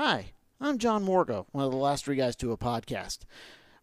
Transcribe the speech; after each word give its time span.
Hi, 0.00 0.30
I'm 0.60 0.78
John 0.78 1.04
Morgo, 1.04 1.46
one 1.50 1.64
of 1.64 1.72
the 1.72 1.76
last 1.76 2.04
three 2.04 2.14
guys 2.14 2.36
to 2.36 2.52
a 2.52 2.56
podcast. 2.56 3.22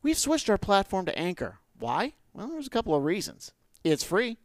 We've 0.02 0.18
switched 0.18 0.50
our 0.50 0.58
platform 0.58 1.06
to 1.08 1.20
Anchor. 1.20 1.60
Why? 1.78 2.14
Well, 2.32 2.48
there's 2.48 2.68
a 2.68 2.70
couple 2.70 2.96
of 2.96 3.04
reasons. 3.04 3.52
It's 3.84 4.02
free. 4.02 4.38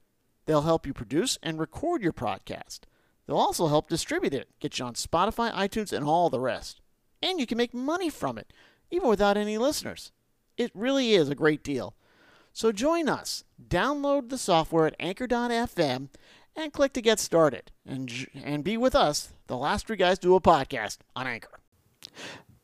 They'll 0.46 0.62
help 0.62 0.85
you 0.85 0.93
produce 0.93 1.38
and 1.45 1.61
record 1.61 2.03
your 2.03 2.12
podcast. 2.12 2.80
They'll 3.25 3.37
also 3.37 3.69
help 3.69 3.88
distribute 3.88 4.35
it, 4.35 4.48
get 4.59 4.80
you 4.80 4.85
on 4.85 4.95
Spotify, 4.95 5.53
iTunes, 5.53 5.93
and 5.93 6.04
all 6.04 6.29
the 6.29 6.41
rest. 6.41 6.80
And 7.23 7.38
you 7.38 7.46
can 7.46 7.56
make 7.56 7.73
money 7.73 8.11
from 8.11 8.37
it, 8.37 8.52
even 8.91 9.09
without 9.09 9.37
any 9.37 9.57
listeners. 9.57 10.11
It 10.57 10.73
really 10.75 11.14
is 11.14 11.29
a 11.29 11.37
great 11.37 11.62
deal. 11.62 11.95
So 12.52 12.73
join 12.73 13.09
us. 13.09 13.45
Download 13.64 14.29
the 14.29 14.39
software 14.39 14.89
at 14.89 14.96
anchor.fm 14.98 16.09
and 16.57 16.73
click 16.73 16.93
to 16.95 17.00
get 17.00 17.21
started. 17.21 17.71
And, 17.87 18.27
and 18.34 18.64
be 18.64 18.77
with 18.77 18.96
us, 18.96 19.34
the 19.46 19.57
last 19.57 19.87
three 19.87 19.96
guys 19.96 20.18
do 20.18 20.34
a 20.34 20.41
podcast 20.41 20.98
on 21.14 21.29
Anchor. 21.29 21.59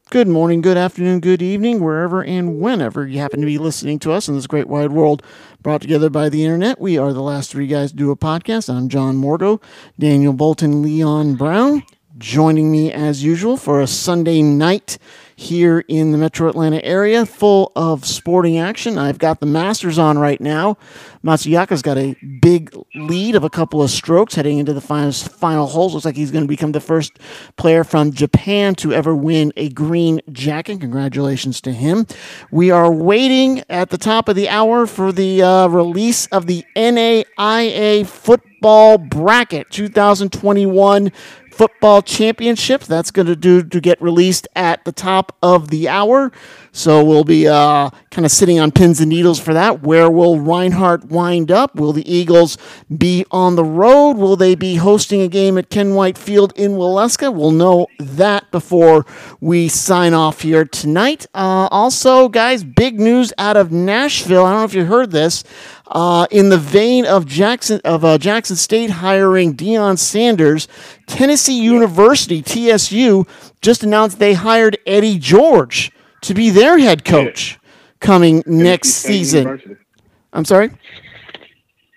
Good 0.08 0.28
morning, 0.28 0.60
good 0.60 0.76
afternoon, 0.76 1.18
good 1.18 1.42
evening, 1.42 1.80
wherever 1.80 2.22
and 2.22 2.60
whenever 2.60 3.08
you 3.08 3.18
happen 3.18 3.40
to 3.40 3.46
be 3.46 3.58
listening 3.58 3.98
to 3.98 4.12
us 4.12 4.28
in 4.28 4.36
this 4.36 4.46
great 4.46 4.68
wide 4.68 4.92
world 4.92 5.20
brought 5.62 5.82
together 5.82 6.08
by 6.08 6.28
the 6.28 6.44
internet. 6.44 6.80
We 6.80 6.96
are 6.96 7.12
the 7.12 7.22
last 7.22 7.50
three 7.50 7.66
guys 7.66 7.90
to 7.90 7.96
do 7.96 8.12
a 8.12 8.16
podcast. 8.16 8.72
I'm 8.72 8.88
John 8.88 9.16
Morgo, 9.16 9.60
Daniel 9.98 10.32
Bolton, 10.32 10.80
Leon 10.80 11.34
Brown, 11.34 11.82
joining 12.18 12.70
me 12.70 12.92
as 12.92 13.24
usual 13.24 13.56
for 13.56 13.80
a 13.80 13.88
Sunday 13.88 14.42
night 14.42 14.96
here 15.38 15.84
in 15.86 16.12
the 16.12 16.18
metro 16.18 16.48
Atlanta 16.48 16.82
area, 16.82 17.26
full 17.26 17.70
of 17.76 18.06
sporting 18.06 18.56
action. 18.56 18.96
I've 18.96 19.18
got 19.18 19.38
the 19.40 19.46
Masters 19.46 19.98
on 19.98 20.18
right 20.18 20.40
now. 20.40 20.78
Matsuyama's 21.22 21.82
got 21.82 21.98
a 21.98 22.14
big 22.40 22.74
lead 22.94 23.34
of 23.34 23.44
a 23.44 23.50
couple 23.50 23.82
of 23.82 23.90
strokes 23.90 24.34
heading 24.34 24.58
into 24.58 24.72
the 24.72 24.80
final, 24.80 25.12
final 25.12 25.66
holes. 25.66 25.92
Looks 25.92 26.06
like 26.06 26.16
he's 26.16 26.30
going 26.30 26.44
to 26.44 26.48
become 26.48 26.72
the 26.72 26.80
first 26.80 27.18
player 27.56 27.84
from 27.84 28.12
Japan 28.12 28.74
to 28.76 28.94
ever 28.94 29.14
win 29.14 29.52
a 29.56 29.68
green 29.68 30.22
jacket. 30.32 30.80
Congratulations 30.80 31.60
to 31.60 31.72
him. 31.72 32.06
We 32.50 32.70
are 32.70 32.90
waiting 32.90 33.62
at 33.68 33.90
the 33.90 33.98
top 33.98 34.30
of 34.30 34.36
the 34.36 34.48
hour 34.48 34.86
for 34.86 35.12
the 35.12 35.42
uh, 35.42 35.66
release 35.68 36.26
of 36.28 36.46
the 36.46 36.64
NAIA 36.74 38.06
football 38.06 38.96
bracket 38.96 39.70
2021 39.70 41.12
football 41.56 42.02
Championship. 42.02 42.82
That's 42.82 43.10
going 43.10 43.26
to 43.26 43.36
do 43.36 43.62
to 43.62 43.80
get 43.80 44.00
released 44.00 44.46
at 44.54 44.84
the 44.84 44.92
top 44.92 45.34
of 45.42 45.68
the 45.68 45.88
hour. 45.88 46.30
So 46.76 47.02
we'll 47.02 47.24
be 47.24 47.48
uh, 47.48 47.88
kind 48.10 48.26
of 48.26 48.30
sitting 48.30 48.60
on 48.60 48.70
pins 48.70 49.00
and 49.00 49.08
needles 49.08 49.40
for 49.40 49.54
that. 49.54 49.82
Where 49.82 50.10
will 50.10 50.38
Reinhardt 50.38 51.06
wind 51.06 51.50
up? 51.50 51.74
Will 51.74 51.94
the 51.94 52.06
Eagles 52.06 52.58
be 52.94 53.24
on 53.30 53.56
the 53.56 53.64
road? 53.64 54.18
Will 54.18 54.36
they 54.36 54.54
be 54.54 54.76
hosting 54.76 55.22
a 55.22 55.26
game 55.28 55.56
at 55.56 55.70
Ken 55.70 55.94
White 55.94 56.18
Field 56.18 56.52
in 56.54 56.72
Waleska? 56.72 57.34
We'll 57.34 57.50
know 57.50 57.86
that 57.98 58.50
before 58.50 59.06
we 59.40 59.68
sign 59.68 60.12
off 60.12 60.42
here 60.42 60.66
tonight. 60.66 61.24
Uh, 61.32 61.66
also, 61.70 62.28
guys, 62.28 62.62
big 62.62 63.00
news 63.00 63.32
out 63.38 63.56
of 63.56 63.72
Nashville. 63.72 64.44
I 64.44 64.50
don't 64.50 64.60
know 64.60 64.64
if 64.64 64.74
you 64.74 64.84
heard 64.84 65.12
this. 65.12 65.44
Uh, 65.86 66.26
in 66.30 66.50
the 66.50 66.58
vein 66.58 67.06
of 67.06 67.24
Jackson 67.24 67.80
of 67.84 68.04
uh, 68.04 68.18
Jackson 68.18 68.56
State 68.56 68.90
hiring 68.90 69.54
Deion 69.54 69.98
Sanders, 69.98 70.68
Tennessee 71.06 71.58
University 71.58 72.42
(TSU) 72.42 73.24
just 73.62 73.82
announced 73.82 74.18
they 74.18 74.34
hired 74.34 74.76
Eddie 74.84 75.18
George 75.18 75.90
to 76.26 76.34
be 76.34 76.50
their 76.50 76.78
head 76.78 77.04
coach 77.04 77.58
coming 78.00 78.42
Tennessee 78.42 78.62
next 78.62 78.88
State 78.90 79.08
season. 79.08 79.42
University. 79.44 79.76
I'm 80.32 80.44
sorry. 80.44 80.70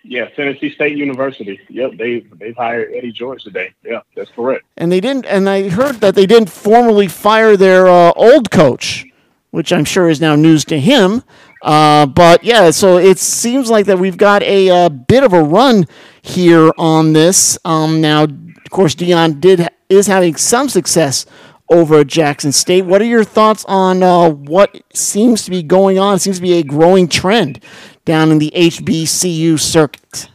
Yeah, 0.04 0.28
Tennessee 0.30 0.74
State 0.74 0.98
University. 0.98 1.60
Yep, 1.70 1.92
they 1.98 2.22
they've 2.40 2.56
hired 2.56 2.92
Eddie 2.96 3.12
George 3.12 3.44
today. 3.44 3.74
Yeah, 3.84 4.02
that's 4.16 4.32
correct. 4.32 4.66
And 4.78 4.92
they 4.92 5.00
didn't. 5.00 5.26
And 5.26 5.48
I 5.48 5.70
heard 5.70 5.98
that 5.98 6.16
they 6.16 6.26
didn't 6.26 6.50
formally 6.50 7.08
fire 7.08 7.56
their 7.56 7.88
uh, 7.88 8.12
old 8.16 8.50
coach, 8.50 9.06
which 9.52 9.72
I'm 9.72 9.86
sure 9.86 10.10
is 10.10 10.20
now 10.20 10.36
news 10.36 10.66
to 10.66 10.80
him. 10.80 11.22
Uh, 11.62 12.08
but 12.08 12.44
yeah, 12.44 12.72
so 12.72 12.98
it 12.98 13.20
seems 13.20 13.70
like 13.70 13.86
that 13.86 14.00
we've 14.00 14.18
got 14.18 14.42
a, 14.44 14.70
uh 14.70 14.90
bit 14.90 15.24
of 15.24 15.34
a 15.34 15.44
run 15.44 15.86
here 16.22 16.72
on 16.78 17.14
this. 17.14 17.60
Um, 17.64 18.02
now, 18.02 18.24
of 18.24 18.70
course, 18.72 18.96
Deion 18.96 19.40
did 19.40 19.68
is 19.90 20.08
having 20.08 20.36
some 20.36 20.70
success 20.70 21.26
over 21.70 22.04
Jackson 22.04 22.52
State. 22.52 22.84
What 22.84 23.02
are 23.02 23.06
your 23.06 23.24
thoughts 23.24 23.66
on 23.68 24.04
uh, 24.04 24.30
what 24.30 24.82
seems 24.94 25.44
to 25.46 25.52
be 25.52 25.64
going 25.64 26.00
on? 26.00 26.16
It 26.16 26.20
seems 26.20 26.38
to 26.38 26.42
be 26.42 26.54
a 26.54 26.64
growing 26.64 27.08
trend 27.08 27.64
down 28.06 28.32
in 28.32 28.40
the 28.40 28.52
HBCU 28.56 29.60
circuit. 29.60 30.30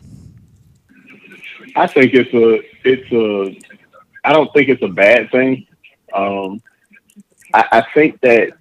I 1.77 1.87
think 1.87 2.15
it's 2.15 2.33
a 2.33 2.61
it's 2.85 3.13
a 3.13 3.61
I 4.25 4.33
don't 4.33 4.53
think 4.53 4.69
it's 4.69 4.83
a 4.83 4.89
bad 4.89 5.31
thing. 5.31 5.67
Um, 6.13 6.63
I, 7.53 7.65
I 7.73 7.87
think 7.93 8.21
that 8.21 8.53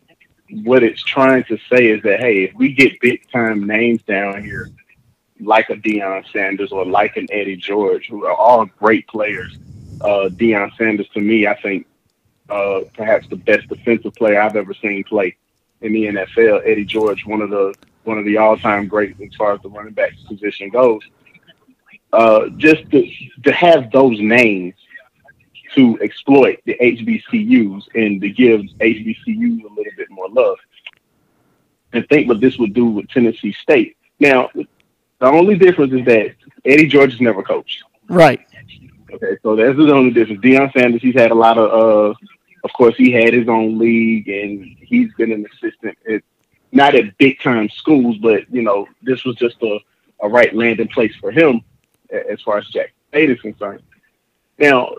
what 0.64 0.84
it's 0.84 1.04
trying 1.04 1.44
to 1.46 1.58
say 1.70 1.88
is 1.88 2.02
that 2.04 2.20
hey, 2.20 2.46
if 2.46 2.54
we 2.56 2.74
get 2.74 3.00
big 3.00 3.30
time 3.32 3.66
names 3.68 4.02
down 4.04 4.44
here, 4.44 4.70
like 5.40 5.70
a 5.70 5.76
Deion 5.76 6.30
Sanders 6.32 6.72
or 6.72 6.86
like 6.86 7.18
an 7.18 7.28
Eddie 7.32 7.58
George, 7.58 8.08
who 8.08 8.26
are 8.26 8.34
all 8.34 8.66
great 8.66 9.08
players. 9.08 9.58
Uh, 10.02 10.30
Deion 10.30 10.76
Sanders, 10.76 11.08
to 11.10 11.22
me, 11.22 11.48
I 11.48 11.60
think 11.62 11.86
uh, 12.50 12.82
perhaps 12.96 13.28
the 13.30 13.36
best 13.36 13.68
defensive 13.68 14.14
player 14.16 14.42
I've 14.42 14.56
ever 14.56 14.74
seen 14.74 15.04
play 15.04 15.36
in 15.82 15.94
the 15.94 16.06
NFL. 16.06 16.62
Eddie 16.66 16.86
George, 16.86 17.26
one 17.26 17.42
of 17.42 17.50
the 17.50 17.74
one 18.04 18.18
of 18.18 18.26
the 18.26 18.38
all 18.38 18.58
time 18.58 18.88
greats 18.88 19.20
as 19.22 19.34
far 19.36 19.54
as 19.54 19.62
the 19.62 19.70
running 19.70 19.94
back 19.94 20.14
position 20.28 20.70
goes. 20.70 21.02
Uh, 22.12 22.50
just 22.58 22.90
to 22.92 23.10
to 23.44 23.52
have 23.52 23.92
those 23.92 24.20
names 24.20 24.76
to 25.76 25.98
exploit 26.02 26.60
the 26.66 26.78
HBCUs 26.80 27.88
and 27.96 28.22
to 28.22 28.30
give 28.30 28.62
HBCUs 28.62 29.64
a 29.64 29.74
little 29.74 29.94
bit 29.98 30.10
more 30.12 30.30
love. 30.30 30.58
And 31.94 32.08
think 32.10 32.28
what 32.28 32.40
this 32.40 32.58
would 32.58 32.74
do 32.74 32.86
with 32.86 33.08
Tennessee 33.10 33.54
State. 33.54 33.98
Now, 34.20 34.50
the 34.54 35.26
only 35.26 35.58
difference 35.58 35.94
is 35.94 36.06
that 36.06 36.36
Eddie 36.66 36.88
George 36.88 37.12
has 37.12 37.22
never 37.22 37.44
coached. 37.44 37.84
Right. 38.08 38.46
Okay, 39.12 39.38
so 39.44 39.56
that's 39.56 39.78
the 39.78 39.94
only 39.94 40.12
difference. 40.12 40.42
Deion 40.42 40.72
Sanders, 40.74 41.02
he's 41.02 41.14
had 41.14 41.32
a 41.32 41.36
lot 41.36 41.58
of, 41.58 42.12
uh, 42.12 42.14
of 42.64 42.72
course, 42.74 42.96
he 42.98 43.12
had 43.12 43.34
his 43.34 43.48
own 43.48 43.78
league 43.78 44.28
and 44.30 44.64
he's 44.80 45.14
been 45.16 45.32
an 45.32 45.46
assistant 45.54 45.98
at 46.10 46.22
not 46.72 46.96
at 46.96 47.18
big 47.18 47.40
time 47.40 47.70
schools, 47.70 48.18
but 48.18 48.50
you 48.52 48.62
know, 48.62 48.88
this 49.02 49.24
was 49.26 49.36
just 49.36 49.62
a, 49.62 49.80
a 50.22 50.30
right 50.30 50.54
landing 50.56 50.88
place 50.88 51.14
for 51.20 51.32
him 51.32 51.62
as 52.10 52.42
far 52.42 52.58
as 52.58 52.68
Jack 52.68 52.94
State 53.10 53.30
is 53.30 53.42
concerned. 53.42 53.82
Now, 54.58 54.96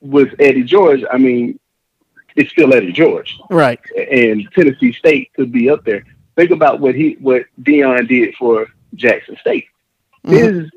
with 0.00 0.34
Eddie 0.40 0.64
George, 0.64 1.02
I 1.12 1.18
mean, 1.18 1.58
it's 2.34 2.50
still 2.50 2.72
Eddie 2.74 2.92
George, 2.92 3.38
Right. 3.50 3.78
and 3.96 4.48
Tennessee 4.52 4.92
State 4.92 5.30
could 5.34 5.52
be 5.52 5.68
up 5.68 5.84
there. 5.84 6.04
Think 6.36 6.50
about 6.50 6.80
what 6.80 6.94
he, 6.94 7.16
what 7.20 7.44
Deion 7.60 8.08
did 8.08 8.34
for 8.36 8.66
Jackson 8.94 9.36
State. 9.40 9.66
Mhm. 10.24 10.30
His 10.62 10.70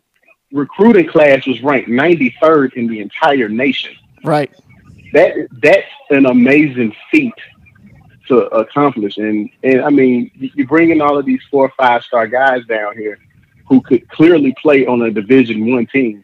recruiting 0.51 1.07
class 1.07 1.47
was 1.47 1.61
ranked 1.63 1.89
93rd 1.89 2.73
in 2.73 2.87
the 2.87 2.99
entire 2.99 3.47
nation. 3.49 3.95
Right. 4.23 4.51
That 5.15 5.33
that's 5.63 5.87
an 6.11 6.27
amazing 6.27 6.95
feat 7.11 7.33
to 8.27 8.47
accomplish. 8.47 9.17
And 9.17 9.49
and 9.63 9.81
I 9.81 9.89
mean, 9.89 10.31
you- 10.35 10.51
you're 10.55 10.67
bringing 10.67 11.01
all 11.01 11.17
of 11.17 11.25
these 11.25 11.41
four 11.49 11.65
or 11.67 11.73
five 11.77 12.03
star 12.03 12.27
guys 12.27 12.65
down 12.67 12.97
here 12.97 13.19
who 13.67 13.81
could 13.81 14.07
clearly 14.09 14.53
play 14.61 14.85
on 14.85 15.01
a 15.03 15.11
Division 15.11 15.71
One 15.71 15.87
team, 15.87 16.23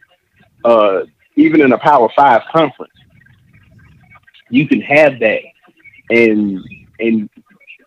uh, 0.64 1.02
even 1.36 1.62
in 1.62 1.72
a 1.72 1.78
Power 1.78 2.10
Five 2.14 2.42
conference. 2.52 2.92
You 4.50 4.68
can 4.68 4.82
have 4.82 5.18
that, 5.20 5.42
and 6.10 6.60
and 7.00 7.30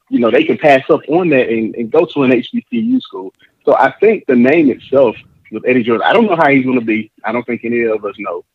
you 0.10 0.20
know 0.20 0.32
they 0.32 0.44
can 0.46 0.58
pass 0.58 0.90
up 0.90 1.02
on 1.10 1.30
that 1.30 1.50
and, 1.50 1.76
and 1.76 1.92
go 1.92 2.06
to 2.08 2.24
an 2.24 2.32
HBCU 2.32 3.02
school. 3.02 3.34
So 3.66 3.76
I 3.76 3.92
think 4.00 4.26
the 4.28 4.36
name 4.36 4.72
itself 4.72 5.16
with 5.52 5.66
Eddie 5.68 5.84
George, 5.84 6.02
I 6.04 6.14
don't 6.14 6.26
know 6.26 6.36
how 6.36 6.50
he's 6.50 6.66
going 6.66 6.80
to 6.80 6.86
be. 6.86 7.12
I 7.24 7.32
don't 7.32 7.46
think 7.46 7.64
any 7.66 7.84
of 7.84 8.04
us 8.06 8.16
know, 8.20 8.46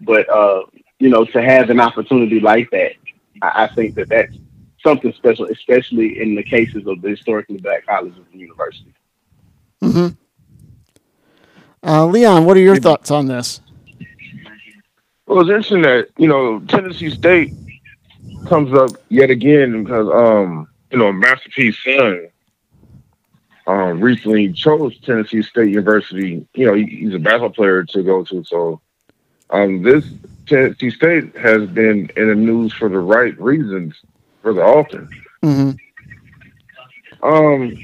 but 0.00 0.28
uh, 0.28 0.64
you 0.98 1.10
know, 1.10 1.24
to 1.24 1.42
have 1.42 1.70
an 1.70 1.80
opportunity 1.80 2.40
like 2.40 2.70
that, 2.70 2.92
I, 3.42 3.64
I 3.64 3.66
think 3.74 3.94
that 3.96 4.08
that's 4.08 4.34
something 4.82 5.12
special, 5.14 5.46
especially 5.46 6.20
in 6.20 6.34
the 6.34 6.42
cases 6.42 6.86
of 6.86 7.00
the 7.02 7.10
historically 7.10 7.58
black 7.58 7.86
colleges 7.86 8.18
and 8.32 8.40
universities. 8.40 8.94
hmm 9.82 10.08
Uh, 11.82 12.06
Leon, 12.06 12.44
what 12.44 12.56
are 12.56 12.60
your 12.60 12.76
thoughts 12.76 13.10
on 13.10 13.26
this? 13.26 13.60
Well, 15.26 15.40
it's 15.40 15.48
interesting 15.48 15.82
that 15.82 16.08
you 16.18 16.28
know 16.28 16.60
Tennessee 16.60 17.10
State 17.10 17.52
comes 18.48 18.72
up 18.74 18.90
yet 19.08 19.30
again 19.30 19.82
because 19.84 20.08
um 20.12 20.68
you 20.90 20.98
know 20.98 21.12
Masterpiece 21.12 21.76
P's 21.84 21.96
son 21.98 22.28
um 23.66 24.00
recently 24.00 24.52
chose 24.52 24.98
Tennessee 25.00 25.42
State 25.42 25.70
University. 25.70 26.46
You 26.54 26.66
know 26.66 26.74
he, 26.74 26.84
he's 26.86 27.14
a 27.14 27.18
basketball 27.18 27.50
player 27.50 27.84
to 27.84 28.02
go 28.02 28.24
to, 28.24 28.44
so 28.44 28.80
um 29.50 29.82
this 29.82 30.04
Tennessee 30.46 30.90
State 30.90 31.36
has 31.36 31.66
been 31.68 32.10
in 32.16 32.28
the 32.28 32.34
news 32.34 32.72
for 32.72 32.88
the 32.88 32.98
right 32.98 33.38
reasons 33.40 33.94
rather 34.42 34.64
often. 34.64 35.08
hmm 35.42 35.70
Um, 37.22 37.76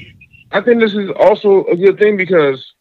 I 0.52 0.60
think 0.60 0.80
this 0.80 0.94
is 0.94 1.10
also 1.10 1.64
a 1.64 1.76
good 1.76 1.98
thing 1.98 2.16
because 2.16 2.74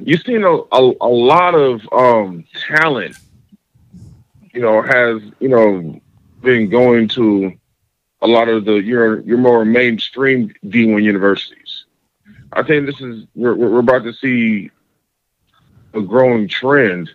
you've 0.00 0.22
seen 0.22 0.44
a, 0.44 0.50
a, 0.50 0.92
a 1.00 1.08
lot 1.08 1.54
of 1.54 1.80
um, 1.92 2.44
talent, 2.68 3.16
you 4.52 4.60
know, 4.60 4.82
has, 4.82 5.22
you 5.40 5.48
know, 5.48 6.00
been 6.42 6.68
going 6.68 7.08
to 7.08 7.52
a 8.20 8.26
lot 8.26 8.48
of 8.48 8.64
the 8.64 8.74
your 8.74 9.20
your 9.20 9.38
more 9.38 9.64
mainstream 9.64 10.52
D1 10.64 11.02
universities. 11.02 11.84
I 12.52 12.62
think 12.62 12.86
this 12.86 13.00
is 13.00 13.24
we're 13.34 13.54
we're 13.54 13.78
about 13.78 14.04
to 14.04 14.12
see 14.12 14.70
a 15.94 16.00
growing 16.00 16.48
trend 16.48 17.10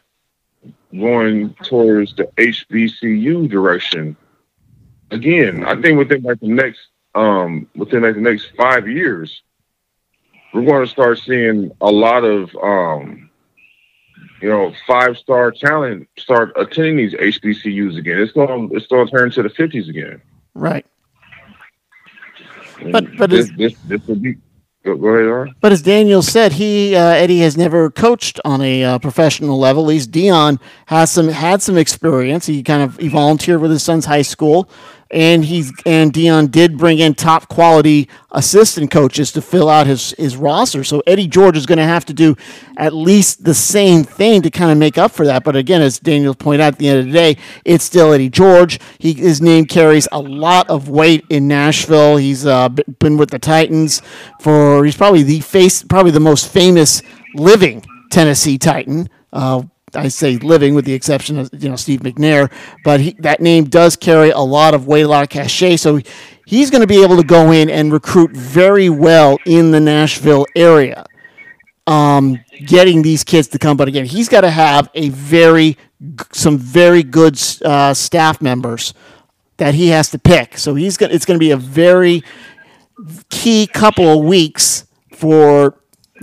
going 0.99 1.53
towards 1.63 2.15
the 2.15 2.25
HBCU 2.37 3.49
direction. 3.49 4.15
Again, 5.11 5.63
I 5.65 5.79
think 5.81 5.97
within 5.97 6.23
like 6.23 6.39
the 6.39 6.47
next 6.47 6.81
um 7.15 7.67
within 7.75 8.03
like 8.03 8.15
the 8.15 8.21
next 8.21 8.47
five 8.57 8.87
years, 8.87 9.41
we're 10.53 10.65
going 10.65 10.85
to 10.85 10.91
start 10.91 11.19
seeing 11.19 11.71
a 11.81 11.91
lot 11.91 12.23
of 12.23 12.55
um 12.61 13.29
you 14.41 14.49
know 14.49 14.73
five 14.87 15.17
star 15.17 15.51
talent 15.51 16.07
start 16.17 16.51
attending 16.55 16.97
these 16.97 17.13
HBCUs 17.13 17.97
again. 17.97 18.19
It's 18.19 18.31
going 18.31 18.69
it's 18.73 18.87
going 18.87 19.05
to 19.07 19.11
turn 19.11 19.31
to 19.31 19.43
the 19.43 19.49
fifties 19.49 19.89
again. 19.89 20.21
Right. 20.53 20.85
And 22.79 22.91
But- 22.91 23.17
but 23.17 23.29
this 23.29 23.51
this 23.57 23.75
this 23.87 24.05
will 24.07 24.15
be 24.15 24.35
go, 24.83 24.95
go 24.95 25.07
ahead. 25.07 25.55
But 25.61 25.71
as 25.71 25.81
Daniel 25.81 26.21
said, 26.21 26.53
he 26.53 26.95
uh, 26.95 26.99
Eddie 26.99 27.39
has 27.39 27.57
never 27.57 27.89
coached 27.89 28.39
on 28.45 28.61
a 28.61 28.83
uh, 28.83 28.99
professional 28.99 29.57
level. 29.57 29.83
At 29.83 29.87
least 29.87 30.11
Deion 30.11 30.59
has 30.87 31.11
some 31.11 31.27
had 31.29 31.61
some 31.61 31.77
experience. 31.77 32.45
He 32.45 32.63
kind 32.63 32.83
of 32.83 32.97
he 32.97 33.07
volunteered 33.07 33.61
with 33.61 33.71
his 33.71 33.83
son's 33.83 34.05
high 34.05 34.21
school, 34.21 34.69
and 35.13 35.45
he's 35.45 35.71
and 35.85 36.11
Deion 36.11 36.49
did 36.49 36.77
bring 36.77 36.97
in 36.97 37.13
top 37.13 37.47
quality 37.47 38.09
assistant 38.31 38.89
coaches 38.89 39.31
to 39.33 39.41
fill 39.41 39.69
out 39.69 39.85
his 39.85 40.13
his 40.17 40.35
roster. 40.35 40.83
So 40.83 41.03
Eddie 41.05 41.27
George 41.27 41.55
is 41.55 41.67
going 41.67 41.77
to 41.77 41.85
have 41.85 42.03
to 42.05 42.13
do 42.13 42.35
at 42.77 42.93
least 42.93 43.43
the 43.43 43.53
same 43.53 44.03
thing 44.03 44.41
to 44.41 44.49
kind 44.49 44.71
of 44.71 44.77
make 44.79 44.97
up 44.97 45.11
for 45.11 45.25
that. 45.27 45.43
But 45.43 45.55
again, 45.55 45.81
as 45.81 45.99
Daniel 45.99 46.33
pointed 46.33 46.61
out, 46.61 46.73
at 46.73 46.79
the 46.79 46.89
end 46.89 46.99
of 46.99 47.05
the 47.05 47.11
day, 47.11 47.37
it's 47.63 47.83
still 47.83 48.11
Eddie 48.11 48.29
George. 48.29 48.79
He 48.97 49.13
his 49.13 49.39
name 49.39 49.65
carries 49.65 50.07
a 50.11 50.19
lot 50.19 50.67
of 50.69 50.89
weight 50.89 51.25
in 51.29 51.47
Nashville. 51.47 52.17
He's 52.17 52.45
uh, 52.45 52.69
been 52.69 53.17
with 53.17 53.29
the 53.29 53.39
Titans 53.39 54.01
for 54.39 54.83
he's 54.83 54.97
probably 54.97 55.21
the 55.21 55.41
face 55.41 55.83
probably 55.83 56.11
the 56.11 56.19
most 56.19 56.51
famous 56.51 57.03
living 57.35 57.85
Tennessee 58.09 58.57
Titan. 58.57 59.09
Uh, 59.31 59.63
I 59.95 60.07
say 60.07 60.37
living 60.37 60.75
with 60.75 60.85
the 60.85 60.93
exception 60.93 61.39
of 61.39 61.49
you 61.53 61.69
know 61.69 61.75
Steve 61.75 62.01
McNair, 62.01 62.51
but 62.83 62.99
he, 62.99 63.15
that 63.19 63.41
name 63.41 63.65
does 63.65 63.95
carry 63.95 64.29
a 64.31 64.39
lot 64.39 64.73
of 64.73 64.87
weight, 64.87 65.03
a 65.03 65.07
lot 65.07 65.23
of 65.23 65.29
cachet. 65.29 65.77
So 65.77 65.99
he's 66.45 66.69
going 66.69 66.81
to 66.81 66.87
be 66.87 67.03
able 67.03 67.17
to 67.17 67.23
go 67.23 67.51
in 67.51 67.69
and 67.69 67.91
recruit 67.91 68.31
very 68.31 68.89
well 68.89 69.37
in 69.45 69.71
the 69.71 69.79
Nashville 69.79 70.45
area 70.55 71.05
um, 71.87 72.39
getting 72.65 73.01
these 73.01 73.23
kids 73.23 73.47
to 73.49 73.59
come. 73.59 73.77
But 73.77 73.87
again, 73.87 74.05
he's 74.05 74.29
got 74.29 74.41
to 74.41 74.49
have 74.49 74.89
a 74.93 75.09
very, 75.09 75.77
some 76.31 76.57
very 76.57 77.03
good 77.03 77.39
uh, 77.63 77.93
staff 77.93 78.41
members 78.41 78.93
that 79.57 79.73
he 79.75 79.89
has 79.89 80.09
to 80.11 80.19
pick. 80.19 80.57
So 80.57 80.75
he's 80.75 80.97
got. 80.97 81.11
It's 81.11 81.25
going 81.25 81.39
to 81.39 81.43
be 81.43 81.51
a 81.51 81.57
very 81.57 82.23
key 83.29 83.67
couple 83.67 84.19
of 84.19 84.25
weeks 84.25 84.85
for 85.13 85.79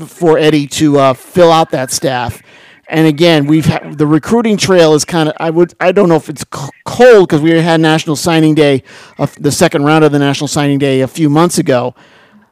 for 0.07 0.39
Eddie 0.39 0.67
to 0.67 0.99
uh, 0.99 1.15
fill 1.15 1.53
out 1.53 1.71
that 1.71 1.91
staff. 1.91 2.43
And 2.91 3.07
again, 3.07 3.47
we've 3.47 3.67
had, 3.67 3.99
the 3.99 4.07
recruiting 4.07 4.57
trail 4.57 4.95
is 4.95 5.05
kind 5.05 5.29
of 5.29 5.37
I 5.39 5.49
would 5.49 5.75
I 5.79 5.93
don't 5.93 6.09
know 6.09 6.17
if 6.17 6.29
it's 6.29 6.45
c- 6.53 6.69
cold 6.85 7.29
because 7.29 7.41
we 7.41 7.53
had 7.53 7.81
National 7.81 8.17
Signing 8.17 8.57
Day, 8.57 8.83
uh, 9.17 9.29
the 9.39 9.53
second 9.53 9.85
round 9.85 10.03
of 10.03 10.11
the 10.11 10.19
National 10.19 10.49
Signing 10.49 10.81
Day 10.81 11.01
a 11.01 11.07
few 11.07 11.31
months 11.31 11.57
ago. 11.57 11.95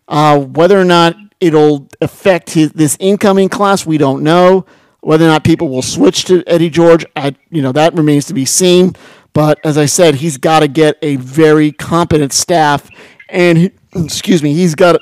Uh, 0.06 0.38
whether 0.38 0.78
or 0.80 0.84
not 0.84 1.16
it'll 1.40 1.88
affect 2.00 2.50
his, 2.50 2.70
this 2.70 2.96
incoming 3.00 3.48
class, 3.48 3.84
we 3.84 3.98
don't 3.98 4.22
know. 4.22 4.64
Whether 5.00 5.24
or 5.24 5.28
not 5.28 5.42
people 5.42 5.70
will 5.70 5.82
switch 5.82 6.24
to 6.26 6.44
Eddie 6.46 6.70
George, 6.70 7.04
I, 7.16 7.34
you 7.50 7.60
know, 7.60 7.72
that 7.72 7.94
remains 7.94 8.26
to 8.26 8.34
be 8.34 8.44
seen. 8.44 8.94
But 9.32 9.58
as 9.64 9.76
I 9.76 9.86
said, 9.86 10.16
he's 10.16 10.36
got 10.36 10.60
to 10.60 10.68
get 10.68 10.98
a 11.02 11.16
very 11.16 11.72
competent 11.72 12.32
staff, 12.32 12.88
and 13.28 13.58
he, 13.58 13.72
excuse 13.96 14.40
me, 14.40 14.54
he's 14.54 14.76
got 14.76 15.00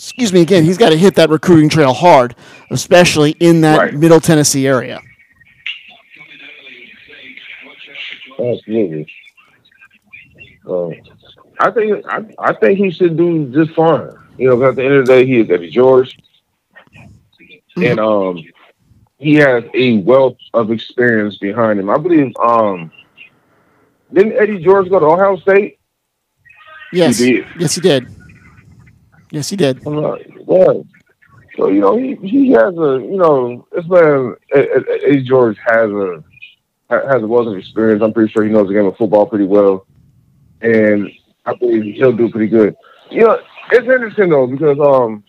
excuse 0.00 0.32
me 0.32 0.40
again, 0.40 0.64
he's 0.64 0.78
got 0.78 0.88
to 0.90 0.96
hit 0.96 1.14
that 1.16 1.28
recruiting 1.28 1.68
trail 1.68 1.92
hard, 1.92 2.34
especially 2.70 3.32
in 3.40 3.60
that 3.62 3.78
Right. 3.78 3.94
Middle 3.94 4.20
Tennessee 4.20 4.66
area. 4.66 5.00
Absolutely. 8.38 9.06
Uh, 10.66 10.88
I 11.58 11.70
think 11.70 12.06
I, 12.08 12.24
I 12.38 12.52
think 12.54 12.78
he 12.78 12.90
should 12.90 13.16
do 13.16 13.46
just 13.52 13.72
fine. 13.76 14.10
You 14.38 14.48
know, 14.48 14.62
at 14.68 14.76
the 14.76 14.84
end 14.84 14.94
of 14.94 15.06
the 15.06 15.12
day, 15.12 15.26
he 15.26 15.40
is 15.40 15.50
Eddie 15.50 15.70
George, 15.70 16.16
and 17.76 18.00
um, 18.00 18.42
he 19.18 19.34
has 19.34 19.64
a 19.74 19.98
wealth 19.98 20.38
of 20.54 20.70
experience 20.70 21.36
behind 21.36 21.78
him. 21.80 21.90
I 21.90 21.98
believe. 21.98 22.32
Um, 22.42 22.90
didn't 24.12 24.32
Eddie 24.32 24.62
George 24.62 24.88
go 24.88 24.98
to 24.98 25.06
Ohio 25.06 25.36
State? 25.36 25.78
Yes, 26.92 27.18
did. 27.18 27.46
yes, 27.58 27.74
he 27.74 27.80
did. 27.80 28.08
Yes, 29.30 29.48
he 29.50 29.56
did. 29.56 29.86
I'm 29.86 29.94
yeah. 30.48 30.72
So 31.56 31.68
you 31.68 31.80
know, 31.80 31.96
he 31.96 32.14
he 32.16 32.50
has 32.50 32.74
a 32.76 33.00
you 33.02 33.16
know, 33.16 33.66
this 33.72 33.86
man 33.86 34.36
Eddie 34.54 35.22
George 35.22 35.58
has 35.66 35.90
a 35.90 36.24
has 36.88 37.22
a 37.22 37.26
wealth 37.26 37.48
of 37.48 37.56
experience. 37.56 38.02
I'm 38.02 38.12
pretty 38.12 38.32
sure 38.32 38.44
he 38.44 38.50
knows 38.50 38.68
the 38.68 38.74
game 38.74 38.86
of 38.86 38.96
football 38.96 39.26
pretty 39.26 39.46
well, 39.46 39.86
and 40.60 41.10
I 41.46 41.54
believe 41.54 41.94
he'll 41.96 42.12
do 42.12 42.30
pretty 42.30 42.48
good. 42.48 42.76
You 43.10 43.22
know, 43.22 43.40
it's 43.70 43.88
interesting 43.88 44.30
though 44.30 44.46
because 44.46 44.78
um, 44.80 45.24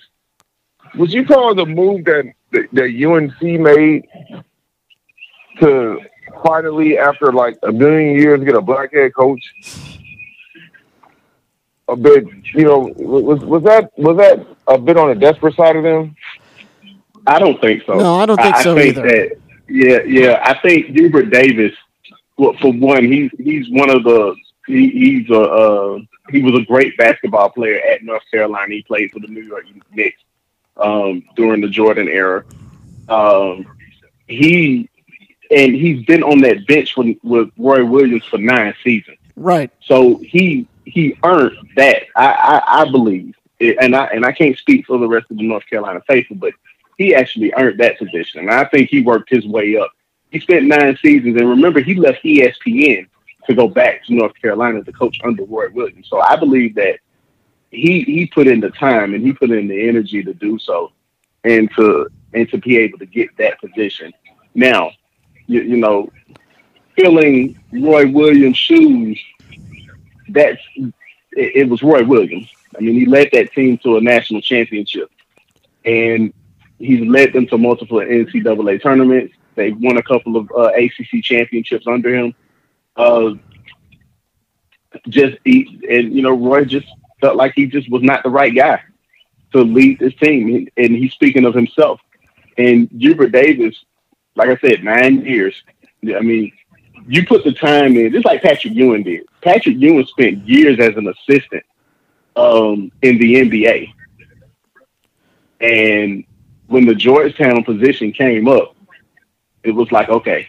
would 0.95 1.11
you 1.11 1.25
call 1.25 1.55
the 1.55 1.65
move 1.65 2.05
that 2.05 2.25
that, 2.51 2.67
that 2.73 2.89
UNC 3.03 3.41
made 3.59 4.07
to 5.59 5.99
finally, 6.43 6.97
after 6.97 7.31
like 7.31 7.57
a 7.63 7.71
million 7.71 8.15
years, 8.15 8.43
get 8.43 8.55
a 8.55 8.61
black 8.61 8.93
head 8.93 9.13
coach? 9.13 9.53
A 11.91 11.95
bit, 11.95 12.25
you 12.53 12.63
know, 12.63 12.93
was 12.95 13.41
was 13.41 13.63
that 13.63 13.91
was 13.97 14.15
that 14.15 14.47
a 14.67 14.77
bit 14.77 14.95
on 14.95 15.09
the 15.09 15.15
desperate 15.15 15.55
side 15.55 15.75
of 15.75 15.83
them? 15.83 16.15
I 17.27 17.37
don't 17.37 17.59
think 17.59 17.83
so. 17.85 17.97
No, 17.97 18.15
I 18.15 18.25
don't 18.25 18.41
think 18.41 18.55
so 18.57 18.79
either. 18.79 19.01
That, 19.01 19.37
yeah, 19.67 19.99
yeah. 20.03 20.41
I 20.41 20.57
think 20.59 20.87
Hubert 20.87 21.31
Davis, 21.31 21.73
well, 22.37 22.53
for 22.61 22.71
one, 22.71 23.03
he's 23.03 23.29
he's 23.37 23.69
one 23.69 23.89
of 23.89 24.03
the 24.03 24.35
he, 24.67 24.89
he's 24.89 25.29
a 25.29 25.41
uh, 25.41 25.99
he 26.29 26.41
was 26.41 26.55
a 26.59 26.65
great 26.65 26.97
basketball 26.97 27.49
player 27.49 27.81
at 27.81 28.03
North 28.03 28.23
Carolina. 28.31 28.73
He 28.73 28.83
played 28.83 29.11
for 29.11 29.19
the 29.19 29.27
New 29.27 29.43
York 29.43 29.65
Knicks 29.91 30.21
um, 30.77 31.23
during 31.35 31.59
the 31.59 31.67
Jordan 31.67 32.07
era. 32.07 32.45
Um, 33.09 33.65
he 34.27 34.89
and 35.51 35.75
he's 35.75 36.05
been 36.05 36.23
on 36.23 36.39
that 36.41 36.65
bench 36.67 36.95
with, 36.95 37.17
with 37.21 37.51
Roy 37.57 37.83
Williams 37.83 38.23
for 38.25 38.37
nine 38.37 38.73
seasons. 38.81 39.17
Right. 39.35 39.71
So 39.81 40.17
he 40.17 40.67
he 40.85 41.17
earned 41.23 41.57
that. 41.75 42.03
I, 42.15 42.61
I, 42.65 42.81
I 42.81 42.91
believe, 42.91 43.35
and 43.59 43.95
I 43.95 44.05
and 44.07 44.25
I 44.25 44.31
can't 44.31 44.57
speak 44.57 44.85
for 44.85 44.97
the 44.97 45.07
rest 45.07 45.29
of 45.31 45.37
the 45.37 45.47
North 45.47 45.65
Carolina 45.67 46.01
faithful, 46.07 46.37
but 46.37 46.53
he 46.97 47.15
actually 47.15 47.53
earned 47.55 47.79
that 47.79 47.97
position, 47.97 48.41
and 48.41 48.51
I 48.51 48.65
think 48.65 48.89
he 48.89 49.01
worked 49.01 49.29
his 49.29 49.47
way 49.47 49.77
up. 49.77 49.91
He 50.31 50.39
spent 50.39 50.65
nine 50.65 50.97
seasons, 51.01 51.35
and 51.37 51.49
remember, 51.49 51.81
he 51.81 51.95
left 51.95 52.23
ESPN 52.23 53.07
to 53.47 53.55
go 53.55 53.67
back 53.67 54.05
to 54.05 54.13
North 54.13 54.33
Carolina 54.41 54.83
to 54.83 54.91
coach 54.91 55.19
under 55.23 55.43
Roy 55.43 55.69
Williams. 55.69 56.07
So 56.09 56.19
I 56.21 56.35
believe 56.35 56.75
that 56.75 56.99
he 57.71 58.01
he 58.03 58.27
put 58.27 58.47
in 58.47 58.59
the 58.59 58.69
time 58.69 59.13
and 59.13 59.25
he 59.25 59.33
put 59.33 59.51
in 59.51 59.67
the 59.67 59.87
energy 59.87 60.23
to 60.23 60.33
do 60.33 60.59
so, 60.59 60.91
and 61.43 61.69
to 61.75 62.09
and 62.33 62.49
to 62.49 62.57
be 62.57 62.77
able 62.77 62.99
to 62.99 63.05
get 63.05 63.35
that 63.37 63.59
position. 63.59 64.13
Now, 64.53 64.91
you, 65.47 65.61
you 65.61 65.77
know, 65.77 66.11
filling 66.95 67.59
Roy 67.71 68.09
Williams' 68.09 68.57
shoes 68.57 69.19
that's 70.33 70.61
it, 70.77 70.93
it 71.33 71.69
was 71.69 71.81
Roy 71.81 72.03
Williams. 72.03 72.49
I 72.77 72.81
mean, 72.81 72.95
he 72.95 73.05
led 73.05 73.29
that 73.33 73.51
team 73.53 73.77
to 73.79 73.97
a 73.97 74.01
national 74.01 74.41
championship, 74.41 75.11
and 75.85 76.33
he's 76.79 77.05
led 77.05 77.33
them 77.33 77.47
to 77.47 77.57
multiple 77.57 77.99
NCAA 77.99 78.81
tournaments. 78.81 79.33
They've 79.55 79.77
won 79.77 79.97
a 79.97 80.03
couple 80.03 80.37
of 80.37 80.49
uh, 80.55 80.71
ACC 80.75 81.23
championships 81.23 81.85
under 81.87 82.15
him. 82.15 82.33
Uh, 82.95 83.33
just 85.07 85.37
he, 85.43 85.81
and 85.89 86.13
you 86.13 86.21
know, 86.21 86.35
Roy 86.35 86.65
just 86.65 86.87
felt 87.19 87.35
like 87.35 87.53
he 87.55 87.65
just 87.65 87.89
was 87.89 88.03
not 88.03 88.23
the 88.23 88.29
right 88.29 88.53
guy 88.53 88.81
to 89.53 89.61
lead 89.61 89.99
this 89.99 90.15
team, 90.15 90.67
and 90.77 90.95
he's 90.95 91.13
speaking 91.13 91.45
of 91.45 91.53
himself. 91.53 91.99
And 92.57 92.89
Hubert 92.91 93.31
Davis, 93.31 93.75
like 94.35 94.49
I 94.49 94.57
said, 94.57 94.83
nine 94.83 95.25
years. 95.25 95.61
I 96.03 96.19
mean, 96.19 96.51
you 97.07 97.25
put 97.25 97.43
the 97.43 97.53
time 97.53 97.95
in, 97.97 98.11
just 98.11 98.25
like 98.25 98.41
Patrick 98.41 98.73
Ewing 98.73 99.03
did. 99.03 99.25
Patrick 99.41 99.77
Ewing 99.77 100.05
spent 100.05 100.47
years 100.47 100.79
as 100.79 100.95
an 100.97 101.07
assistant 101.07 101.63
um, 102.35 102.91
in 103.01 103.17
the 103.17 103.35
NBA. 103.35 103.93
And 105.59 106.23
when 106.67 106.85
the 106.85 106.95
Georgetown 106.95 107.63
position 107.63 108.11
came 108.11 108.47
up, 108.47 108.75
it 109.63 109.71
was 109.71 109.91
like, 109.91 110.09
okay, 110.09 110.47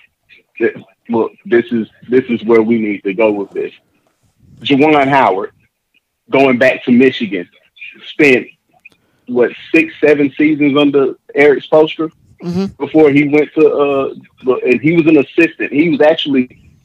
well, 1.09 1.31
this 1.45 1.67
is 1.73 1.89
this 2.09 2.25
is 2.29 2.43
where 2.45 2.63
we 2.63 2.79
need 2.79 3.03
to 3.05 3.13
go 3.13 3.31
with 3.31 3.51
this. 3.51 3.73
Juwan 4.61 5.09
Howard, 5.09 5.53
going 6.31 6.59
back 6.59 6.85
to 6.85 6.93
Michigan, 6.93 7.49
spent 8.07 8.47
what 9.27 9.51
six, 9.75 9.95
seven 10.01 10.33
seasons 10.37 10.79
under 10.79 11.15
Erik 11.35 11.65
Spoelstra 11.65 12.11
Mhm. 12.43 12.77
before 12.79 13.11
he 13.11 13.29
went 13.29 13.51
to 13.55 13.65
uh 13.69 14.15
and 14.67 14.81
he 14.81 14.93
was 14.97 15.07
an 15.07 15.19
assistant. 15.19 15.73
He 15.73 15.89
was 15.91 16.01
actually 16.01 16.45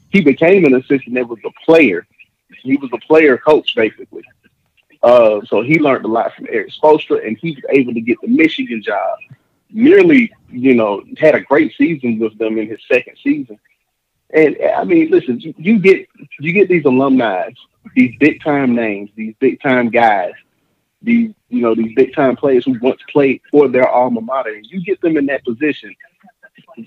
he 0.09 0.21
became 0.21 0.65
an 0.65 0.75
assistant 0.75 1.15
that 1.15 1.27
was 1.27 1.39
a 1.45 1.51
player 1.65 2.05
He 2.63 2.77
was 2.77 2.89
a 2.93 2.97
player 2.99 3.37
coach 3.37 3.75
basically. 3.75 4.23
Uh, 5.03 5.41
so 5.45 5.61
he 5.61 5.79
learned 5.79 6.05
a 6.05 6.07
lot 6.07 6.33
from 6.35 6.47
Erik 6.49 6.71
Spoelstra, 6.71 7.25
and 7.25 7.37
he 7.37 7.51
was 7.51 7.63
able 7.69 7.93
to 7.93 8.01
get 8.01 8.17
the 8.21 8.27
Michigan 8.27 8.81
job. 8.81 9.19
Nearly, 9.69 10.31
you 10.49 10.73
know, 10.73 11.03
had 11.17 11.35
a 11.35 11.41
great 11.41 11.73
season 11.77 12.19
with 12.19 12.37
them 12.37 12.57
in 12.57 12.67
his 12.67 12.79
second 12.91 13.15
season. 13.23 13.59
And 14.31 14.57
I 14.75 14.83
mean, 14.83 15.09
listen, 15.11 15.39
you 15.39 15.79
get 15.79 16.07
you 16.39 16.51
get 16.51 16.67
these 16.67 16.85
alumni, 16.85 17.49
these 17.95 18.15
big 18.19 18.41
time 18.43 18.75
names, 18.75 19.11
these 19.15 19.35
big 19.39 19.61
time 19.61 19.89
guys, 19.89 20.33
these 21.01 21.31
you 21.49 21.61
know 21.61 21.73
these 21.75 21.93
big 21.95 22.13
time 22.13 22.35
players 22.35 22.65
who 22.65 22.77
once 22.81 23.01
played 23.09 23.41
for 23.51 23.67
their 23.67 23.87
alma 23.89 24.21
mater, 24.21 24.53
and 24.53 24.65
you 24.65 24.83
get 24.83 24.99
them 25.01 25.17
in 25.17 25.25
that 25.27 25.43
position. 25.45 25.95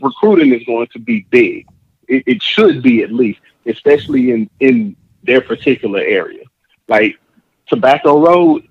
Recruiting 0.00 0.52
is 0.52 0.64
going 0.64 0.88
to 0.88 0.98
be 0.98 1.26
big. 1.30 1.66
It, 2.08 2.24
it 2.26 2.42
should 2.42 2.82
be 2.82 3.02
at 3.02 3.12
least, 3.12 3.40
especially 3.66 4.30
in 4.32 4.50
in 4.60 4.96
their 5.22 5.40
particular 5.40 6.00
area. 6.00 6.44
Like 6.88 7.18
Tobacco 7.66 8.20
Road, 8.20 8.66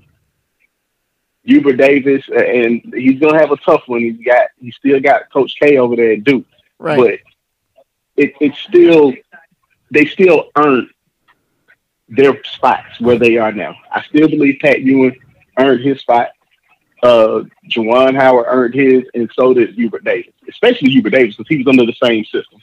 Hubert 1.44 1.78
Davis, 1.78 2.24
and 2.30 2.82
he's 2.94 3.20
gonna 3.20 3.40
have 3.40 3.52
a 3.52 3.58
tough 3.58 3.84
one. 3.88 4.02
He's 4.02 4.24
got 4.26 4.50
he 4.60 4.72
still 4.72 5.00
got 5.00 5.32
Coach 5.32 5.56
K 5.60 5.78
over 5.78 5.96
there 5.96 6.12
at 6.14 6.24
Duke, 6.24 6.46
Right. 6.78 6.98
but 6.98 8.24
it, 8.24 8.34
it's 8.40 8.60
still 8.60 9.14
they 9.92 10.06
still 10.06 10.50
earn 10.56 10.90
their 12.10 12.44
spots 12.44 13.00
where 13.00 13.18
they 13.18 13.38
are 13.38 13.52
now. 13.52 13.76
I 13.92 14.04
still 14.04 14.28
believe 14.28 14.60
Pat 14.62 14.82
Ewing 14.82 15.16
earned 15.60 15.82
his 15.84 16.00
spot. 16.02 16.30
Uh, 17.02 17.44
Juwan 17.70 18.16
Howard 18.16 18.46
earned 18.50 18.74
his, 18.74 19.04
and 19.14 19.30
so 19.34 19.54
did 19.54 19.74
Hubert 19.76 20.04
Davis, 20.04 20.34
especially 20.50 20.90
Hubert 20.90 21.12
Davis 21.12 21.36
because 21.38 21.48
he 21.48 21.58
was 21.58 21.68
under 21.68 21.86
the 21.86 21.96
same 22.04 22.26
system. 22.26 22.62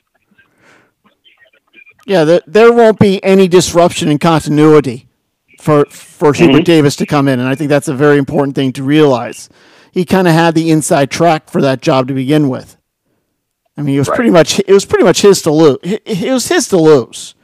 Yeah, 2.07 2.25
there, 2.25 2.41
there 2.47 2.73
won't 2.73 2.99
be 2.99 3.23
any 3.25 3.49
disruption 3.49 4.09
in 4.09 4.19
continuity 4.19 5.09
for 5.61 5.87
for 5.87 6.33
Hubert 6.33 6.65
Davis 6.65 6.97
to 6.97 7.07
come 7.07 7.29
in, 7.29 7.41
and 7.41 7.49
I 7.49 7.55
think 7.55 7.69
that's 7.71 7.89
a 7.89 7.95
very 7.95 8.19
important 8.19 8.55
thing 8.55 8.73
to 8.75 8.83
realize. 8.83 9.49
He 9.91 10.05
kind 10.05 10.29
of 10.29 10.35
had 10.35 10.55
the 10.55 10.71
inside 10.71 11.11
track 11.11 11.49
for 11.49 11.63
that 11.63 11.81
job 11.81 12.07
to 12.09 12.15
begin 12.15 12.49
with. 12.49 12.77
I 13.79 13.83
mean, 13.83 13.97
it 13.97 13.99
was 13.99 14.09
Right. 14.09 14.17
pretty 14.17 14.31
much 14.31 14.59
it 14.61 14.69
was 14.73 14.85
pretty 14.85 15.05
much 15.05 15.23
his 15.23 15.43
to 15.43 15.51
lose. 15.51 15.79
It, 15.83 16.31
was 16.33 16.49
his 16.49 16.69
to 16.69 16.77
lose, 16.77 17.35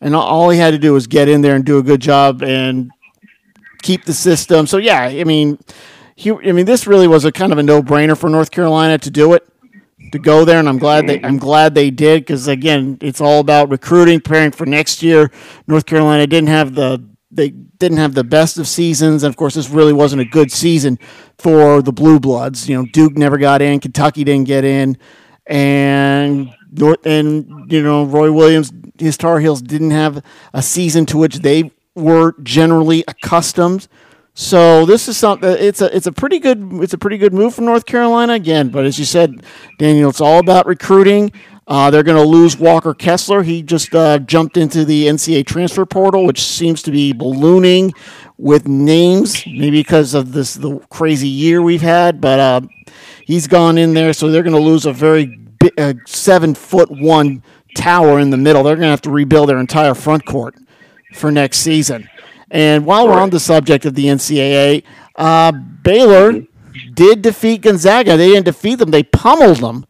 and 0.00 0.16
all 0.16 0.50
he 0.50 0.58
had 0.58 0.70
to 0.72 0.78
do 0.78 0.94
was 0.94 1.06
get 1.06 1.28
in 1.28 1.42
there 1.42 1.54
and 1.54 1.64
do 1.64 1.78
a 1.78 1.82
good 1.82 2.00
job 2.00 2.42
and 2.42 2.90
keep 3.82 4.04
the 4.04 4.14
system. 4.14 4.66
So 4.66 4.78
yeah, 4.78 5.02
I 5.02 5.24
mean, 5.24 5.58
he, 6.14 6.30
I 6.30 6.52
mean, 6.52 6.66
this 6.66 6.86
really 6.86 7.08
was 7.08 7.24
a 7.24 7.32
kind 7.32 7.52
of 7.52 7.58
a 7.58 7.62
no 7.62 7.82
brainer 7.82 8.16
for 8.16 8.28
North 8.28 8.50
Carolina 8.50 8.98
to 8.98 9.10
do 9.10 9.34
it 9.34 9.46
to 10.12 10.18
go 10.18 10.44
there, 10.44 10.58
and 10.58 10.68
I'm 10.68 10.78
glad 10.78 11.06
they 11.06 11.22
I'm 11.22 11.38
glad 11.38 11.74
they 11.74 11.90
did 11.90 12.22
because 12.22 12.48
again, 12.48 12.98
it's 13.00 13.20
all 13.20 13.40
about 13.40 13.70
recruiting, 13.70 14.20
preparing 14.20 14.52
for 14.52 14.66
next 14.66 15.02
year. 15.02 15.30
North 15.66 15.86
Carolina 15.86 16.26
didn't 16.26 16.48
have 16.48 16.74
the 16.74 17.04
they 17.30 17.50
didn't 17.50 17.98
have 17.98 18.14
the 18.14 18.24
best 18.24 18.58
of 18.58 18.68
seasons, 18.68 19.22
and 19.22 19.32
of 19.32 19.36
course, 19.36 19.54
this 19.54 19.70
really 19.70 19.92
wasn't 19.92 20.20
a 20.20 20.26
good 20.26 20.52
season 20.52 20.98
for 21.38 21.80
the 21.82 21.92
Blue 21.92 22.20
Bloods. 22.20 22.68
You 22.68 22.76
know, 22.76 22.86
Duke 22.92 23.16
never 23.16 23.38
got 23.38 23.62
in, 23.62 23.80
Kentucky 23.80 24.22
didn't 24.22 24.46
get 24.46 24.64
in, 24.64 24.98
and 25.46 26.54
North 26.70 27.04
and 27.06 27.70
you 27.72 27.82
know 27.82 28.04
Roy 28.04 28.30
Williams, 28.30 28.72
his 28.98 29.16
Tar 29.16 29.40
Heels 29.40 29.62
didn't 29.62 29.92
have 29.92 30.22
a 30.52 30.62
season 30.62 31.06
to 31.06 31.16
which 31.16 31.36
they 31.36 31.72
were 31.94 32.34
generally 32.42 33.04
accustomed. 33.06 33.88
So 34.34 34.86
this 34.86 35.08
is 35.08 35.18
something. 35.18 35.50
It's 35.50 35.82
a 35.82 35.94
it's 35.94 36.06
a 36.06 36.12
pretty 36.12 36.38
good 36.38 36.66
it's 36.82 36.94
a 36.94 36.98
pretty 36.98 37.18
good 37.18 37.34
move 37.34 37.54
from 37.54 37.66
North 37.66 37.84
Carolina 37.84 38.32
again. 38.32 38.70
But 38.70 38.86
as 38.86 38.98
you 38.98 39.04
said, 39.04 39.44
Daniel, 39.78 40.08
it's 40.08 40.22
all 40.22 40.38
about 40.38 40.66
recruiting. 40.66 41.32
Uh, 41.66 41.90
they're 41.90 42.02
going 42.02 42.16
to 42.16 42.28
lose 42.28 42.56
Walker 42.56 42.92
Kessler. 42.92 43.42
He 43.42 43.62
just 43.62 43.94
uh, 43.94 44.18
jumped 44.18 44.56
into 44.56 44.84
the 44.84 45.06
NCAA 45.06 45.46
transfer 45.46 45.86
portal, 45.86 46.26
which 46.26 46.42
seems 46.42 46.82
to 46.82 46.90
be 46.90 47.12
ballooning 47.12 47.92
with 48.36 48.66
names, 48.66 49.46
maybe 49.46 49.70
because 49.80 50.14
of 50.14 50.32
this 50.32 50.54
the 50.54 50.78
crazy 50.90 51.28
year 51.28 51.62
we've 51.62 51.82
had. 51.82 52.20
But 52.20 52.40
uh, 52.40 52.60
he's 53.24 53.46
gone 53.46 53.78
in 53.78 53.94
there, 53.94 54.12
so 54.12 54.30
they're 54.30 54.42
going 54.42 54.56
to 54.56 54.60
lose 54.60 54.86
a 54.86 54.92
very 54.92 55.26
bi- 55.26 55.70
uh, 55.76 55.94
seven 56.06 56.54
foot 56.54 56.90
one 56.90 57.42
tower 57.76 58.18
in 58.18 58.30
the 58.30 58.36
middle. 58.38 58.62
They're 58.62 58.76
going 58.76 58.86
to 58.86 58.90
have 58.90 59.02
to 59.02 59.10
rebuild 59.10 59.50
their 59.50 59.58
entire 59.58 59.94
front 59.94 60.24
court 60.24 60.56
for 61.14 61.30
next 61.30 61.58
season. 61.58 62.08
And 62.50 62.84
while 62.84 63.08
we're 63.08 63.20
on 63.20 63.30
the 63.30 63.40
subject 63.40 63.84
of 63.86 63.94
the 63.94 64.06
NCAA, 64.06 64.82
uh, 65.16 65.52
Baylor 65.52 66.42
did 66.94 67.22
defeat 67.22 67.62
Gonzaga. 67.62 68.16
They 68.16 68.28
didn't 68.28 68.44
defeat 68.46 68.76
them; 68.76 68.90
they 68.90 69.02
pummeled 69.02 69.58
them 69.58 69.86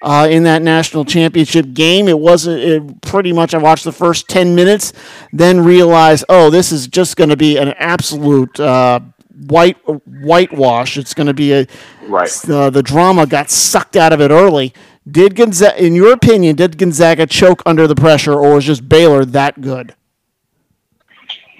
uh, 0.00 0.26
in 0.30 0.44
that 0.44 0.62
national 0.62 1.04
championship 1.04 1.74
game. 1.74 2.08
It 2.08 2.18
wasn't 2.18 2.60
it 2.60 3.02
pretty 3.02 3.32
much. 3.32 3.52
I 3.54 3.58
watched 3.58 3.84
the 3.84 3.92
first 3.92 4.28
ten 4.28 4.54
minutes, 4.54 4.92
then 5.32 5.60
realized, 5.64 6.24
oh, 6.30 6.48
this 6.50 6.72
is 6.72 6.86
just 6.88 7.16
going 7.16 7.30
to 7.30 7.36
be 7.36 7.58
an 7.58 7.74
absolute 7.78 8.58
uh, 8.58 9.00
white 9.46 9.76
whitewash. 10.06 10.96
It's 10.96 11.14
going 11.14 11.26
to 11.26 11.34
be 11.34 11.52
a 11.52 11.66
Right. 12.06 12.30
uh, 12.48 12.70
the 12.70 12.82
drama 12.82 13.26
got 13.26 13.50
sucked 13.50 13.96
out 13.96 14.14
of 14.14 14.20
it 14.22 14.30
early. 14.30 14.72
Did 15.10 15.34
Gonzaga, 15.36 15.82
in 15.84 15.94
your 15.94 16.12
opinion, 16.12 16.56
did 16.56 16.78
Gonzaga 16.78 17.26
choke 17.26 17.62
under 17.66 17.86
the 17.86 17.94
pressure, 17.94 18.32
or 18.34 18.54
was 18.54 18.64
just 18.64 18.88
Baylor 18.88 19.24
that 19.26 19.60
good? 19.60 19.94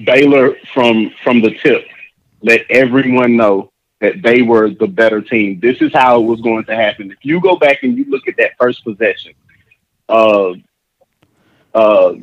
Baylor 0.04 0.56
from 0.72 1.10
from 1.22 1.40
the 1.40 1.54
tip 1.58 1.86
let 2.42 2.64
everyone 2.70 3.36
know 3.36 3.72
that 4.00 4.22
they 4.22 4.42
were 4.42 4.70
the 4.70 4.86
better 4.86 5.20
team. 5.20 5.58
This 5.60 5.80
is 5.82 5.92
how 5.92 6.20
it 6.20 6.24
was 6.24 6.40
going 6.40 6.64
to 6.66 6.76
happen. 6.76 7.10
If 7.10 7.18
you 7.22 7.40
go 7.40 7.56
back 7.56 7.82
and 7.82 7.96
you 7.96 8.04
look 8.04 8.28
at 8.28 8.36
that 8.36 8.52
first 8.60 8.84
possession, 8.84 9.32
uh, 10.08 10.52
uh, 11.74 12.14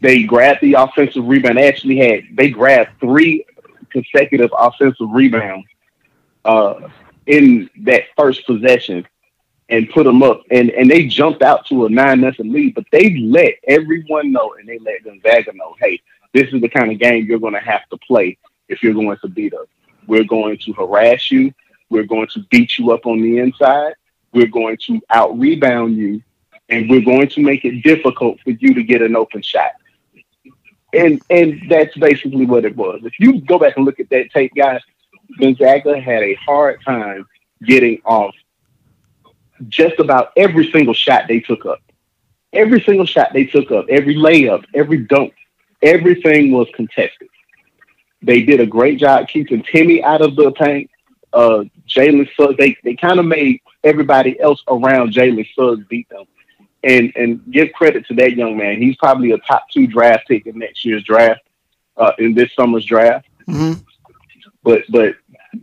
they 0.00 0.22
grabbed 0.22 0.60
the 0.62 0.74
offensive 0.74 1.26
rebound. 1.26 1.58
They 1.58 1.68
actually 1.68 1.96
had 1.96 2.24
they 2.32 2.50
grabbed 2.50 3.00
three 3.00 3.44
consecutive 3.90 4.50
offensive 4.56 5.10
rebounds 5.10 5.66
uh, 6.44 6.88
in 7.26 7.68
that 7.80 8.04
first 8.16 8.46
possession 8.46 9.06
and 9.68 9.90
put 9.90 10.04
them 10.04 10.22
up. 10.22 10.42
And 10.50 10.70
and 10.70 10.90
they 10.90 11.06
jumped 11.06 11.42
out 11.42 11.66
to 11.66 11.86
a 11.86 11.90
nine 11.90 12.20
nothing 12.20 12.52
lead, 12.52 12.74
but 12.74 12.84
they 12.92 13.16
let 13.18 13.54
everyone 13.66 14.32
know 14.32 14.54
and 14.58 14.68
they 14.68 14.78
let 14.78 15.04
Gonzaga 15.04 15.52
know, 15.54 15.74
hey, 15.80 16.00
this 16.32 16.52
is 16.52 16.60
the 16.60 16.68
kind 16.68 16.92
of 16.92 16.98
game 16.98 17.26
you're 17.26 17.38
going 17.38 17.54
to 17.54 17.60
have 17.60 17.88
to 17.90 17.96
play 17.98 18.38
if 18.68 18.82
you're 18.82 18.94
going 18.94 19.16
to 19.18 19.28
beat 19.28 19.54
us. 19.54 19.66
We're 20.06 20.24
going 20.24 20.58
to 20.58 20.72
harass 20.72 21.30
you. 21.30 21.52
We're 21.88 22.04
going 22.04 22.28
to 22.28 22.40
beat 22.50 22.78
you 22.78 22.92
up 22.92 23.06
on 23.06 23.20
the 23.20 23.38
inside. 23.38 23.94
We're 24.32 24.46
going 24.46 24.78
to 24.86 25.00
out 25.10 25.38
rebound 25.38 25.96
you, 25.96 26.22
and 26.68 26.88
we're 26.88 27.04
going 27.04 27.28
to 27.28 27.40
make 27.40 27.64
it 27.64 27.82
difficult 27.82 28.40
for 28.40 28.50
you 28.50 28.74
to 28.74 28.82
get 28.82 29.02
an 29.02 29.16
open 29.16 29.42
shot. 29.42 29.72
And 30.92 31.20
and 31.30 31.60
that's 31.68 31.96
basically 31.96 32.46
what 32.46 32.64
it 32.64 32.76
was. 32.76 33.00
If 33.04 33.18
you 33.18 33.40
go 33.40 33.58
back 33.58 33.76
and 33.76 33.84
look 33.84 34.00
at 34.00 34.10
that 34.10 34.30
tape, 34.32 34.52
guys, 34.54 34.80
Gonzaga 35.38 36.00
had 36.00 36.22
a 36.22 36.34
hard 36.34 36.82
time 36.84 37.26
getting 37.62 38.00
off 38.04 38.34
just 39.68 39.98
about 39.98 40.32
every 40.36 40.70
single 40.70 40.94
shot 40.94 41.24
they 41.28 41.40
took 41.40 41.66
up. 41.66 41.80
Every 42.52 42.80
single 42.80 43.06
shot 43.06 43.32
they 43.32 43.44
took 43.44 43.70
up, 43.70 43.86
every 43.88 44.16
layup, 44.16 44.64
every 44.74 44.98
dunk, 44.98 45.34
everything 45.82 46.52
was 46.52 46.68
contested. 46.74 47.28
They 48.22 48.42
did 48.42 48.60
a 48.60 48.66
great 48.66 48.98
job 48.98 49.28
keeping 49.28 49.62
Timmy 49.62 50.02
out 50.02 50.20
of 50.20 50.36
the 50.36 50.52
paint. 50.52 50.90
Uh, 51.32 51.64
Jalen 51.88 52.28
Suggs, 52.36 52.56
they, 52.58 52.76
they 52.84 52.94
kind 52.94 53.18
of 53.18 53.26
made 53.26 53.60
everybody 53.82 54.38
else 54.40 54.62
around 54.68 55.12
Jalen 55.12 55.46
Suggs 55.54 55.86
beat 55.88 56.08
them. 56.10 56.24
And 56.82 57.12
and 57.14 57.42
give 57.52 57.72
credit 57.74 58.06
to 58.06 58.14
that 58.14 58.36
young 58.36 58.56
man. 58.56 58.80
He's 58.80 58.96
probably 58.96 59.32
a 59.32 59.38
top 59.38 59.68
two 59.70 59.86
draft 59.86 60.26
pick 60.26 60.46
in 60.46 60.58
next 60.58 60.82
year's 60.82 61.04
draft, 61.04 61.42
uh, 61.98 62.12
in 62.18 62.32
this 62.32 62.54
summer's 62.54 62.86
draft. 62.86 63.28
hmm 63.44 63.74
But 64.62 64.84
but 64.88 65.16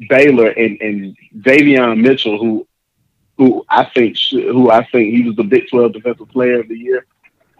Baylor 0.09 0.49
and, 0.49 0.79
and 0.79 1.17
Davion 1.39 2.01
Mitchell, 2.01 2.37
who 2.37 2.67
who 3.37 3.65
I 3.67 3.85
think 3.85 4.15
who 4.29 4.69
I 4.69 4.83
think 4.85 5.11
he 5.15 5.23
was 5.23 5.35
the 5.35 5.43
Big 5.43 5.67
Twelve 5.69 5.93
Defensive 5.93 6.29
Player 6.29 6.59
of 6.59 6.67
the 6.67 6.77
Year. 6.77 7.07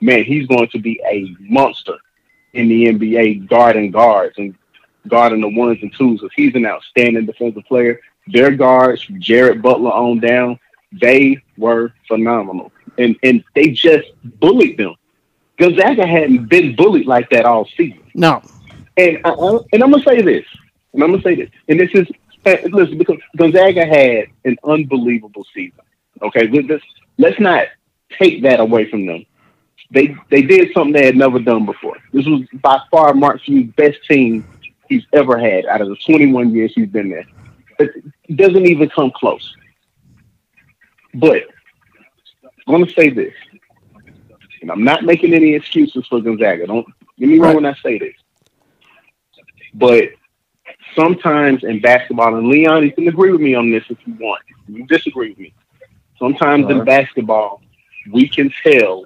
Man, 0.01 0.23
he's 0.23 0.45
going 0.45 0.67
to 0.69 0.77
be 0.79 1.01
a 1.09 1.35
monster 1.39 1.97
in 2.57 2.67
the 2.67 2.85
NBA 2.87 3.47
guarding 3.47 3.91
guards 3.91 4.35
and 4.37 4.55
guarding 5.07 5.41
the 5.41 5.49
ones 5.49 5.79
and 5.81 5.93
twos. 5.95 6.19
Because 6.21 6.33
he's 6.35 6.55
an 6.55 6.65
outstanding 6.65 7.25
defensive 7.25 7.63
player. 7.65 8.01
Their 8.27 8.51
guards, 8.51 9.05
Jared 9.19 9.61
Butler 9.61 9.91
on 9.91 10.19
down, 10.19 10.59
they 10.91 11.41
were 11.57 11.93
phenomenal, 12.07 12.71
and 12.97 13.15
and 13.23 13.43
they 13.55 13.69
just 13.69 14.09
bullied 14.39 14.77
them. 14.77 14.95
Gonzaga 15.57 16.05
hadn't 16.05 16.47
been 16.49 16.75
bullied 16.75 17.07
like 17.07 17.29
that 17.31 17.45
all 17.45 17.65
season. 17.77 18.03
No, 18.13 18.41
And 18.97 19.19
I, 19.23 19.29
I- 19.29 19.59
and 19.73 19.83
I'm 19.83 19.91
gonna 19.91 20.03
say 20.03 20.21
this, 20.21 20.45
and 20.93 21.03
I'm 21.03 21.11
gonna 21.11 21.23
say 21.23 21.35
this, 21.35 21.49
and 21.69 21.79
this 21.79 21.89
is 21.93 22.07
uh, 22.45 22.57
listen 22.69 22.97
because 22.97 23.17
Gonzaga 23.37 23.85
had 23.85 24.25
an 24.45 24.57
unbelievable 24.63 25.45
season. 25.53 25.79
Okay, 26.21 26.47
let's 26.47 26.83
let's 27.17 27.39
not 27.39 27.67
take 28.19 28.41
that 28.43 28.59
away 28.59 28.89
from 28.89 29.05
them. 29.05 29.25
They 29.89 30.15
they 30.29 30.41
did 30.41 30.73
something 30.73 30.93
they 30.93 31.05
had 31.05 31.15
never 31.15 31.39
done 31.39 31.65
before. 31.65 31.97
This 32.11 32.25
was 32.25 32.41
by 32.61 32.79
far 32.91 33.13
Mark 33.13 33.41
Few's 33.41 33.71
best 33.75 33.97
team 34.09 34.45
he's 34.89 35.05
ever 35.13 35.37
had 35.37 35.65
out 35.65 35.81
of 35.81 35.89
the 35.89 35.95
21 35.95 36.53
years 36.53 36.73
he's 36.75 36.87
been 36.87 37.09
there. 37.09 37.25
It 37.79 38.35
doesn't 38.35 38.65
even 38.65 38.89
come 38.89 39.11
close. 39.15 39.55
But 41.13 41.43
I'm 42.67 42.73
gonna 42.73 42.89
say 42.91 43.09
this, 43.09 43.33
and 44.61 44.71
I'm 44.71 44.83
not 44.83 45.03
making 45.03 45.33
any 45.33 45.53
excuses 45.53 46.05
for 46.07 46.19
Gonzaga. 46.21 46.67
Don't 46.67 46.87
Get 47.19 47.29
me 47.29 47.39
wrong 47.39 47.55
Right. 47.55 47.55
when 47.55 47.65
I 47.65 47.73
say 47.81 47.97
this. 47.97 48.13
But 49.73 50.09
sometimes 50.95 51.63
in 51.63 51.81
basketball, 51.81 52.35
and 52.35 52.47
Leon, 52.47 52.83
you 52.83 52.91
can 52.91 53.07
agree 53.07 53.31
with 53.31 53.41
me 53.41 53.55
on 53.55 53.71
this 53.71 53.83
if 53.89 53.97
you 54.05 54.13
want. 54.19 54.43
You 54.67 54.85
disagree 54.85 55.29
with 55.29 55.39
me. 55.39 55.53
Sometimes 56.19 56.65
in 56.65 56.73
uh-huh. 56.77 56.85
basketball, 56.85 57.61
we 58.11 58.27
can 58.27 58.51
tell 58.63 59.05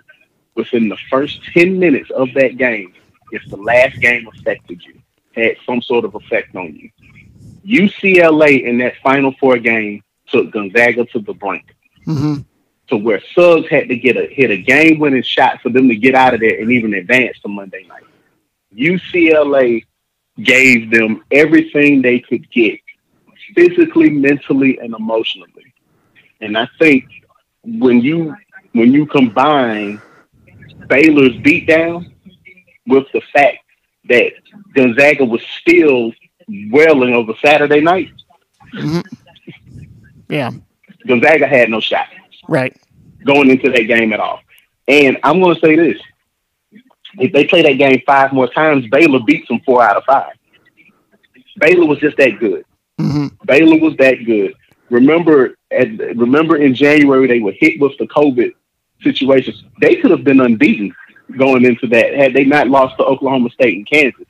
within 0.62 0.90
the 0.90 0.98
first 1.10 1.42
10 1.54 1.80
minutes 1.80 2.12
of 2.12 2.32
that 2.36 2.58
game 2.58 2.94
if 3.32 3.44
the 3.50 3.58
last 3.58 4.00
game 4.00 4.28
affected 4.28 4.82
you, 4.84 5.02
had 5.34 5.56
some 5.66 5.82
sort 5.82 6.06
of 6.06 6.14
effect 6.16 6.56
on 6.56 6.76
you. 6.76 6.90
UCLA 7.66 8.64
in 8.64 8.78
that 8.80 8.94
Final 9.04 9.34
Four 9.40 9.58
game 9.58 10.04
took 10.28 10.52
Gonzaga 10.52 11.06
to 11.06 11.20
the 11.20 11.34
brink 11.34 11.66
hmm 12.06 12.38
to 12.88 12.98
where 12.98 13.22
Suggs 13.34 13.70
had 13.70 13.88
to 13.88 13.96
get 13.96 14.18
a 14.18 14.28
hit 14.28 14.52
a 14.52 14.58
game 14.58 15.00
winning 15.00 15.24
shot 15.24 15.62
for 15.62 15.70
them 15.70 15.88
to 15.88 15.96
get 15.96 16.14
out 16.14 16.34
of 16.34 16.42
there 16.42 16.60
and 16.60 16.70
even 16.72 16.94
advance 16.94 17.40
to 17.40 17.48
Monday 17.48 17.86
night. 17.88 18.04
UCLA 18.76 19.86
gave 20.44 20.92
them 20.92 21.24
everything 21.32 22.02
they 22.02 22.20
could 22.20 22.52
get 22.52 22.80
physically, 23.56 24.10
mentally, 24.10 24.78
and 24.80 24.94
emotionally. 24.94 25.74
And 26.42 26.58
I 26.58 26.68
think 26.80 27.06
when 27.64 28.02
you 28.02 28.36
when 28.74 28.92
you 28.92 29.06
combine 29.06 30.02
Baylor's 30.92 31.38
beatdown 31.38 32.12
with 32.86 33.06
the 33.14 33.22
fact 33.34 33.60
that 34.10 34.34
Gonzaga 34.76 35.24
was 35.24 35.42
still 35.62 36.12
welling 36.70 37.14
over 37.14 37.34
Saturday 37.44 37.80
night, 37.80 38.10
Yeah. 40.30 40.52
Gonzaga 41.08 41.48
had 41.48 41.70
no 41.70 41.80
shot. 41.80 42.08
Right. 42.48 42.76
going 43.26 43.50
into 43.50 43.70
that 43.72 43.84
game 43.84 44.12
at 44.14 44.20
all. 44.20 44.40
And 44.88 45.18
I'm 45.24 45.40
going 45.40 45.56
to 45.56 45.62
say 45.62 45.76
this: 45.76 46.02
if 47.20 47.32
they 47.32 47.46
play 47.46 47.62
that 47.62 47.74
game 47.78 48.02
five 48.06 48.34
more 48.34 48.48
times, 48.50 48.86
Baylor 48.88 49.20
beats 49.26 49.48
them 49.48 49.62
four 49.66 49.82
out 49.82 49.96
of 49.96 50.04
five. 50.04 50.34
Baylor 51.58 51.86
was 51.86 52.00
just 52.00 52.18
that 52.18 52.40
good. 52.40 52.66
hmm 53.00 53.28
Baylor 53.46 53.78
was 53.80 53.96
that 53.98 54.26
good. 54.26 54.54
Remember, 54.90 55.56
at, 55.72 55.88
remember 56.18 56.58
in 56.58 56.76
January 56.76 57.28
they 57.28 57.40
were 57.40 57.54
hit 57.54 57.80
with 57.80 57.98
the 57.98 58.08
COVID 58.08 58.54
situations. 59.04 59.64
They 59.80 59.96
could 59.96 60.12
have 60.12 60.24
been 60.24 60.40
unbeaten 60.40 60.96
going 61.38 61.66
into 61.66 61.88
that 61.88 62.14
had 62.14 62.34
they 62.34 62.44
not 62.44 62.68
lost 62.68 62.98
to 62.98 63.04
Oklahoma 63.04 63.50
State 63.52 63.78
and 63.78 63.88
Kansas. 63.88 64.26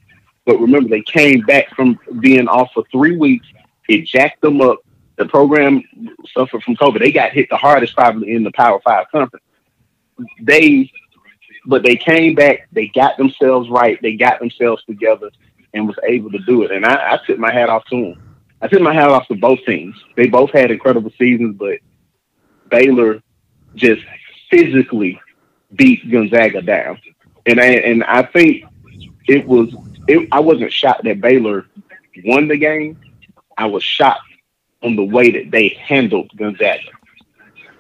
But 0.46 0.60
remember, 0.60 0.90
they 0.90 1.02
came 1.02 1.42
back 1.42 1.74
from 1.76 2.00
being 2.20 2.48
off 2.48 2.72
for 2.74 2.84
three 2.92 3.16
weeks. 3.18 3.48
It 3.88 4.06
jacked 4.06 4.42
them 4.42 4.62
up. 4.62 4.80
The 5.18 5.26
program 5.26 5.84
suffered 6.34 6.64
from 6.64 6.76
COVID. 6.76 7.00
They 7.00 7.12
got 7.12 7.32
hit 7.32 7.50
the 7.50 7.58
hardest 7.58 7.96
probably 7.96 8.34
in 8.34 8.44
the 8.44 8.52
Power 8.52 8.80
Five 8.84 9.06
conference. 9.12 9.46
They, 10.42 10.92
but 11.66 11.84
they 11.84 11.96
came 11.96 12.34
back. 12.34 12.68
They 12.72 12.88
got 12.88 13.18
themselves 13.18 13.70
right. 13.70 14.02
They 14.02 14.16
got 14.16 14.40
themselves 14.40 14.84
together 14.86 15.30
and 15.74 15.88
was 15.88 15.98
able 16.04 16.32
to 16.32 16.40
do 16.40 16.64
it. 16.64 16.72
And 16.72 16.86
I, 16.86 17.14
I 17.14 17.20
tip 17.26 17.38
my 17.38 17.52
hat 17.52 17.70
off 17.70 17.86
to 17.86 18.02
them. 18.02 18.38
I 18.62 18.68
tip 18.68 18.82
my 18.82 18.94
hat 18.94 19.10
off 19.10 19.28
to 19.28 19.36
both 19.36 19.64
teams. 19.66 19.96
They 20.16 20.28
both 20.28 20.52
had 20.52 20.72
incredible 20.72 21.12
seasons, 21.18 21.56
but 21.58 21.80
Baylor 22.70 23.22
just 23.76 24.02
physically 24.52 25.20
beat 25.76 26.10
Gonzaga 26.12 26.62
down. 26.62 27.00
And 27.48 27.60
I 27.60 27.66
and 27.66 28.04
I 28.04 28.24
think 28.24 28.66
it 29.28 29.48
was 29.48 29.74
it, 30.08 30.28
I 30.32 30.40
wasn't 30.40 30.72
shocked 30.72 31.06
that 31.06 31.22
Baylor 31.22 31.66
won 32.26 32.48
the 32.48 32.58
game. 32.58 33.00
I 33.58 33.66
was 33.66 33.84
shocked 33.84 34.22
on 34.84 34.96
the 34.96 35.04
way 35.04 35.32
that 35.32 35.50
they 35.52 35.70
handled 35.70 36.32
Gonzaga. 36.36 36.90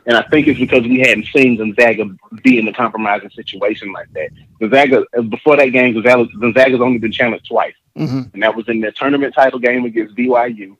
And 0.07 0.17
I 0.17 0.23
think 0.23 0.47
it's 0.47 0.59
because 0.59 0.81
we 0.81 0.99
hadn't 0.99 1.27
seen 1.27 1.57
Gonzaga 1.57 2.05
be 2.41 2.57
in 2.57 2.67
a 2.67 2.73
compromising 2.73 3.29
situation 3.29 3.93
like 3.93 4.11
that. 4.13 4.31
Gonzaga 4.59 5.05
before 5.29 5.57
that 5.57 5.67
game, 5.67 5.93
Gonzaga, 5.93 6.27
Gonzaga's 6.39 6.81
only 6.81 6.97
been 6.97 7.11
challenged 7.11 7.45
twice 7.47 7.75
hmm 7.95 8.21
and 8.33 8.43
that 8.43 8.55
was 8.55 8.67
in 8.69 8.79
their 8.79 8.91
tournament 8.91 9.33
title 9.33 9.59
game 9.59 9.85
against 9.85 10.15
BYU 10.15 10.75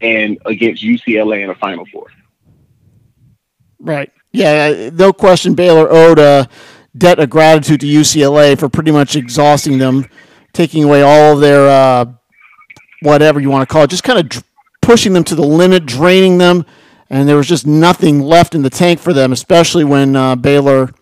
and 0.00 0.38
against 0.44 0.82
UCLA 0.82 1.42
in 1.42 1.48
the 1.48 1.54
Final 1.54 1.86
Four. 1.86 2.08
Right. 3.78 4.12
Yeah, 4.32 4.90
no 4.92 5.12
question 5.12 5.54
Baylor 5.54 5.90
owed 5.90 6.18
a 6.18 6.48
debt 6.96 7.18
of 7.18 7.30
gratitude 7.30 7.80
to 7.80 7.86
UCLA 7.86 8.58
for 8.58 8.68
pretty 8.68 8.90
much 8.90 9.14
exhausting 9.14 9.78
them, 9.78 10.06
taking 10.52 10.84
away 10.84 11.02
all 11.02 11.34
of 11.34 11.40
their 11.40 11.68
uh, 11.68 12.06
whatever 13.02 13.40
you 13.40 13.50
want 13.50 13.68
to 13.68 13.72
call 13.72 13.84
it, 13.84 13.90
just 13.90 14.04
kind 14.04 14.18
of 14.18 14.28
dr- 14.28 14.44
pushing 14.80 15.12
them 15.12 15.24
to 15.24 15.34
the 15.34 15.44
limit, 15.44 15.86
draining 15.86 16.38
them, 16.38 16.64
and 17.10 17.28
there 17.28 17.36
was 17.36 17.48
just 17.48 17.66
nothing 17.66 18.20
left 18.20 18.54
in 18.54 18.62
the 18.62 18.70
tank 18.70 19.00
for 19.00 19.12
them, 19.12 19.32
especially 19.32 19.84
when 19.84 20.16
uh, 20.16 20.34
Baylor 20.34 20.92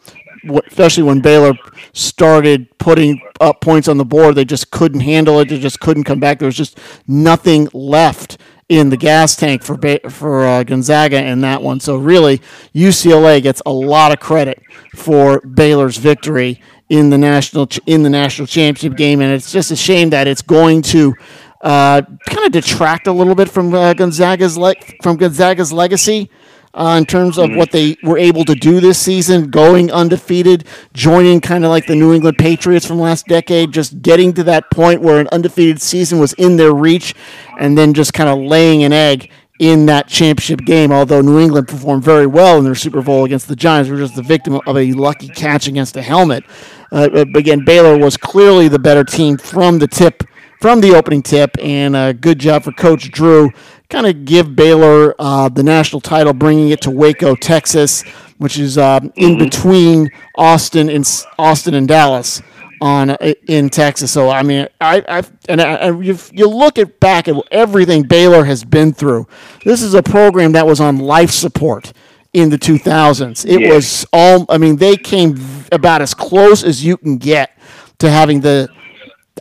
especially 0.66 1.02
when 1.02 1.20
Baylor 1.20 1.52
started 1.92 2.66
putting 2.78 3.20
up 3.40 3.60
points 3.60 3.88
on 3.88 3.98
the 3.98 4.04
board, 4.04 4.34
they 4.34 4.44
just 4.44 4.70
couldn't 4.70 5.00
handle 5.00 5.38
it. 5.40 5.48
They 5.48 5.58
just 5.58 5.80
couldn't 5.80 6.04
come 6.04 6.20
back. 6.20 6.38
There 6.38 6.46
was 6.46 6.56
just 6.56 6.78
nothing 7.06 7.68
left 7.72 8.38
in 8.70 8.88
the 8.88 8.96
gas 8.96 9.34
tank 9.34 9.64
for 9.64 9.76
for 10.08 10.46
uh, 10.46 10.62
Gonzaga 10.62 11.22
in 11.22 11.40
that 11.40 11.60
one. 11.60 11.80
So 11.80 11.96
really, 11.96 12.38
UCLA 12.72 13.42
gets 13.42 13.60
a 13.66 13.72
lot 13.72 14.12
of 14.12 14.20
credit 14.20 14.62
for 14.94 15.40
Baylor's 15.40 15.96
victory 15.98 16.62
in 16.88 17.10
the 17.10 17.18
national 17.18 17.66
ch- 17.66 17.80
in 17.84 18.04
the 18.04 18.08
national 18.08 18.46
championship 18.46 18.96
game, 18.96 19.20
and 19.20 19.32
it's 19.32 19.52
just 19.52 19.72
a 19.72 19.76
shame 19.76 20.10
that 20.10 20.26
it's 20.26 20.40
going 20.40 20.80
to. 20.82 21.14
Uh, 21.62 22.00
kind 22.24 22.46
of 22.46 22.52
detract 22.52 23.06
a 23.06 23.12
little 23.12 23.34
bit 23.34 23.46
from 23.46 23.74
uh, 23.74 23.92
Gonzaga's 23.92 24.56
le- 24.56 24.74
from 25.02 25.18
Gonzaga's 25.18 25.70
legacy 25.70 26.30
uh, 26.72 26.96
in 26.98 27.04
terms 27.04 27.36
of 27.36 27.50
what 27.56 27.72
they 27.72 27.96
were 28.02 28.18
able 28.18 28.44
to 28.44 28.54
do 28.54 28.80
this 28.80 28.98
season, 28.98 29.50
going 29.50 29.90
undefeated, 29.90 30.64
joining 30.92 31.40
kind 31.40 31.64
of 31.64 31.70
like 31.70 31.86
the 31.86 31.96
New 31.96 32.14
England 32.14 32.38
Patriots 32.38 32.86
from 32.86 33.00
last 33.00 33.26
decade, 33.26 33.72
just 33.72 34.02
getting 34.02 34.32
to 34.34 34.44
that 34.44 34.70
point 34.70 35.00
where 35.00 35.18
an 35.18 35.28
undefeated 35.32 35.80
season 35.80 36.20
was 36.20 36.32
in 36.34 36.56
their 36.56 36.72
reach, 36.72 37.14
and 37.58 37.76
then 37.76 37.92
just 37.92 38.12
kind 38.12 38.28
of 38.28 38.38
laying 38.38 38.84
an 38.84 38.92
egg 38.92 39.30
in 39.58 39.86
that 39.86 40.06
championship 40.06 40.64
game. 40.64 40.92
Although 40.92 41.20
New 41.20 41.40
England 41.40 41.66
performed 41.66 42.04
very 42.04 42.26
well 42.26 42.58
in 42.58 42.64
their 42.64 42.76
Super 42.76 43.02
Bowl 43.02 43.24
against 43.24 43.48
the 43.48 43.56
Giants, 43.56 43.90
we 43.90 43.96
were 43.96 44.02
just 44.02 44.14
the 44.14 44.22
victim 44.22 44.60
of 44.66 44.76
a 44.76 44.92
lucky 44.92 45.28
catch 45.28 45.66
against 45.66 45.96
a 45.96 46.02
helmet. 46.02 46.44
Uh, 46.92 47.08
but 47.08 47.36
again, 47.36 47.64
Baylor 47.64 47.98
was 47.98 48.16
clearly 48.16 48.68
the 48.68 48.78
better 48.78 49.04
team 49.04 49.38
from 49.38 49.78
the 49.78 49.88
tip 49.88 50.24
from 50.60 50.82
the 50.82 50.94
opening 50.94 51.22
tip, 51.22 51.56
and 51.58 51.96
a 51.96 52.12
good 52.12 52.38
job 52.38 52.62
for 52.62 52.72
Coach 52.72 53.10
Drew. 53.10 53.50
Kind 53.90 54.06
of 54.06 54.24
give 54.24 54.54
Baylor 54.54 55.14
uh, 55.18 55.48
the 55.48 55.62
national 55.64 56.00
title, 56.00 56.32
bringing 56.32 56.70
it 56.70 56.80
to 56.82 56.90
Waco, 56.90 57.34
Texas, 57.34 58.02
which 58.38 58.56
is 58.58 58.78
uh, 58.78 59.00
in 59.16 59.36
between 59.36 60.10
Austin 60.36 60.88
and 60.88 61.04
Austin 61.38 61.74
and 61.74 61.88
Dallas 61.88 62.40
on 62.80 63.10
in 63.48 63.68
Texas. 63.68 64.12
So 64.12 64.30
I 64.30 64.42
mean, 64.42 64.68
I, 64.80 65.02
I 65.08 65.22
and 65.48 65.60
I, 65.60 65.74
I, 65.74 66.00
you, 66.00 66.16
you 66.32 66.48
look 66.48 66.78
at 66.78 67.00
back 67.00 67.26
at 67.28 67.34
everything 67.50 68.04
Baylor 68.04 68.44
has 68.44 68.64
been 68.64 68.92
through. 68.92 69.26
This 69.64 69.82
is 69.82 69.94
a 69.94 70.02
program 70.02 70.52
that 70.52 70.66
was 70.66 70.80
on 70.80 70.98
life 70.98 71.30
support 71.32 71.92
in 72.32 72.48
the 72.48 72.58
2000s. 72.58 73.44
It 73.44 73.60
Yeah. 73.60 73.74
was 73.74 74.06
all. 74.12 74.46
I 74.48 74.56
mean, 74.58 74.76
they 74.76 74.96
came 74.96 75.36
about 75.72 76.00
as 76.00 76.14
close 76.14 76.62
as 76.62 76.84
you 76.84 76.96
can 76.96 77.18
get 77.18 77.58
to 77.98 78.08
having 78.08 78.40
the 78.40 78.68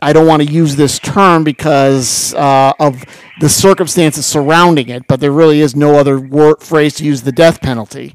I 0.02 0.12
don't 0.12 0.26
want 0.26 0.42
to 0.42 0.50
use 0.50 0.76
this 0.76 0.98
term 0.98 1.44
because 1.44 2.34
uh, 2.34 2.72
of 2.78 3.04
the 3.40 3.48
circumstances 3.48 4.24
surrounding 4.26 4.88
it, 4.88 5.06
but 5.08 5.20
there 5.20 5.32
really 5.32 5.60
is 5.60 5.76
no 5.76 5.96
other 5.96 6.18
word 6.18 6.62
phrase 6.62 6.94
to 6.94 7.04
use 7.04 7.22
the 7.22 7.32
death 7.32 7.60
penalty. 7.60 8.14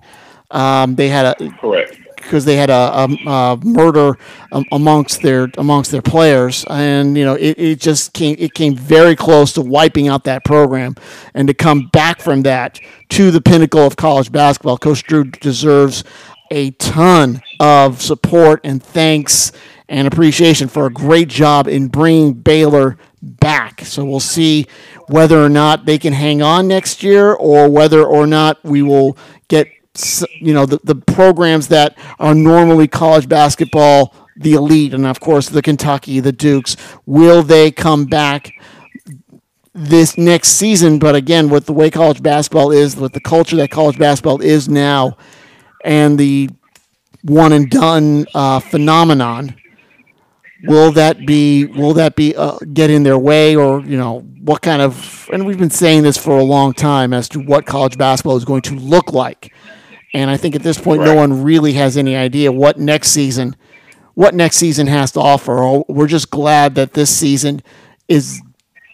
Um, 0.51 0.95
they 0.95 1.09
had 1.09 1.25
a 1.41 1.49
Correct. 1.59 1.99
because 2.15 2.45
they 2.45 2.55
had 2.55 2.69
a, 2.69 2.73
a, 3.25 3.29
a 3.29 3.59
murder 3.63 4.17
um, 4.51 4.63
amongst 4.71 5.21
their 5.21 5.49
amongst 5.57 5.91
their 5.91 6.01
players, 6.01 6.65
and 6.69 7.17
you 7.17 7.25
know 7.25 7.35
it, 7.35 7.59
it 7.59 7.79
just 7.79 8.13
came 8.13 8.35
it 8.39 8.53
came 8.53 8.75
very 8.75 9.15
close 9.15 9.53
to 9.53 9.61
wiping 9.61 10.07
out 10.07 10.23
that 10.23 10.43
program, 10.45 10.95
and 11.33 11.47
to 11.47 11.53
come 11.53 11.88
back 11.91 12.19
from 12.21 12.43
that 12.43 12.79
to 13.09 13.31
the 13.31 13.41
pinnacle 13.41 13.81
of 13.81 13.95
college 13.95 14.31
basketball, 14.31 14.77
Coach 14.77 15.03
Drew 15.03 15.25
deserves 15.25 16.03
a 16.51 16.71
ton 16.71 17.41
of 17.59 18.01
support 18.01 18.61
and 18.63 18.81
thanks 18.81 19.51
and 19.87 20.07
appreciation 20.07 20.67
for 20.67 20.85
a 20.85 20.91
great 20.91 21.27
job 21.27 21.67
in 21.67 21.87
bringing 21.87 22.33
Baylor 22.33 22.97
back. 23.21 23.81
So 23.81 24.03
we'll 24.05 24.19
see 24.19 24.67
whether 25.07 25.43
or 25.43 25.49
not 25.49 25.85
they 25.85 25.97
can 25.97 26.13
hang 26.13 26.41
on 26.41 26.67
next 26.67 27.03
year, 27.03 27.33
or 27.33 27.69
whether 27.69 28.03
or 28.03 28.25
not 28.25 28.63
we 28.63 28.81
will 28.81 29.17
get 29.47 29.67
you 30.39 30.53
know 30.53 30.65
the, 30.65 30.79
the 30.83 30.95
programs 30.95 31.69
that 31.69 31.97
are 32.19 32.35
normally 32.35 32.87
college 32.87 33.29
basketball 33.29 34.13
the 34.35 34.53
elite 34.53 34.93
and 34.93 35.05
of 35.05 35.21
course 35.21 35.47
the 35.47 35.61
kentucky 35.61 36.19
the 36.19 36.33
dukes 36.33 36.75
will 37.05 37.41
they 37.41 37.71
come 37.71 38.03
back 38.05 38.51
this 39.73 40.17
next 40.17 40.49
season 40.49 40.99
but 40.99 41.15
again 41.15 41.49
with 41.49 41.65
the 41.65 41.73
way 41.73 41.89
college 41.89 42.21
basketball 42.21 42.71
is 42.71 42.97
with 42.97 43.13
the 43.13 43.21
culture 43.21 43.55
that 43.55 43.71
college 43.71 43.97
basketball 43.97 44.41
is 44.41 44.67
now 44.67 45.15
and 45.85 46.17
the 46.17 46.49
one 47.21 47.53
and 47.53 47.69
done 47.69 48.25
uh, 48.33 48.59
phenomenon 48.59 49.55
will 50.63 50.91
that 50.91 51.25
be 51.25 51.65
will 51.65 51.93
that 51.93 52.15
be 52.15 52.35
uh, 52.35 52.57
get 52.73 52.89
in 52.89 53.03
their 53.03 53.17
way 53.17 53.55
or 53.55 53.81
you 53.81 53.97
know 53.97 54.19
what 54.41 54.61
kind 54.61 54.81
of 54.81 55.29
and 55.33 55.45
we've 55.45 55.59
been 55.59 55.69
saying 55.69 56.03
this 56.03 56.17
for 56.17 56.37
a 56.37 56.43
long 56.43 56.73
time 56.73 57.13
as 57.13 57.27
to 57.29 57.39
what 57.39 57.65
college 57.65 57.97
basketball 57.97 58.37
is 58.37 58.45
going 58.45 58.61
to 58.61 58.75
look 58.75 59.11
like 59.11 59.53
and 60.13 60.29
i 60.29 60.37
think 60.37 60.55
at 60.55 60.63
this 60.63 60.79
point 60.79 61.01
no 61.01 61.13
one 61.15 61.43
really 61.43 61.73
has 61.73 61.97
any 61.97 62.15
idea 62.15 62.51
what 62.51 62.79
next 62.79 63.09
season 63.09 63.55
what 64.15 64.33
next 64.33 64.55
season 64.55 64.87
has 64.87 65.11
to 65.11 65.19
offer. 65.19 65.83
We're 65.87 66.07
just 66.07 66.31
glad 66.31 66.75
that 66.75 66.93
this 66.93 67.15
season 67.15 67.61
is 68.07 68.41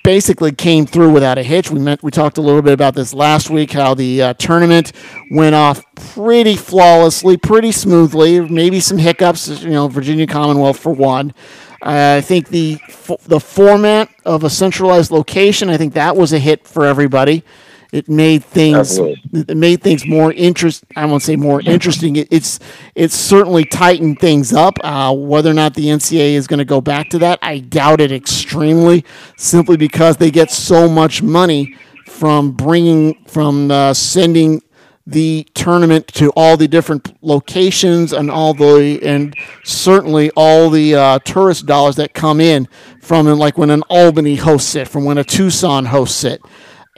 basically 0.04 0.52
came 0.52 0.86
through 0.86 1.12
without 1.12 1.38
a 1.38 1.44
hitch. 1.44 1.72
We 1.72 1.80
meant 1.80 2.04
we 2.04 2.12
talked 2.12 2.38
a 2.38 2.42
little 2.42 2.62
bit 2.62 2.74
about 2.74 2.96
this 2.96 3.14
last 3.14 3.50
week 3.50 3.72
how 3.72 3.94
the 3.94 4.22
uh, 4.22 4.34
tournament 4.36 4.94
went 5.30 5.56
off 5.56 5.84
pretty 5.96 6.56
flawlessly, 6.56 7.38
pretty 7.38 7.72
smoothly. 7.72 8.40
Maybe 8.42 8.80
some 8.80 8.98
hiccups, 8.98 9.48
you 9.62 9.72
know, 9.72 9.88
Virginia 9.88 10.28
Commonwealth 10.28 10.80
for 10.80 10.92
one. 10.94 11.34
I 11.82 12.22
think 12.22 12.50
the 12.50 12.80
the 13.26 13.40
format 13.40 14.10
of 14.26 14.44
a 14.44 14.50
centralized 14.50 15.12
location, 15.12 15.70
I 15.70 15.78
think 15.78 15.94
that 15.94 16.16
was 16.16 16.32
a 16.32 16.40
hit 16.40 16.68
for 16.68 16.86
everybody. 16.86 17.44
It 17.92 18.08
made 18.08 18.46
things 18.46 18.78
Absolutely. 18.78 19.42
it 19.50 19.58
made 19.58 19.82
things 19.82 20.06
more 20.06 20.32
interest. 20.32 20.86
I 20.96 21.06
won't 21.06 21.24
say 21.24 21.36
more 21.36 21.62
interesting. 21.62 22.16
It, 22.16 22.30
it's 22.32 22.60
it's 22.96 23.16
certainly 23.16 23.66
tightened 23.66 24.20
things 24.20 24.54
up. 24.54 24.76
Uh, 24.82 25.14
whether 25.14 25.52
or 25.52 25.54
not 25.54 25.74
the 25.74 25.88
NCAA 25.88 26.34
is 26.34 26.48
going 26.48 26.60
to 26.60 26.66
go 26.66 26.80
back 26.80 27.10
to 27.10 27.20
that, 27.20 27.40
I 27.42 27.60
doubt 27.60 28.00
it 28.00 28.14
extremely. 28.14 29.04
Simply 29.36 29.76
because 29.76 30.16
they 30.18 30.32
get 30.32 30.52
so 30.52 30.88
much 30.88 31.22
money 31.22 31.76
from 32.08 32.52
bringing 32.52 33.26
from 33.26 33.70
uh, 33.70 33.94
sending 33.94 34.62
the 35.06 35.46
tournament 35.54 36.08
to 36.08 36.32
all 36.36 36.56
the 36.56 36.70
different 36.70 37.18
locations 37.22 38.14
and 38.14 38.32
all 38.32 38.54
the 38.54 39.02
and 39.04 39.36
certainly 39.66 40.32
all 40.38 40.70
the 40.70 40.96
uh, 40.96 41.20
tourist 41.20 41.66
dollars 41.66 41.98
that 41.98 42.14
come 42.14 42.40
in 42.40 42.70
from 43.02 43.26
like 43.28 43.58
when 43.58 43.70
an 43.70 43.84
Albany 43.90 44.36
hosts 44.36 44.76
it, 44.76 44.88
from 44.88 45.04
when 45.04 45.18
a 45.18 45.26
Tucson 45.26 45.86
hosts 45.86 46.24
it 46.24 46.42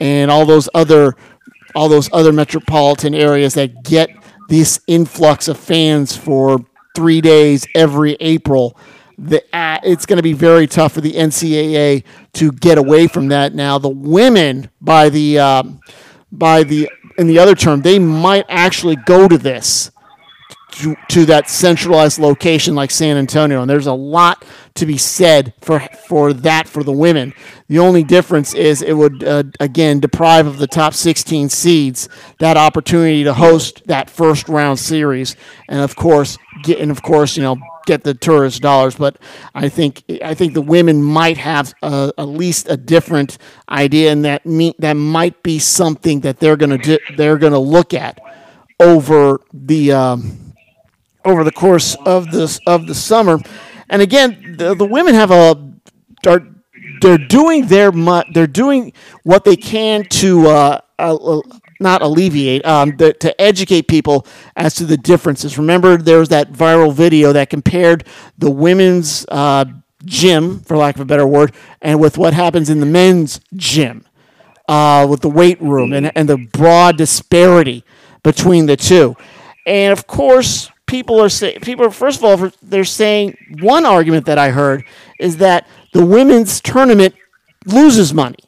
and 0.00 0.30
all 0.30 0.44
those 0.46 0.68
other 0.74 1.14
all 1.74 1.88
those 1.88 2.08
other 2.12 2.32
metropolitan 2.32 3.14
areas 3.14 3.54
that 3.54 3.82
get 3.82 4.08
this 4.48 4.80
influx 4.86 5.48
of 5.48 5.58
fans 5.58 6.16
for 6.16 6.64
three 6.94 7.20
days 7.20 7.66
every 7.74 8.16
April. 8.20 8.76
The, 9.18 9.42
uh, 9.52 9.78
it's 9.82 10.06
going 10.06 10.16
to 10.16 10.22
be 10.22 10.32
very 10.32 10.66
tough 10.66 10.92
for 10.92 11.00
the 11.00 11.12
NCAA 11.12 12.04
to 12.34 12.52
get 12.52 12.78
away 12.78 13.06
from 13.06 13.28
that. 13.28 13.54
Now, 13.54 13.78
the 13.78 13.88
women, 13.88 14.70
by 14.80 15.08
the 15.08 15.38
um, 15.38 15.80
by 16.32 16.64
the 16.64 16.88
in 17.18 17.26
the 17.28 17.38
other 17.38 17.54
term, 17.54 17.82
they 17.82 17.98
might 17.98 18.44
actually 18.48 18.96
go 18.96 19.28
to 19.28 19.38
this 19.38 19.90
to, 20.72 20.96
to 21.08 21.24
that 21.26 21.48
centralized 21.48 22.18
location 22.18 22.74
like 22.74 22.90
San 22.90 23.16
Antonio, 23.16 23.60
and 23.60 23.70
there's 23.70 23.86
a 23.86 23.92
lot 23.92 24.44
to 24.74 24.86
be 24.86 24.98
said 24.98 25.54
for 25.60 25.80
for 26.08 26.32
that 26.32 26.68
for 26.68 26.82
the 26.82 26.92
women. 26.92 27.32
The 27.68 27.78
only 27.78 28.02
difference 28.02 28.54
is 28.54 28.82
it 28.82 28.94
would 28.94 29.22
uh, 29.22 29.44
again 29.60 30.00
deprive 30.00 30.46
of 30.46 30.58
the 30.58 30.66
top 30.66 30.94
16 30.94 31.48
seeds 31.48 32.08
that 32.40 32.56
opportunity 32.56 33.22
to 33.24 33.34
host 33.34 33.86
that 33.86 34.10
first 34.10 34.48
round 34.48 34.78
series, 34.78 35.36
and 35.68 35.80
of 35.80 35.94
course 35.94 36.38
get 36.64 36.80
and 36.80 36.90
of 36.90 37.02
course 37.02 37.36
you 37.36 37.42
know 37.42 37.56
get 37.86 38.02
the 38.02 38.14
tourist 38.14 38.62
dollars. 38.62 38.96
But 38.96 39.18
I 39.54 39.68
think 39.68 40.02
I 40.22 40.34
think 40.34 40.54
the 40.54 40.62
women 40.62 41.02
might 41.02 41.38
have 41.38 41.72
uh, 41.80 42.10
at 42.18 42.28
least 42.28 42.68
a 42.68 42.76
different 42.76 43.38
idea, 43.68 44.10
and 44.10 44.24
that 44.24 44.44
me, 44.44 44.74
that 44.80 44.94
might 44.94 45.42
be 45.44 45.60
something 45.60 46.20
that 46.20 46.40
they're 46.40 46.56
gonna 46.56 46.78
do, 46.78 46.98
they're 47.16 47.38
gonna 47.38 47.60
look 47.60 47.94
at 47.94 48.20
over 48.80 49.40
the. 49.52 49.92
Um, 49.92 50.40
over 51.26 51.42
the 51.42 51.50
course 51.50 51.96
of 52.04 52.30
this 52.30 52.60
of 52.66 52.86
the 52.86 52.94
summer, 52.94 53.38
and 53.88 54.02
again, 54.02 54.56
the, 54.58 54.74
the 54.74 54.86
women 54.86 55.14
have 55.14 55.30
a 55.30 55.72
are 56.26 56.46
they're 57.00 57.18
doing 57.18 57.66
their 57.66 57.90
they're 58.32 58.46
doing 58.46 58.92
what 59.24 59.44
they 59.44 59.56
can 59.56 60.04
to 60.04 60.48
uh, 60.48 60.80
uh, 60.98 61.40
not 61.80 62.02
alleviate 62.02 62.64
um, 62.64 62.96
the, 62.96 63.12
to 63.14 63.38
educate 63.40 63.88
people 63.88 64.26
as 64.56 64.74
to 64.76 64.84
the 64.86 64.96
differences. 64.96 65.58
Remember, 65.58 65.96
there 65.96 66.18
was 66.18 66.28
that 66.30 66.52
viral 66.52 66.92
video 66.92 67.32
that 67.32 67.50
compared 67.50 68.06
the 68.38 68.50
women's 68.50 69.26
uh, 69.28 69.64
gym, 70.04 70.60
for 70.60 70.76
lack 70.76 70.94
of 70.94 71.00
a 71.02 71.04
better 71.04 71.26
word, 71.26 71.54
and 71.82 72.00
with 72.00 72.16
what 72.16 72.32
happens 72.32 72.70
in 72.70 72.80
the 72.80 72.86
men's 72.86 73.40
gym, 73.54 74.06
uh, 74.68 75.06
with 75.08 75.20
the 75.20 75.30
weight 75.30 75.60
room 75.60 75.92
and 75.92 76.10
and 76.16 76.28
the 76.28 76.38
broad 76.38 76.96
disparity 76.96 77.84
between 78.22 78.66
the 78.66 78.76
two. 78.76 79.16
And 79.66 79.92
of 79.92 80.06
course, 80.06 80.70
people 80.86 81.20
are 81.20 81.28
saying 81.28 81.60
people 81.60 81.86
are, 81.86 81.90
first 81.90 82.18
of 82.18 82.24
all 82.24 82.50
they're 82.62 82.84
saying 82.84 83.36
one 83.60 83.86
argument 83.86 84.26
that 84.26 84.38
I 84.38 84.50
heard 84.50 84.84
is 85.18 85.38
that 85.38 85.66
the 85.92 86.04
women's 86.04 86.60
tournament 86.60 87.14
loses 87.66 88.12
money, 88.12 88.38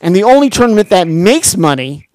and 0.00 0.14
the 0.14 0.24
only 0.24 0.50
tournament 0.50 0.90
that 0.90 1.08
makes 1.08 1.56
money 1.56 2.08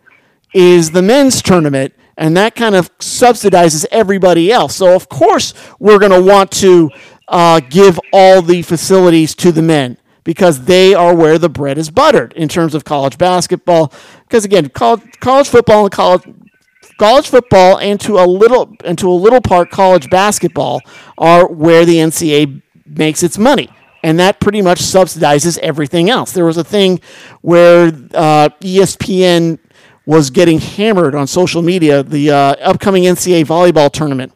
is 0.53 0.91
the 0.91 1.01
men's 1.01 1.41
tournament, 1.41 1.93
and 2.17 2.37
that 2.37 2.55
kind 2.55 2.75
of 2.75 2.95
subsidizes 2.99 3.85
everybody 3.91 4.51
else. 4.51 4.75
So 4.75 4.95
of 4.95 5.09
course 5.09 5.53
we're 5.79 5.99
going 5.99 6.11
to 6.11 6.21
want 6.21 6.51
to 6.51 6.91
uh, 7.27 7.59
give 7.59 7.99
all 8.13 8.41
the 8.41 8.61
facilities 8.61 9.35
to 9.35 9.51
the 9.51 9.61
men 9.61 9.97
because 10.23 10.65
they 10.65 10.93
are 10.93 11.15
where 11.15 11.37
the 11.37 11.49
bread 11.49 11.77
is 11.77 11.89
buttered 11.89 12.33
in 12.33 12.49
terms 12.49 12.73
of 12.75 12.83
college 12.83 13.17
basketball. 13.17 13.93
Because 14.23 14.43
again, 14.43 14.69
college, 14.69 15.01
college 15.19 15.47
football 15.47 15.83
and 15.83 15.91
college 15.91 16.23
college 16.97 17.29
football 17.29 17.77
and 17.79 17.99
to 18.01 18.17
a 18.19 18.25
little 18.25 18.75
and 18.83 18.97
to 18.99 19.09
a 19.09 19.13
little 19.13 19.41
part 19.41 19.69
college 19.69 20.09
basketball 20.09 20.81
are 21.17 21.47
where 21.47 21.85
the 21.85 21.95
NCAA 21.95 22.61
makes 22.85 23.23
its 23.23 23.37
money. 23.37 23.69
And 24.03 24.19
that 24.19 24.39
pretty 24.39 24.61
much 24.61 24.79
subsidizes 24.79 25.57
everything 25.59 26.11
else. 26.11 26.31
There 26.31 26.45
was 26.45 26.57
a 26.57 26.63
thing 26.63 26.99
where 27.41 27.87
uh, 28.13 28.49
ESPN 28.61 29.57
was 30.05 30.29
getting 30.29 30.59
hammered 30.59 31.15
on 31.15 31.25
social 31.25 31.63
media. 31.63 32.03
The 32.03 32.29
uh, 32.29 32.55
upcoming 32.61 33.03
NCAA 33.03 33.45
volleyball 33.45 33.91
tournament 33.91 34.31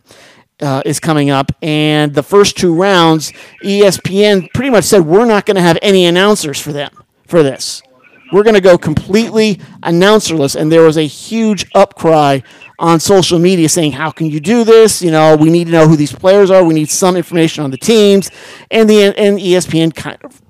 uh, 0.59 0.81
is 0.85 0.99
coming 0.99 1.29
up, 1.29 1.51
and 1.61 2.15
the 2.15 2.23
first 2.23 2.57
two 2.57 2.73
rounds, 2.73 3.31
ESPN 3.63 4.51
pretty 4.53 4.71
much 4.71 4.85
said 4.85 5.05
we're 5.05 5.25
not 5.25 5.45
going 5.45 5.55
to 5.55 5.61
have 5.61 5.77
any 5.83 6.05
announcers 6.05 6.59
for 6.59 6.73
them 6.73 6.91
for 7.27 7.43
this. 7.43 7.83
We're 8.31 8.43
going 8.43 8.55
to 8.55 8.61
go 8.61 8.77
completely 8.77 9.55
announcerless. 9.81 10.55
And 10.55 10.71
there 10.71 10.83
was 10.83 10.97
a 10.97 11.07
huge 11.07 11.69
upcry 11.71 12.43
on 12.77 12.99
social 12.99 13.39
media 13.39 13.69
saying, 13.69 13.93
How 13.93 14.11
can 14.11 14.27
you 14.27 14.39
do 14.39 14.63
this? 14.63 15.01
You 15.01 15.11
know, 15.11 15.35
we 15.35 15.49
need 15.49 15.65
to 15.65 15.71
know 15.71 15.87
who 15.87 15.95
these 15.95 16.13
players 16.13 16.51
are. 16.51 16.63
We 16.63 16.73
need 16.73 16.89
some 16.89 17.15
information 17.15 17.63
on 17.63 17.71
the 17.71 17.77
teams. 17.77 18.29
And 18.71 18.89
the 18.89 19.17
and 19.17 19.39
ESPN 19.39 19.93
kind 19.95 20.17
of 20.23 20.41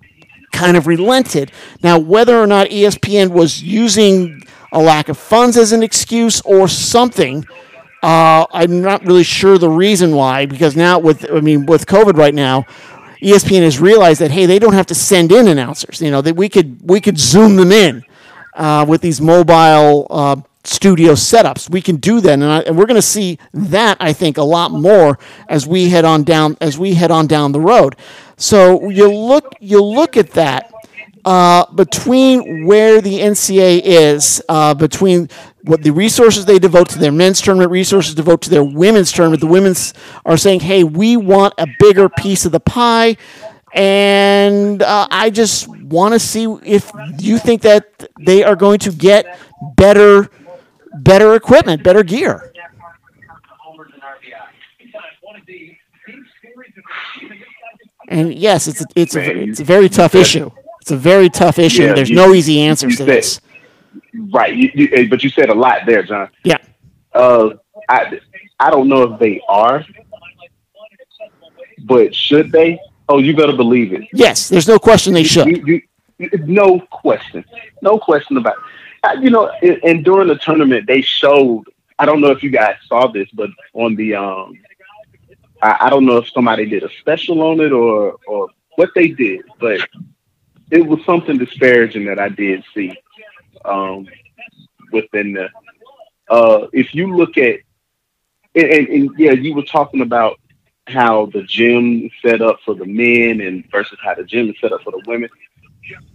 kind 0.52 0.78
of 0.78 0.88
relented. 0.88 1.52
Now, 1.84 2.00
whether 2.00 2.38
or 2.38 2.48
not 2.48 2.68
ESPN 2.68 3.32
was 3.32 3.62
using 3.62 4.42
a 4.72 4.80
lack 4.80 5.10
of 5.10 5.18
funds 5.18 5.58
as 5.58 5.72
an 5.72 5.84
excuse 5.84 6.42
or 6.42 6.68
something, 6.68 7.46
uh, 8.04 8.46
I'm 8.52 8.82
not 8.82 9.06
really 9.06 9.24
sure 9.24 9.58
the 9.58 9.70
reason 9.70 10.16
why. 10.16 10.46
Because 10.46 10.76
now, 10.76 11.00
with 11.00 11.30
I 11.32 11.40
mean, 11.40 11.66
with 11.66 11.86
COVID 11.86 12.18
right 12.18 12.36
now, 12.36 12.66
ESPN 13.22 13.62
has 13.62 13.80
realized 13.80 14.22
that 14.22 14.32
hey, 14.32 14.46
they 14.46 14.60
don't 14.60 14.74
have 14.74 14.88
to 14.88 14.96
send 14.96 15.32
in 15.32 15.48
announcers. 15.48 16.02
You 16.02 16.12
know 16.12 16.22
that 16.22 16.36
we 16.36 16.50
could 16.50 16.80
we 16.90 17.02
could 17.02 17.18
zoom 17.18 17.56
them 17.56 17.72
in 17.72 18.04
uh, 18.56 18.86
with 18.88 19.02
these 19.02 19.20
mobile 19.20 20.08
uh, 20.10 20.38
studio 20.64 21.14
setups. 21.14 21.70
We 21.70 21.82
can 21.82 21.98
do 21.98 22.22
that, 22.22 22.34
and, 22.34 22.44
I, 22.44 22.60
and 22.62 22.78
we're 22.78 22.86
going 22.86 22.96
to 22.96 23.02
see 23.02 23.40
that 23.54 23.98
I 24.00 24.14
think 24.14 24.38
a 24.38 24.44
lot 24.44 24.72
more 24.72 25.18
as 25.48 25.68
we 25.68 25.90
head 25.90 26.06
on 26.06 26.24
down 26.24 26.58
as 26.62 26.78
we 26.78 26.94
head 26.94 27.12
on 27.12 27.28
down 27.28 27.52
the 27.52 27.60
road. 27.60 27.96
So 28.38 28.90
you 28.90 29.12
look 29.14 29.54
you 29.60 29.84
look 29.84 30.16
at 30.16 30.32
that 30.32 30.69
uh, 31.30 31.72
between 31.74 32.66
where 32.66 33.02
the 33.02 33.20
NCA 33.20 33.82
is, 33.84 34.42
uh, 34.50 34.74
between 34.74 35.30
what 35.62 35.84
the 35.84 35.92
resources 35.92 36.46
they 36.46 36.58
devote 36.58 36.90
to 36.90 36.98
their 36.98 37.12
men's 37.12 37.40
tournament, 37.40 37.70
resources 37.70 38.16
devote 38.16 38.42
to 38.42 38.50
their 38.50 38.64
women's 38.64 39.12
tournament. 39.12 39.40
The 39.40 39.46
women's 39.46 39.94
are 40.26 40.38
saying, 40.38 40.62
"Hey, 40.62 40.84
we 40.84 41.18
want 41.18 41.54
a 41.60 41.68
bigger 41.78 42.10
piece 42.10 42.46
of 42.46 42.52
the 42.52 42.60
pie." 42.60 43.16
And 43.76 44.82
uh, 44.82 45.08
I 45.12 45.30
just 45.30 45.68
want 45.68 46.16
to 46.16 46.20
see 46.20 46.46
if 46.66 46.92
you 47.20 47.38
think 47.38 47.62
that 47.62 48.10
they 48.20 48.44
are 48.44 48.56
going 48.56 48.80
to 48.80 48.92
get 48.92 49.38
better, 49.76 50.32
better 50.96 51.36
equipment, 51.36 51.84
better 51.84 52.02
gear. 52.02 52.52
And 58.08 58.34
yes, 58.34 58.68
it's 58.68 58.82
a, 58.82 58.86
it's 58.96 59.16
a, 59.16 59.22
it's 59.22 59.60
a 59.60 59.64
very 59.64 59.90
tough 59.90 60.16
issue. 60.16 60.50
It's 60.90 60.96
a 60.96 60.98
very 60.98 61.30
tough 61.30 61.60
issue. 61.60 61.84
Yeah, 61.84 61.94
There's 61.94 62.10
you, 62.10 62.16
no 62.16 62.34
easy 62.34 62.62
answers 62.62 62.98
to 62.98 63.06
this. 63.06 63.40
Right, 64.32 64.56
you, 64.56 64.72
you, 64.74 64.90
eh, 64.92 65.06
but 65.08 65.24
you 65.24 65.30
said 65.30 65.52
a 65.52 65.54
lot 65.54 65.82
there, 65.86 66.02
John. 66.02 66.32
Yeah. 66.44 66.58
Uh, 67.14 67.52
I 67.88 68.20
I 68.60 68.72
don't 68.72 68.90
know 68.90 69.04
if 69.04 69.20
they 69.20 69.40
are, 69.48 69.86
but 71.84 72.16
should 72.16 72.52
they? 72.52 72.80
Oh, 73.08 73.20
you 73.20 73.36
better 73.36 73.56
believe 73.56 73.94
it. 73.94 74.08
Yes, 74.14 74.50
there's 74.50 74.68
no 74.68 74.80
question 74.80 75.14
they 75.14 75.24
should. 75.24 75.64
No 76.48 76.80
question, 76.80 77.46
no 77.84 78.00
question 78.00 78.38
about. 78.38 78.56
It. 79.04 79.22
You 79.22 79.30
know, 79.30 79.52
and, 79.62 79.80
and 79.84 80.04
during 80.04 80.28
the 80.28 80.38
tournament, 80.38 80.88
they 80.88 81.02
showed. 81.02 81.66
I 82.00 82.08
don't 82.08 82.20
know 82.20 82.32
if 82.32 82.42
you 82.42 82.50
guys 82.50 82.78
saw 82.88 83.06
this, 83.06 83.30
but 83.32 83.52
on 83.74 83.96
the 83.96 84.16
um, 84.16 84.54
I, 85.62 85.78
I 85.82 85.90
don't 85.92 86.08
know 86.08 86.18
if 86.18 86.30
somebody 86.30 86.66
did 86.66 86.84
a 86.84 86.90
special 87.00 87.44
on 87.44 87.60
it 87.60 87.72
or 87.72 88.18
or 88.26 88.48
what 88.76 88.90
they 88.96 89.10
did, 89.10 89.42
but 89.60 89.88
it 90.72 90.86
was 90.86 91.04
something 91.06 91.38
disparaging 91.38 92.06
that 92.06 92.20
I 92.20 92.30
did 92.30 92.64
see 92.74 92.94
um, 93.66 94.08
within 94.92 95.34
the. 95.34 95.50
Uh, 96.30 96.68
if 96.74 96.94
you 96.94 97.16
look 97.16 97.38
at, 97.38 97.60
and, 98.56 98.66
and, 98.66 98.88
and, 98.88 99.10
yeah, 99.18 99.32
you 99.32 99.56
were 99.56 99.64
talking 99.64 100.02
about 100.02 100.40
how 100.88 101.28
the 101.28 101.44
gym 101.44 102.04
is 102.06 102.12
set 102.22 102.42
up 102.42 102.60
for 102.66 102.76
the 102.76 102.86
men 102.86 103.42
and 103.42 103.70
versus 103.72 103.98
how 104.04 104.14
the 104.14 104.24
gym 104.24 104.50
is 104.50 104.56
set 104.60 104.72
up 104.72 104.82
for 104.84 104.92
the 104.92 105.04
women. 105.08 105.30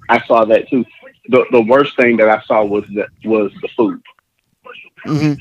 I 0.09 0.25
saw 0.27 0.45
that 0.45 0.69
too. 0.69 0.85
The 1.29 1.47
the 1.51 1.63
worst 1.63 1.97
thing 1.97 2.17
that 2.19 2.29
I 2.29 2.41
saw 2.43 2.65
was 2.65 2.85
that 2.95 3.09
was 3.25 3.53
the 3.63 3.69
food. 3.69 4.01
hmm 5.05 5.33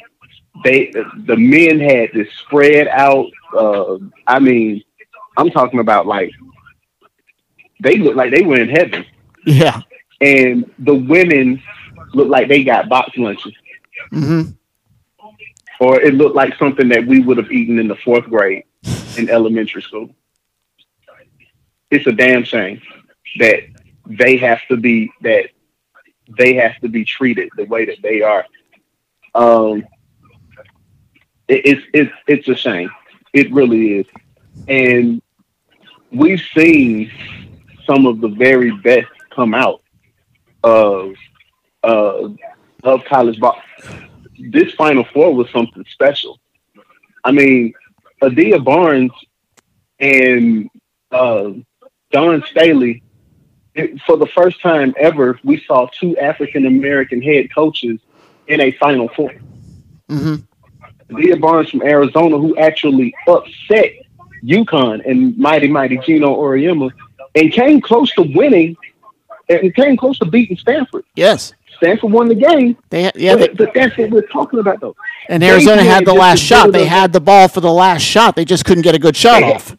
They 0.64 0.92
the 0.92 1.36
men 1.38 1.80
had 1.80 2.12
this 2.14 2.32
spread 2.40 2.88
out. 2.88 3.28
Uh, 3.56 3.98
I 4.28 4.40
mean, 4.40 4.84
I'm 5.38 5.50
talking 5.50 5.80
about 5.80 6.08
like 6.08 6.32
they 7.84 7.98
look 7.98 8.16
like 8.16 8.32
they 8.32 8.44
were 8.44 8.60
in 8.60 8.70
heaven, 8.70 9.06
Yeah. 9.46 9.82
and 10.22 10.70
the 10.80 10.96
women 10.96 11.62
looked 12.14 12.30
like 12.32 12.48
they 12.48 12.64
got 12.64 12.90
box 12.90 13.18
lunches, 13.18 13.54
hmm 14.10 14.42
or 15.80 16.00
it 16.00 16.14
looked 16.14 16.36
like 16.36 16.56
something 16.58 16.88
that 16.90 17.06
we 17.06 17.20
would 17.20 17.38
have 17.38 17.52
eaten 17.52 17.78
in 17.78 17.88
the 17.90 17.96
fourth 17.98 18.24
grade 18.26 18.64
in 19.18 19.30
elementary 19.30 19.82
school. 19.82 20.10
It's 21.92 22.08
a 22.08 22.12
damn 22.14 22.44
shame 22.44 22.82
that 23.40 23.64
they 24.06 24.38
have 24.38 24.60
to 24.70 24.78
be 24.78 25.12
that 25.22 25.50
they 26.38 26.54
have 26.54 26.78
to 26.82 26.88
be 26.88 27.04
treated 27.04 27.50
the 27.58 27.66
way 27.66 27.86
that 27.86 27.98
they 28.02 28.22
are. 28.22 28.46
Um, 29.36 29.86
it, 31.50 31.62
it's 31.66 31.82
it's 31.94 32.12
it's 32.28 32.48
a 32.48 32.56
shame. 32.56 32.90
It 33.34 33.52
really 33.52 34.00
is, 34.00 34.06
and 34.68 35.22
we've 36.12 36.42
seen 36.56 37.12
some 37.86 38.06
of 38.06 38.22
the 38.22 38.28
very 38.28 38.72
best 38.72 39.12
come 39.32 39.54
out 39.54 39.82
of 40.64 41.14
uh, 41.84 42.30
of 42.84 43.04
college 43.06 43.40
ball. 43.40 43.60
This 44.40 44.74
Final 44.74 45.04
Four 45.14 45.34
was 45.36 45.50
something 45.52 45.86
special. 45.92 46.40
I 47.24 47.32
mean, 47.32 47.74
Adia 48.22 48.60
Barnes 48.60 49.12
and 50.00 50.70
uh, 51.12 51.52
Dawn 52.12 52.44
Staley. 52.50 53.04
It, 53.76 54.00
for 54.02 54.18
the 54.18 54.28
first 54.28 54.62
time 54.62 54.94
ever, 55.00 55.40
we 55.44 55.60
saw 55.66 55.88
two 55.88 56.16
African 56.18 56.66
American 56.66 57.22
head 57.22 57.54
coaches 57.54 58.00
in 58.48 58.62
a 58.62 58.72
Final 58.72 59.10
Four. 59.10 59.34
hmm 60.10 60.36
Adia 61.12 61.38
Barnes 61.38 61.70
from 61.70 61.82
Arizona, 61.84 62.38
who 62.38 62.56
actually 62.58 63.14
upset 63.28 63.94
UConn 64.44 65.02
and 65.10 65.38
mighty 65.38 65.68
mighty 65.68 65.98
Geno 65.98 66.36
Auriemma, 66.36 66.92
and 67.36 67.52
came 67.52 67.82
close 67.82 68.12
to 68.14 68.22
winning, 68.36 68.76
and 69.50 69.74
came 69.76 69.98
close 69.98 70.18
to 70.20 70.26
beating 70.26 70.58
Stanford. 70.58 71.04
Yes. 71.16 71.54
Stanford 71.78 72.12
won 72.12 72.28
the 72.30 72.36
game, 72.36 72.78
They 72.92 73.12
yeah. 73.16 73.36
They, 73.36 73.48
but, 73.48 73.58
but 73.58 73.74
that's 73.74 73.98
what 73.98 74.10
we're 74.12 74.22
talking 74.28 74.60
about, 74.60 74.80
though. 74.80 74.96
and 75.28 75.44
Arizona 75.44 75.82
did 75.82 75.92
had 75.92 76.06
the 76.06 76.14
last 76.14 76.40
shot. 76.40 76.72
They 76.72 76.86
had 76.86 77.12
the 77.12 77.20
ball 77.20 77.48
for 77.48 77.60
the 77.62 77.72
last 77.74 78.04
shot. 78.04 78.36
They 78.36 78.46
just 78.46 78.64
couldn't 78.64 78.84
get 78.84 78.96
a 78.96 79.00
good 79.00 79.16
shot 79.18 79.42
They- 79.42 79.54
off. 79.54 79.76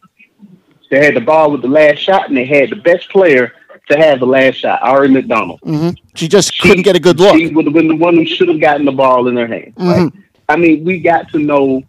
They 0.91 1.03
had 1.03 1.15
the 1.15 1.21
ball 1.21 1.51
with 1.51 1.63
the 1.63 1.67
last 1.67 1.97
shot, 1.97 2.27
and 2.27 2.37
they 2.37 2.45
had 2.45 2.69
the 2.69 2.75
best 2.75 3.09
player 3.09 3.53
to 3.89 3.97
have 3.97 4.19
the 4.19 4.27
last 4.27 4.55
shot, 4.57 4.79
Aari 4.81 5.11
McDonald. 5.11 5.59
hmm 5.63 5.89
She 6.13 6.27
just 6.27 6.53
She- 6.53 6.67
couldn't 6.67 6.83
get 6.83 6.95
a 6.95 6.99
good 6.99 7.19
look. 7.19 7.35
She 7.37 7.47
would 7.47 7.65
have 7.65 7.73
been 7.73 7.87
the 7.87 7.95
one 7.95 8.15
who 8.15 8.25
should 8.25 8.49
have 8.49 8.59
gotten 8.59 8.85
the 8.85 8.91
ball 8.91 9.27
in 9.27 9.35
her 9.35 9.47
hand. 9.47 9.73
Right? 9.77 10.01
Mhm. 10.01 10.13
I 10.47 10.57
mean, 10.57 10.83
we 10.83 10.99
got 10.99 11.29
to 11.31 11.39
know 11.39 11.81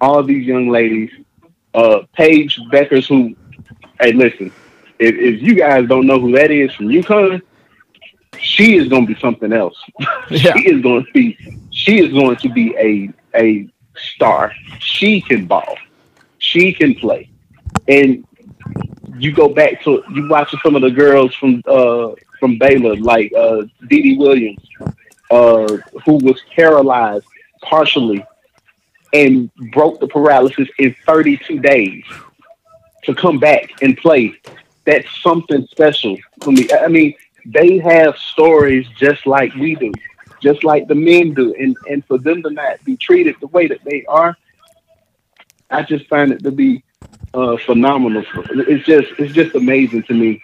all 0.00 0.22
these 0.22 0.46
young 0.46 0.68
ladies. 0.68 1.10
Uh, 1.74 2.02
Paige 2.16 2.60
Bueckers, 2.72 3.08
who, 3.08 3.34
hey, 4.00 4.12
listen, 4.12 4.52
if, 4.98 5.14
if 5.14 5.42
you 5.42 5.54
guys 5.54 5.88
don't 5.88 6.06
know 6.06 6.20
who 6.20 6.32
that 6.32 6.50
is 6.50 6.72
from 6.74 6.88
UConn, 6.88 7.42
she 8.38 8.76
is 8.76 8.88
going 8.88 9.06
to 9.06 9.14
be 9.14 9.20
something 9.20 9.52
else. 9.52 9.76
Yeah. 10.30 10.54
She 10.54 10.68
is 10.68 10.82
going 10.82 11.04
to 11.04 11.12
be, 11.12 11.38
she 11.70 11.98
is 11.98 12.12
going 12.12 12.36
to 12.36 12.48
be 12.48 12.74
a 12.78 13.12
a 13.38 13.68
star. 13.96 14.52
She 14.78 15.20
can 15.20 15.46
ball. 15.46 15.76
She 16.38 16.72
can 16.72 16.94
play, 16.94 17.30
and 17.88 18.26
you 19.18 19.32
go 19.32 19.48
back 19.48 19.82
to 19.84 20.02
you 20.12 20.28
watching 20.28 20.58
some 20.62 20.74
of 20.76 20.82
the 20.82 20.90
girls 20.90 21.34
from 21.34 21.62
uh 21.66 22.12
from 22.40 22.58
Baylor, 22.58 22.96
like 22.96 23.32
uh 23.34 23.62
Dee 23.88 24.02
Dee 24.02 24.18
Williams, 24.18 24.66
uh, 25.30 25.66
who 26.04 26.16
was 26.16 26.40
paralyzed 26.54 27.26
partially 27.62 28.24
and 29.12 29.54
broke 29.72 30.00
the 30.00 30.08
paralysis 30.08 30.68
in 30.78 30.94
32 31.06 31.60
days 31.60 32.04
to 33.04 33.14
come 33.14 33.38
back 33.38 33.70
and 33.82 33.96
play. 33.96 34.34
That's 34.84 35.08
something 35.22 35.66
special 35.68 36.16
for 36.40 36.52
me. 36.52 36.68
I 36.72 36.88
mean, 36.88 37.14
they 37.46 37.78
have 37.78 38.16
stories 38.16 38.86
just 38.96 39.26
like 39.26 39.54
we 39.54 39.74
do, 39.74 39.92
just 40.42 40.64
like 40.64 40.88
the 40.88 40.94
men 40.94 41.34
do, 41.34 41.54
and 41.54 41.76
and 41.90 42.04
for 42.06 42.18
them 42.18 42.42
to 42.42 42.50
not 42.50 42.84
be 42.84 42.96
treated 42.96 43.36
the 43.40 43.46
way 43.48 43.66
that 43.66 43.82
they 43.84 44.04
are, 44.06 44.36
I 45.70 45.82
just 45.82 46.06
find 46.08 46.32
it 46.32 46.42
to 46.42 46.50
be 46.50 46.84
uh, 47.32 47.56
phenomenal. 47.58 48.24
It's 48.50 48.86
just 48.86 49.08
it's 49.18 49.34
just 49.34 49.54
amazing 49.54 50.04
to 50.04 50.14
me 50.14 50.42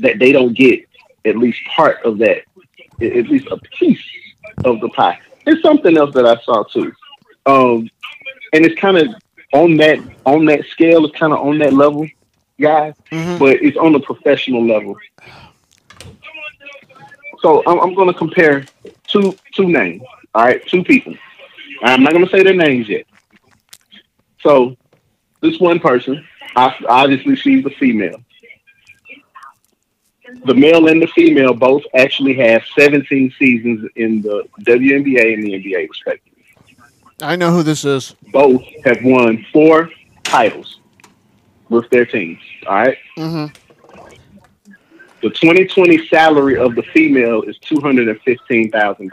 that 0.00 0.18
they 0.18 0.32
don't 0.32 0.54
get 0.54 0.84
at 1.24 1.36
least 1.36 1.60
part 1.66 2.02
of 2.04 2.18
that, 2.18 2.42
at 3.00 3.28
least 3.28 3.48
a 3.50 3.58
piece 3.78 4.02
of 4.64 4.80
the 4.80 4.88
pie. 4.90 5.20
There's 5.44 5.62
something 5.62 5.96
else 5.96 6.14
that 6.14 6.26
I 6.26 6.40
saw 6.42 6.64
too, 6.64 6.92
um, 7.46 7.88
and 8.52 8.64
it's 8.66 8.78
kind 8.80 8.98
of 8.98 9.08
on 9.52 9.76
that 9.78 10.00
on 10.26 10.44
that 10.46 10.64
scale. 10.66 11.04
It's 11.06 11.18
kind 11.18 11.32
of 11.32 11.40
on 11.40 11.58
that 11.58 11.72
level, 11.72 12.06
guys, 12.60 12.94
Mhm. 13.10 13.38
but 13.38 13.62
it's 13.62 13.76
on 13.76 13.92
the 13.92 14.00
professional 14.00 14.64
level. 14.66 14.96
So 17.40 17.62
I'm, 17.66 17.78
I'm 17.78 17.94
going 17.94 18.08
to 18.12 18.18
compare 18.18 18.64
two 19.06 19.36
two 19.54 19.68
names. 19.68 20.02
All 20.34 20.44
right, 20.44 20.64
two 20.66 20.82
people. 20.84 21.14
I'm 21.82 22.02
not 22.02 22.12
going 22.12 22.24
to 22.24 22.30
say 22.30 22.42
their 22.42 22.54
names 22.54 22.88
yet. 22.88 23.06
So 24.42 24.76
this 25.40 25.58
one 25.60 25.78
person, 25.78 26.24
obviously 26.56 27.36
she's 27.36 27.64
a 27.64 27.70
female. 27.70 28.20
The 30.44 30.54
male 30.54 30.88
and 30.88 31.00
the 31.00 31.06
female 31.08 31.54
both 31.54 31.82
actually 31.94 32.34
have 32.34 32.62
17 32.78 33.32
seasons 33.38 33.88
in 33.96 34.20
the 34.20 34.44
WNBA 34.60 35.32
and 35.34 35.42
the 35.42 35.54
NBA, 35.54 35.88
respectively. 35.88 36.44
I 37.22 37.34
know 37.36 37.50
who 37.50 37.62
this 37.62 37.84
is. 37.84 38.14
Both 38.30 38.62
have 38.84 39.02
won 39.02 39.46
four 39.52 39.90
titles 40.24 40.80
with 41.68 41.88
their 41.90 42.06
teams. 42.06 42.40
All 42.66 42.76
right. 42.76 42.98
hmm 43.16 43.46
The 45.22 45.30
2020 45.30 46.06
salary 46.08 46.56
of 46.56 46.74
the 46.74 46.82
female 46.82 47.42
is 47.42 47.58
$215,000. 47.58 49.10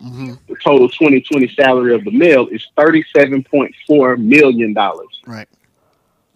hmm 0.00 0.34
The 0.48 0.56
total 0.62 0.88
2020 0.88 1.48
salary 1.54 1.94
of 1.94 2.04
the 2.04 2.10
male 2.10 2.46
is 2.48 2.66
$37.4 2.76 4.18
million. 4.18 4.74
Right. 4.74 5.48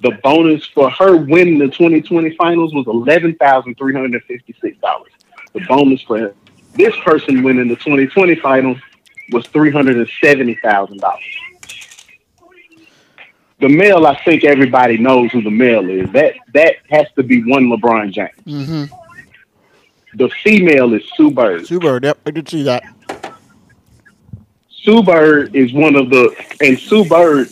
The 0.01 0.13
bonus 0.25 0.67
for 0.67 0.91
her 0.91 1.17
winning 1.17 1.59
the 1.59 1.67
2020 1.69 2.35
finals 2.37 2.75
was 2.75 2.87
$11,356. 2.87 4.77
The 5.53 5.61
bonus 5.69 6.03
for 6.03 6.35
this 6.75 6.97
person 7.05 7.43
winning 7.43 7.69
the 7.69 7.77
2020 7.77 8.35
finals 8.37 8.79
was 9.31 9.47
$370,000. 9.49 11.01
The 13.63 13.69
male, 13.69 14.07
I 14.09 14.17
think 14.25 14.43
everybody 14.43 14.99
knows 14.99 15.31
who 15.31 15.41
the 15.41 15.51
male 15.51 15.89
is. 15.89 16.11
That 16.11 16.35
that 16.53 16.75
has 16.91 17.07
to 17.15 17.23
be 17.23 17.45
one 17.45 17.69
LeBron 17.69 18.11
James. 18.13 18.35
hmm 18.45 18.85
The 20.17 20.29
female 20.43 20.93
is 20.95 21.03
Sue 21.17 21.31
Bird. 21.31 21.65
Sue 21.69 21.79
Bird. 21.79 22.03
Yep, 22.05 22.19
I 22.27 22.31
did 22.33 22.49
see 22.49 22.65
that. 22.65 22.83
Sue 24.69 25.03
Bird 25.05 25.55
is 25.55 25.73
one 25.73 25.95
of 25.95 26.11
the 26.11 26.35
and 26.61 26.77
Sue 26.77 27.05
Bird, 27.05 27.49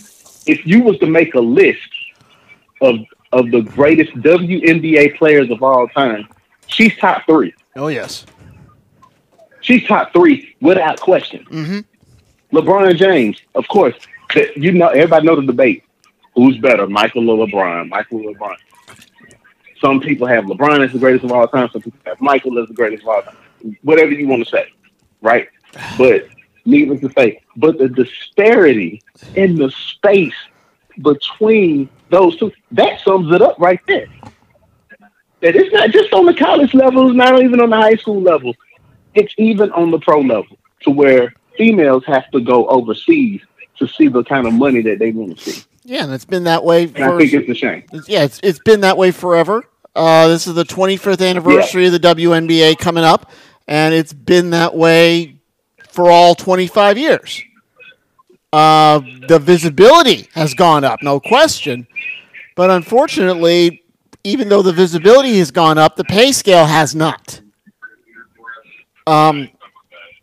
if 0.46 0.66
you 0.66 0.82
was 0.82 0.98
to 0.98 1.06
make 1.06 1.34
a 1.34 1.40
list 1.40 1.88
of 2.80 2.96
of 3.32 3.52
the 3.52 3.60
greatest 3.60 4.10
WNBA 4.14 5.16
players 5.16 5.48
of 5.52 5.62
all 5.62 5.86
time, 5.88 6.26
she's 6.66 6.96
top 6.96 7.24
three. 7.24 7.54
Oh 7.76 7.86
yes. 7.86 8.26
She's 9.60 9.86
top 9.86 10.12
three 10.12 10.56
without 10.60 10.98
question. 10.98 11.44
hmm 11.44 11.78
LeBron 12.52 12.96
James, 12.96 13.40
of 13.54 13.68
course. 13.68 13.94
You 14.56 14.72
know, 14.72 14.88
everybody 14.88 15.24
know 15.24 15.36
the 15.36 15.42
debate. 15.46 15.84
Who's 16.34 16.58
better, 16.58 16.86
Michael 16.86 17.28
or 17.30 17.46
LeBron? 17.46 17.88
Michael 17.88 18.26
or 18.26 18.34
LeBron? 18.34 18.56
Some 19.80 20.00
people 20.00 20.26
have 20.26 20.44
LeBron 20.44 20.84
as 20.84 20.92
the 20.92 20.98
greatest 20.98 21.24
of 21.24 21.32
all 21.32 21.48
time. 21.48 21.68
Some 21.72 21.82
people 21.82 22.00
have 22.04 22.20
Michael 22.20 22.58
as 22.58 22.68
the 22.68 22.74
greatest 22.74 23.02
of 23.02 23.08
all 23.08 23.22
time. 23.22 23.36
Whatever 23.82 24.12
you 24.12 24.28
want 24.28 24.44
to 24.44 24.50
say, 24.50 24.72
right? 25.22 25.48
But 25.96 26.28
needless 26.64 27.00
to 27.00 27.10
say, 27.16 27.42
but 27.56 27.78
the 27.78 27.88
disparity 27.88 29.02
in 29.34 29.56
the 29.56 29.70
space 29.70 30.34
between 31.02 31.88
those 32.10 32.36
two, 32.36 32.52
that 32.72 33.00
sums 33.00 33.32
it 33.34 33.42
up 33.42 33.58
right 33.58 33.80
there. 33.86 34.06
That 35.40 35.56
it's 35.56 35.72
not 35.72 35.90
just 35.90 36.12
on 36.12 36.26
the 36.26 36.34
college 36.34 36.74
level, 36.74 37.08
it's 37.08 37.16
not 37.16 37.42
even 37.42 37.60
on 37.60 37.70
the 37.70 37.76
high 37.76 37.96
school 37.96 38.20
level. 38.20 38.54
It's 39.14 39.34
even 39.38 39.72
on 39.72 39.90
the 39.90 39.98
pro 39.98 40.20
level 40.20 40.58
to 40.82 40.90
where 40.90 41.32
females 41.56 42.04
have 42.06 42.30
to 42.32 42.40
go 42.40 42.66
overseas 42.68 43.40
to 43.78 43.88
see 43.88 44.08
the 44.08 44.22
kind 44.24 44.46
of 44.46 44.52
money 44.52 44.82
that 44.82 44.98
they 44.98 45.10
want 45.10 45.38
to 45.38 45.50
see. 45.50 45.64
Yeah, 45.84 46.04
and 46.04 46.12
it's 46.12 46.24
been 46.24 46.44
that 46.44 46.62
way 46.64 46.84
And 46.84 46.98
I 47.04 47.08
for 47.08 47.18
think 47.18 47.32
it's 47.32 47.48
a 47.48 47.54
shame. 47.54 47.84
yeah, 48.06 48.24
it's 48.24 48.40
it's 48.42 48.58
been 48.60 48.80
that 48.82 48.96
way 48.96 49.10
forever. 49.10 49.64
Uh, 49.96 50.28
this 50.28 50.46
is 50.46 50.54
the 50.54 50.64
25th 50.64 51.26
anniversary 51.26 51.86
of 51.86 51.92
the 51.92 51.98
WNBA 52.00 52.78
coming 52.78 53.02
up, 53.04 53.30
and 53.66 53.92
it's 53.94 54.12
been 54.12 54.50
that 54.50 54.74
way 54.74 55.36
for 55.88 56.10
all 56.10 56.34
25 56.34 56.96
years. 56.96 57.42
Uh, 58.52 59.00
the 59.28 59.38
visibility 59.38 60.28
has 60.34 60.54
gone 60.54 60.84
up, 60.84 61.00
no 61.02 61.18
question. 61.18 61.86
But 62.56 62.70
unfortunately, 62.70 63.82
even 64.22 64.48
though 64.48 64.62
the 64.62 64.72
visibility 64.72 65.38
has 65.38 65.50
gone 65.50 65.78
up, 65.78 65.96
the 65.96 66.04
pay 66.04 66.30
scale 66.32 66.66
has 66.66 66.94
not. 66.94 67.40
Um, 69.06 69.48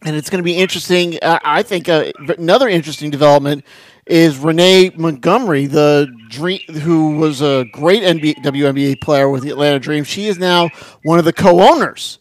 and 0.04 0.16
it's 0.16 0.30
going 0.30 0.40
to 0.40 0.44
be 0.46 0.56
interesting. 0.56 1.18
Uh, 1.22 1.40
I 1.44 1.64
think 1.64 1.90
uh, 1.90 2.12
another 2.38 2.70
interesting 2.70 3.10
development 3.10 3.66
is 4.10 4.38
Renee 4.38 4.92
Montgomery, 4.96 5.66
the 5.66 6.08
dream, 6.30 6.62
who 6.82 7.18
was 7.18 7.42
a 7.42 7.66
great 7.72 8.04
NBA, 8.04 8.36
WNBA 8.38 9.02
player 9.02 9.30
with 9.30 9.44
the 9.44 9.50
Atlanta 9.50 9.80
Dream. 9.80 10.04
She 10.04 10.28
is 10.28 10.38
now 10.38 10.70
one 11.04 11.20
of 11.20 11.26
the 11.26 11.34
co-owners 11.34 12.20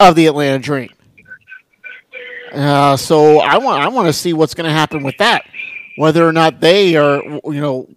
of 0.00 0.14
the 0.14 0.26
Atlanta 0.26 0.58
Dream. 0.58 0.90
Uh, 2.52 2.96
so 2.96 3.40
I 3.40 3.58
want 3.58 3.82
I 3.82 3.88
want 3.88 4.06
to 4.06 4.12
see 4.12 4.32
what's 4.32 4.54
going 4.54 4.68
to 4.68 4.72
happen 4.72 5.02
with 5.02 5.16
that, 5.18 5.44
whether 5.96 6.26
or 6.26 6.32
not 6.32 6.60
they 6.60 6.94
are 6.94 7.20
you 7.24 7.60
know 7.60 7.88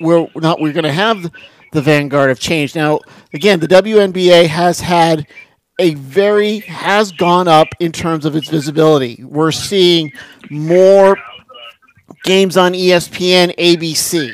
we're 0.00 0.28
not 0.34 0.60
we're 0.60 0.74
going 0.74 0.84
to 0.84 0.92
have 0.92 1.32
the 1.72 1.80
vanguard 1.80 2.30
of 2.30 2.38
change. 2.38 2.74
Now 2.74 3.00
again, 3.32 3.60
the 3.60 3.68
WNBA 3.68 4.46
has 4.46 4.80
had 4.80 5.26
a 5.78 5.94
very 5.94 6.58
has 6.60 7.12
gone 7.12 7.48
up 7.48 7.68
in 7.80 7.92
terms 7.92 8.26
of 8.26 8.36
its 8.36 8.48
visibility. 8.48 9.24
We're 9.24 9.52
seeing 9.52 10.12
more 10.50 11.16
games 12.22 12.56
on 12.56 12.72
ESPN, 12.74 13.54
ABC. 13.56 14.32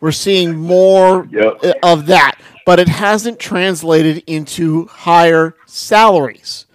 We're 0.00 0.12
seeing 0.12 0.56
more 0.56 1.28
Yep. 1.30 1.78
of 1.82 2.06
that, 2.06 2.36
but 2.66 2.80
it 2.80 2.88
hasn't 2.88 3.38
translated 3.38 4.22
into 4.26 4.86
higher 4.86 5.54
salaries. 5.66 6.66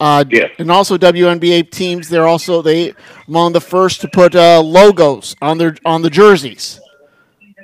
Uh, 0.00 0.24
Yeah. 0.28 0.48
And 0.58 0.70
also 0.70 0.96
WNBA 0.96 1.62
teams, 1.70 2.08
they're 2.08 2.26
also 2.26 2.62
they 2.62 2.94
among 3.28 3.52
the 3.52 3.60
first 3.60 4.00
to 4.00 4.08
put 4.08 4.34
uh, 4.34 4.60
logos 4.60 5.36
on 5.40 5.58
their 5.58 5.76
on 5.84 6.02
the 6.02 6.10
jerseys. 6.10 6.80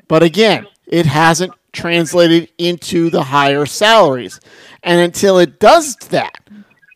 But 0.09 0.23
again, 0.23 0.67
it 0.87 1.07
hasn't 1.07 1.53
translated 1.73 2.49
into 2.59 3.11
the 3.11 3.25
higher 3.25 3.67
salaries. 3.67 4.41
And 4.83 5.01
until 5.01 5.39
it 5.39 5.59
does 5.61 5.97
that, 6.11 6.39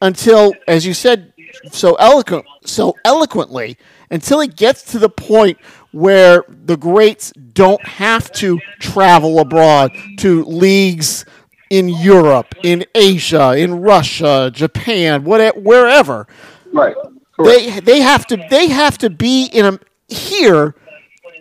until 0.01 0.55
as 0.69 0.87
you 0.87 0.95
said 0.95 1.33
so 1.71 1.95
eloquent 1.97 2.45
so 2.65 2.97
eloquently, 3.05 3.77
until 4.13 4.41
it 4.41 4.57
gets 4.57 4.85
to 4.93 5.01
the 5.01 5.11
point 5.11 5.59
where 5.93 6.45
the 6.49 6.77
greats 6.79 7.33
don't 7.55 7.85
have 7.87 8.33
to 8.35 8.61
travel 8.81 9.41
abroad 9.41 9.93
to 10.19 10.45
leagues 10.45 11.27
in 11.71 11.89
Europe, 11.91 12.55
in 12.63 12.85
Asia, 12.95 13.53
in 13.57 13.81
Russia, 13.83 14.53
Japan, 14.55 15.25
whatever, 15.25 15.61
wherever 15.61 16.29
Right. 16.73 16.97
they 17.45 17.81
they 17.81 18.01
have 18.01 18.27
to 18.29 18.39
they 18.51 18.69
have 18.69 18.99
to 18.99 19.11
be 19.11 19.47
in 19.47 19.67
a 19.67 19.81
here 20.09 20.75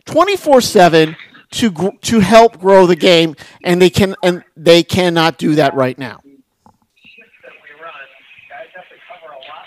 24/7 0.05 1.17
to 1.51 1.91
to 2.01 2.19
help 2.21 2.59
grow 2.59 2.87
the 2.87 2.97
game 2.97 3.35
and 3.63 3.81
they 3.81 3.89
can 3.91 4.15
and 4.23 4.43
they 4.57 4.83
cannot 4.83 5.37
do 5.37 5.55
that 5.55 5.75
right 5.75 5.97
now. 5.99 6.21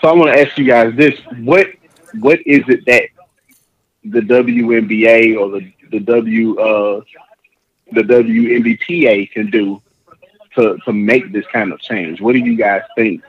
So 0.01 0.09
I 0.09 0.13
want 0.13 0.33
to 0.33 0.41
ask 0.41 0.57
you 0.57 0.65
guys 0.65 0.93
this: 0.97 1.13
what 1.39 1.67
what 2.19 2.39
is 2.45 2.63
it 2.67 2.85
that 2.85 3.03
the 4.03 4.21
WNBA 4.21 5.37
or 5.39 5.49
the 5.59 5.71
the 5.91 5.99
W 5.99 6.59
uh, 6.59 7.01
the 7.91 8.01
WNBPA 8.01 9.31
can 9.31 9.49
do 9.49 9.81
to 10.55 10.77
to 10.85 10.93
make 10.93 11.31
this 11.31 11.45
kind 11.51 11.71
of 11.73 11.79
change? 11.79 12.21
What 12.21 12.33
do 12.33 12.39
you 12.39 12.55
guys 12.55 12.81
think? 12.95 13.23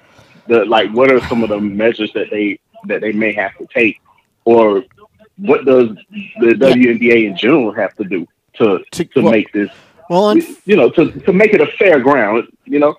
The 0.48 0.64
like, 0.64 0.90
what 0.92 1.10
are 1.10 1.20
some 1.28 1.42
of 1.42 1.48
the 1.48 1.60
measures 1.60 2.12
that 2.12 2.30
they 2.30 2.58
that 2.86 3.00
they 3.00 3.12
may 3.12 3.32
have 3.32 3.56
to 3.58 3.66
take, 3.74 4.00
or 4.44 4.84
what 5.38 5.64
does 5.64 5.88
the 6.40 6.52
WNBA 6.54 7.26
in 7.26 7.36
general 7.36 7.72
have 7.72 7.94
to 7.96 8.04
do 8.04 8.26
to 8.54 8.78
To- 8.92 9.04
to, 9.04 9.22
well- 9.22 9.32
make 9.32 9.52
this 9.52 9.70
Well, 10.08 10.36
you 10.38 10.76
know 10.76 10.88
to 10.90 11.10
to 11.12 11.32
make 11.32 11.52
it 11.52 11.60
a 11.60 11.66
fair 11.78 12.00
ground? 12.00 12.46
You 12.64 12.78
know, 12.78 12.96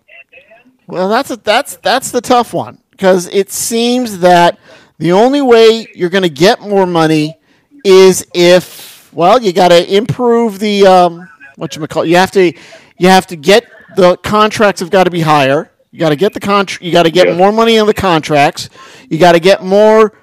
Well, 0.87 1.07
that's 1.09 1.31
a, 1.31 1.37
that's 1.37 1.77
that's 1.77 2.11
the 2.11 2.21
tough 2.21 2.53
one 2.53 2.79
because 2.91 3.27
it 3.27 3.49
seems 3.51 4.19
that 4.19 4.59
the 4.97 5.11
only 5.11 5.41
way 5.41 5.87
you're 5.93 6.09
going 6.09 6.23
to 6.23 6.29
get 6.29 6.59
more 6.61 6.85
money 6.85 7.37
is 7.83 8.25
if 8.33 9.09
well, 9.13 9.41
you 9.41 9.53
got 9.53 9.69
to 9.69 9.95
improve 9.95 10.59
the 10.59 10.85
um, 10.85 11.29
what 11.55 11.75
you 11.75 11.85
call 11.87 12.05
you 12.05 12.17
have 12.17 12.31
to 12.31 12.53
you 12.97 13.07
have 13.09 13.27
to 13.27 13.35
get 13.35 13.65
the 13.95 14.17
contracts 14.17 14.79
have 14.81 14.89
got 14.89 15.05
to 15.05 15.11
be 15.11 15.21
higher. 15.21 15.71
You 15.91 15.99
got 15.99 16.09
to 16.09 16.15
get 16.15 16.33
the 16.33 16.39
contract. 16.39 16.83
You 16.83 16.91
got 16.91 17.03
to 17.03 17.11
get 17.11 17.27
Yeah. 17.27 17.35
more 17.35 17.51
money 17.51 17.79
on 17.79 17.87
the 17.87 17.93
contracts. 17.93 18.69
You 19.09 19.17
got 19.17 19.31
to 19.31 19.39
get 19.39 19.63
more 19.63 20.13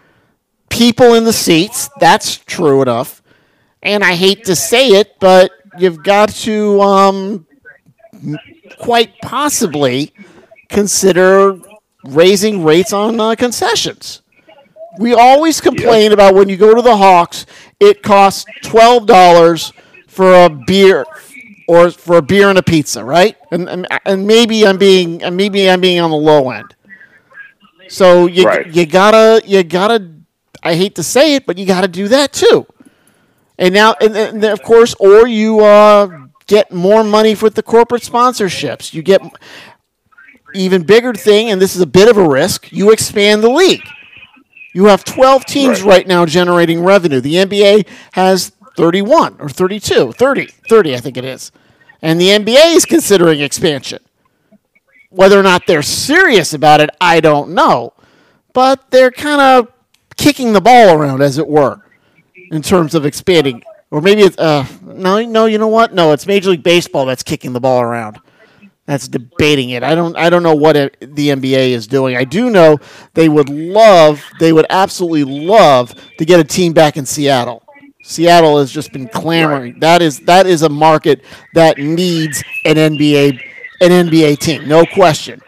people 0.69 1.15
in 1.15 1.25
the 1.25 1.33
seats. 1.33 1.89
That's 1.99 2.37
true 2.37 2.83
enough. 2.83 3.23
And 3.83 4.05
I 4.05 4.15
hate 4.15 4.45
to 4.45 4.55
say 4.57 4.89
it, 4.89 5.19
but 5.21 5.51
you've 5.79 6.03
got 6.05 6.29
to 6.31 6.81
um, 6.83 7.47
quite 8.79 9.19
possibly 9.23 10.13
consider 10.69 11.59
raising 12.05 12.63
rates 12.65 12.93
on 12.93 13.19
uh, 13.19 13.35
concessions. 13.35 14.23
We 14.99 15.15
always 15.15 15.61
complain 15.61 16.13
about 16.13 16.35
when 16.35 16.49
you 16.49 16.57
go 16.57 16.75
to 16.75 16.83
the 16.83 16.97
Hawks, 16.97 17.47
it 17.81 18.03
costs 18.03 18.45
twelve 18.63 19.07
dollars 19.07 19.73
for 20.07 20.33
a 20.45 20.49
beer 20.49 21.05
or 21.67 21.91
for 21.91 22.19
a 22.19 22.23
beer 22.23 22.49
and 22.49 22.59
a 22.59 22.63
pizza, 22.63 23.05
right? 23.05 23.37
And 23.51 23.69
and, 23.69 23.87
and 24.05 24.27
maybe 24.27 24.67
I'm 24.67 24.79
being 24.79 25.23
and 25.23 25.37
maybe 25.37 25.69
I'm 25.69 25.81
being 25.81 26.01
on 26.01 26.11
the 26.11 26.17
low 26.17 26.51
end. 26.51 26.75
So 27.89 28.27
you 28.27 28.45
Right. 28.45 28.67
you 28.73 28.87
gotta 28.87 29.43
you 29.45 29.63
gotta 29.65 30.11
I 30.63 30.75
hate 30.75 30.95
to 30.97 31.03
say 31.03 31.35
it, 31.35 31.45
but 31.47 31.59
you 31.59 31.67
gotta 31.67 31.89
do 31.89 32.09
that 32.09 32.33
too. 32.33 32.67
And 33.59 33.75
now 33.75 33.95
and, 34.01 34.17
and 34.17 34.43
then, 34.43 34.53
of 34.53 34.63
course, 34.63 34.95
or 34.99 35.27
you 35.27 35.61
uh, 35.61 36.09
get 36.47 36.73
more 36.73 37.05
money 37.05 37.35
with 37.35 37.55
the 37.55 37.63
corporate 37.63 38.03
sponsorships. 38.03 38.93
You 38.95 39.03
get 39.03 39.21
even 40.55 40.83
bigger 40.85 41.13
thing, 41.15 41.51
and 41.51 41.61
this 41.61 41.75
is 41.75 41.81
a 41.83 41.87
bit 41.87 42.09
of 42.09 42.17
a 42.17 42.29
risk. 42.29 42.71
You 42.73 42.91
expand 42.93 43.43
the 43.43 43.51
league. 43.51 43.83
You 44.75 44.87
have 44.87 45.05
12 45.05 45.45
teams 45.47 45.83
Right. 45.83 45.89
right, 45.99 46.07
now 46.07 46.27
generating 46.27 46.83
revenue. 46.83 47.21
The 47.21 47.37
NBA 47.37 47.87
has 48.13 48.53
31 48.77 49.37
or 49.39 49.49
32, 49.49 50.13
30, 50.13 50.47
30, 50.69 50.95
I 50.95 50.99
think 50.99 51.17
it 51.17 51.25
is. 51.25 51.53
And 52.03 52.21
the 52.21 52.29
NBA 52.31 52.75
is 52.75 52.85
considering 52.85 53.41
expansion. 53.41 54.01
Whether 55.11 55.39
or 55.39 55.45
not 55.45 55.67
they're 55.67 55.81
serious 55.83 56.53
about 56.53 56.81
it, 56.81 56.91
I 57.01 57.21
don't 57.21 57.51
know. 57.51 57.93
But 58.53 58.91
they're 58.91 59.13
kind 59.13 59.41
of 59.41 59.73
kicking 60.17 60.53
the 60.53 60.61
ball 60.61 60.93
around, 60.95 61.23
as 61.23 61.39
it 61.39 61.47
were, 61.47 61.81
in 62.51 62.61
terms 62.61 62.95
of 62.97 63.07
expanding. 63.07 63.63
Or 63.93 64.01
maybe 64.01 64.23
it's, 64.23 64.37
uh, 64.39 64.67
no, 64.83 65.25
no, 65.25 65.47
you 65.47 65.59
know 65.59 65.69
what? 65.69 65.95
No, 65.95 66.13
it's 66.13 66.27
Major 66.27 66.51
League 66.51 66.65
Baseball 66.65 67.07
that's 67.07 67.23
kicking 67.23 67.53
the 67.53 67.61
ball 67.61 67.81
around 67.81 68.19
that's 68.87 69.09
debating 69.09 69.71
it. 69.71 69.83
I 69.83 69.95
don't 69.95 70.17
I 70.17 70.29
don't 70.29 70.43
know 70.43 70.55
what 70.55 70.77
it, 70.77 70.97
the 71.01 71.29
NBA 71.29 71.71
is 71.71 71.87
doing. 71.87 72.17
I 72.17 72.25
do 72.25 72.51
know 72.51 72.79
they 73.15 73.29
would 73.29 73.49
love, 73.49 74.23
they 74.41 74.53
would 74.53 74.67
absolutely 74.69 75.25
love 75.25 75.95
to 76.19 76.25
get 76.25 76.41
a 76.41 76.45
team 76.45 76.73
back 76.73 76.97
in 76.97 77.07
Seattle. 77.07 77.63
Seattle 78.03 78.59
has 78.59 78.71
just 78.71 78.93
been 78.93 79.09
clamoring. 79.09 79.81
That 79.81 80.03
is 80.03 80.21
that 80.21 80.47
is 80.47 80.63
a 80.63 80.69
market 80.69 81.25
that 81.55 81.79
needs 81.79 82.43
an 82.67 82.77
NBA 82.77 83.41
an 83.81 84.09
NBA 84.09 84.39
team, 84.39 84.69
no 84.69 84.85
question. 84.85 85.41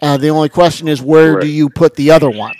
Uh, 0.00 0.16
the 0.16 0.28
only 0.28 0.48
question 0.48 0.88
is 0.88 1.02
where 1.02 1.40
do 1.40 1.46
you 1.46 1.68
put 1.68 1.94
the 1.94 2.10
other 2.10 2.30
one? 2.30 2.54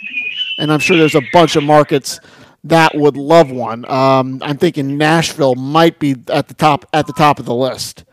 And 0.57 0.71
I'm 0.71 0.79
sure 0.79 0.97
there's 0.97 1.15
a 1.15 1.21
bunch 1.31 1.55
of 1.55 1.63
markets 1.63 2.19
that 2.63 2.93
would 2.95 3.15
love 3.15 3.49
one. 3.51 3.89
Um, 3.89 4.41
I'm 4.43 4.57
thinking 4.57 4.97
Nashville 4.97 5.55
might 5.55 5.99
be 5.99 6.15
at 6.27 6.47
the 6.47 6.53
top 6.53 6.85
at 6.93 7.07
the 7.07 7.13
top 7.13 7.39
of 7.39 7.45
the 7.45 7.55
list 7.55 8.03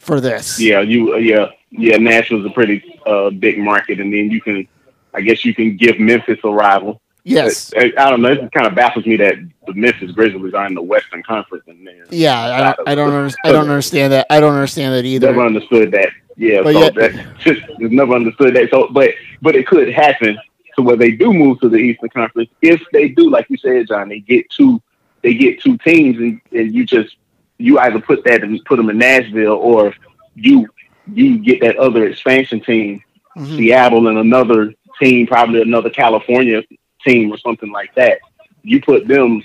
for 0.00 0.20
this. 0.20 0.58
Yeah, 0.60 0.80
you. 0.80 1.16
Yeah, 1.18 1.46
yeah. 1.70 1.96
Nashville's 1.98 2.46
a 2.46 2.50
pretty 2.50 2.98
uh, 3.06 3.30
big 3.30 3.58
market, 3.58 4.00
and 4.00 4.12
then 4.12 4.30
you 4.30 4.40
can, 4.40 4.66
I 5.14 5.20
guess, 5.20 5.44
you 5.44 5.54
can 5.54 5.76
give 5.76 6.00
Memphis 6.00 6.38
a 6.42 6.50
rival. 6.50 7.00
Yes. 7.22 7.70
I, 7.76 7.92
I 7.98 8.08
don't 8.10 8.22
know. 8.22 8.32
It 8.32 8.50
kind 8.50 8.66
of 8.66 8.74
baffles 8.74 9.04
me 9.04 9.16
that 9.16 9.34
the 9.66 9.74
Memphis 9.74 10.10
Grizzlies 10.12 10.54
are 10.54 10.66
in 10.66 10.74
the 10.74 10.82
Western 10.82 11.22
Conference, 11.22 11.64
and 11.68 11.86
then 11.86 12.02
Yeah, 12.08 12.40
I 12.40 12.74
don't, 12.74 12.88
I 12.88 12.94
don't, 12.94 13.12
under, 13.12 13.34
I 13.44 13.52
don't 13.52 13.68
understand 13.68 14.12
that. 14.14 14.26
I 14.30 14.40
don't 14.40 14.54
understand 14.54 14.94
that 14.94 15.04
either. 15.04 15.26
never 15.28 15.44
understood 15.44 15.92
that. 15.92 16.08
Yeah, 16.36 16.62
But 16.62 16.72
so 16.72 16.80
yet- 16.80 16.94
that 16.94 17.36
just 17.38 17.60
never 17.78 18.14
understood 18.14 18.54
that. 18.56 18.70
So, 18.70 18.88
but 18.90 19.10
but 19.42 19.54
it 19.54 19.66
could 19.66 19.92
happen 19.92 20.38
to 20.76 20.82
where 20.82 20.96
they 20.96 21.10
do 21.10 21.32
move 21.34 21.60
to 21.60 21.68
the 21.68 21.76
Eastern 21.76 22.08
Conference 22.08 22.48
if 22.62 22.80
they 22.92 23.08
do, 23.08 23.28
like 23.28 23.50
you 23.50 23.58
said, 23.58 23.88
John. 23.88 24.08
They 24.08 24.20
get 24.20 24.48
two, 24.48 24.80
they 25.22 25.34
get 25.34 25.60
two 25.60 25.76
teams, 25.78 26.16
and, 26.16 26.40
and 26.52 26.74
you 26.74 26.86
just 26.86 27.16
you 27.60 27.78
either 27.78 28.00
put 28.00 28.24
that 28.24 28.42
and 28.42 28.64
put 28.64 28.76
them 28.76 28.90
in 28.90 28.98
Nashville, 28.98 29.52
or 29.54 29.94
you 30.34 30.68
you 31.12 31.38
get 31.38 31.60
that 31.60 31.76
other 31.76 32.06
expansion 32.06 32.60
team, 32.60 33.02
Mhm. 33.36 33.56
Seattle, 33.56 34.08
and 34.08 34.18
another 34.18 34.72
team, 35.00 35.26
probably 35.26 35.60
another 35.62 35.90
California 35.90 36.62
team 37.06 37.32
or 37.32 37.38
something 37.38 37.70
like 37.72 37.94
that. 37.96 38.18
You 38.62 38.80
put 38.80 39.08
them 39.08 39.42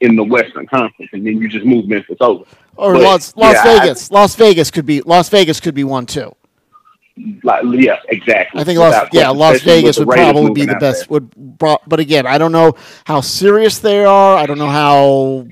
in 0.00 0.16
the 0.16 0.24
Western 0.24 0.66
Conference, 0.66 1.10
and 1.12 1.24
then 1.26 1.38
you 1.40 1.48
just 1.48 1.64
move 1.64 1.88
Memphis 1.88 2.16
over. 2.20 2.44
Or 2.76 2.94
But, 2.94 3.02
Las, 3.02 3.36
Las 3.36 3.54
yeah, 3.54 3.70
I- 3.72 3.78
Vegas. 3.80 4.10
Las 4.10 4.34
Vegas 4.36 4.70
could 4.70 4.86
be 4.86 5.00
Las 5.02 5.28
Vegas 5.28 5.60
could 5.60 5.74
be 5.74 5.84
one 5.84 6.06
too. 6.06 6.34
Like, 7.42 7.62
yeah, 7.72 7.96
exactly. 8.08 8.60
I 8.60 8.64
think 8.64 8.78
Las, 8.78 8.94
Without 8.94 9.08
yeah, 9.14 9.28
Las 9.28 9.60
Vegas 9.60 9.98
would 9.98 10.08
probably 10.08 10.50
be 10.52 10.64
the 10.64 10.76
best. 10.76 11.08
there. 11.08 11.20
Would, 11.20 11.58
but 11.58 12.00
again, 12.00 12.26
I 12.26 12.38
don't 12.38 12.52
know 12.52 12.74
how 13.04 13.20
serious 13.20 13.78
they 13.80 14.02
are. 14.04 14.36
I 14.38 14.46
don't 14.46 14.58
know 14.58 14.70
how 14.70 15.46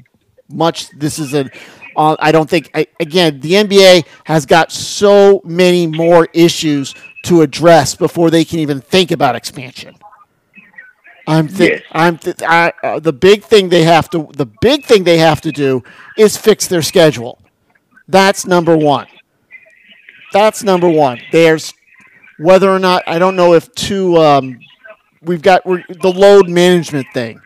much 0.50 0.88
this 0.90 1.18
is 1.18 1.34
a. 1.34 1.50
Uh, 1.96 2.16
I 2.18 2.32
don't 2.32 2.48
think. 2.48 2.70
I, 2.74 2.86
again, 2.98 3.40
the 3.40 3.52
NBA 3.52 4.06
has 4.24 4.46
got 4.46 4.72
so 4.72 5.40
many 5.44 5.86
more 5.86 6.28
issues 6.32 6.94
to 7.24 7.42
address 7.42 7.94
before 7.94 8.30
they 8.30 8.44
can 8.44 8.58
even 8.60 8.80
think 8.80 9.10
about 9.10 9.36
expansion. 9.36 9.96
I'm 11.26 11.48
think 11.48 11.70
Yes. 11.70 11.82
I'm 11.92 12.18
th- 12.18 12.42
I, 12.42 12.72
uh, 12.82 12.98
the 12.98 13.12
big 13.12 13.44
thing 13.44 13.68
they 13.68 13.84
have 13.84 14.10
to 14.10 14.28
the 14.34 14.46
big 14.46 14.84
thing 14.84 15.04
they 15.04 15.18
have 15.18 15.40
to 15.42 15.52
do 15.52 15.82
is 16.16 16.36
fix 16.36 16.66
their 16.66 16.82
schedule. 16.82 17.38
That's 18.08 18.46
number 18.46 18.76
one. 18.76 19.06
That's 20.32 20.62
number 20.62 20.88
one. 20.88 21.20
There's 21.30 21.72
whether 22.38 22.70
or 22.70 22.78
not 22.78 23.04
I 23.06 23.18
don't 23.18 23.36
know 23.36 23.54
if 23.54 23.72
two 23.74 24.16
um, 24.16 24.58
we've 25.22 25.42
got 25.42 25.64
we're, 25.66 25.84
the 25.88 26.10
load 26.10 26.48
management 26.48 27.06
thing. 27.12 27.40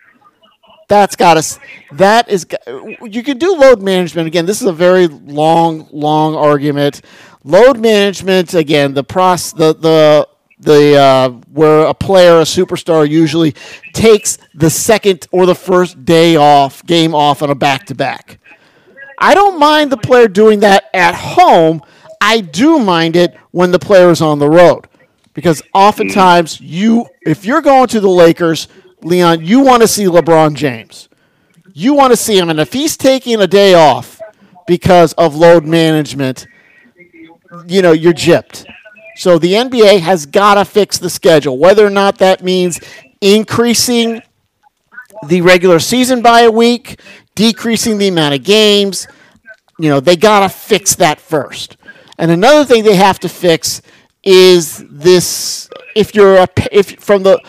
That's 0.89 1.17
got 1.17 1.37
us. 1.37 1.59
That 1.93 2.29
is 2.29 2.47
you 3.03 3.23
can 3.23 3.39
do 3.39 3.57
load 3.57 3.83
management 3.83 4.27
again. 4.27 4.47
This 4.47 4.61
is 4.61 4.67
a 4.67 4.73
very 4.73 5.07
long, 5.07 5.89
long 5.93 6.35
argument. 6.35 7.03
Load 7.43 7.79
management 7.79 8.55
again. 8.55 8.95
The 8.95 9.05
process, 9.05 9.53
the 9.53 9.75
the 9.75 10.29
the 10.61 10.97
uh, 10.97 11.29
where 11.53 11.81
a 11.87 11.95
player, 11.95 12.39
a 12.39 12.43
superstar, 12.43 13.09
usually 13.09 13.55
takes 13.93 14.39
the 14.55 14.71
second 14.71 15.27
or 15.31 15.47
the 15.47 15.55
first 15.55 16.05
day 16.05 16.37
off, 16.37 16.85
game 16.85 17.15
off 17.15 17.43
on 17.43 17.51
a 17.51 17.55
back 17.55 17.87
to 17.87 17.95
back. 17.95 18.39
I 19.19 19.35
don't 19.35 19.59
mind 19.59 19.91
the 19.91 19.97
player 19.97 20.29
doing 20.29 20.61
that 20.61 20.91
at 20.93 21.15
home. 21.15 21.83
I 22.21 22.41
do 22.41 22.79
mind 22.79 23.17
it 23.17 23.37
when 23.51 23.71
the 23.71 23.79
player 23.79 24.11
is 24.11 24.21
on 24.21 24.39
the 24.39 24.49
road 24.49 24.89
because 25.35 25.63
oftentimes 25.75 26.61
you, 26.61 27.07
if 27.23 27.45
you're 27.45 27.61
going 27.61 27.89
to 27.89 28.01
the 28.01 28.09
Lakers, 28.09 28.69
Leon, 29.05 29.45
you 29.45 29.61
want 29.61 29.83
to 29.83 29.89
see 29.89 30.05
LeBron 30.05 30.55
James. 30.55 31.09
You 31.75 31.95
want 31.95 32.13
to 32.13 32.17
see 32.17 32.39
him, 32.39 32.49
and 32.49 32.59
if 32.59 32.73
he's 32.73 32.97
taking 32.97 33.41
a 33.41 33.47
day 33.47 33.75
off 33.75 34.21
because 34.67 35.13
of 35.15 35.37
load 35.37 35.65
management, 35.65 36.47
you 37.67 37.83
know 37.83 37.93
you're 37.93 38.15
gypped. 38.15 38.65
So 39.17 39.39
the 39.39 39.53
NBA 39.53 40.01
has 40.01 40.27
got 40.27 40.55
to 40.55 40.65
fix 40.65 40.99
the 40.99 41.11
schedule, 41.11 41.59
whether 41.59 41.87
or 41.87 41.91
not 41.91 42.19
that 42.19 42.43
means 42.43 42.81
increasing 43.21 44.23
the 45.27 45.41
regular 45.43 45.79
season 45.79 46.23
by 46.23 46.43
a 46.43 46.51
week, 46.51 47.01
decreasing 47.35 47.99
the 47.99 48.09
amount 48.09 48.35
of 48.35 48.43
games. 48.43 49.07
You 49.79 49.91
know, 49.91 50.01
they 50.01 50.17
got 50.17 50.41
to 50.41 50.49
fix 50.49 50.95
that 50.97 51.21
first. 51.21 51.77
And 52.19 52.31
another 52.31 52.65
thing 52.65 52.85
they 52.85 52.97
have 52.97 53.21
to 53.21 53.29
fix 53.29 53.83
is 54.23 54.83
this 54.89 55.69
if 55.95 56.15
you're 56.15 56.37
a 56.37 56.49
if 56.73 56.99
from 56.99 57.23
the 57.23 57.41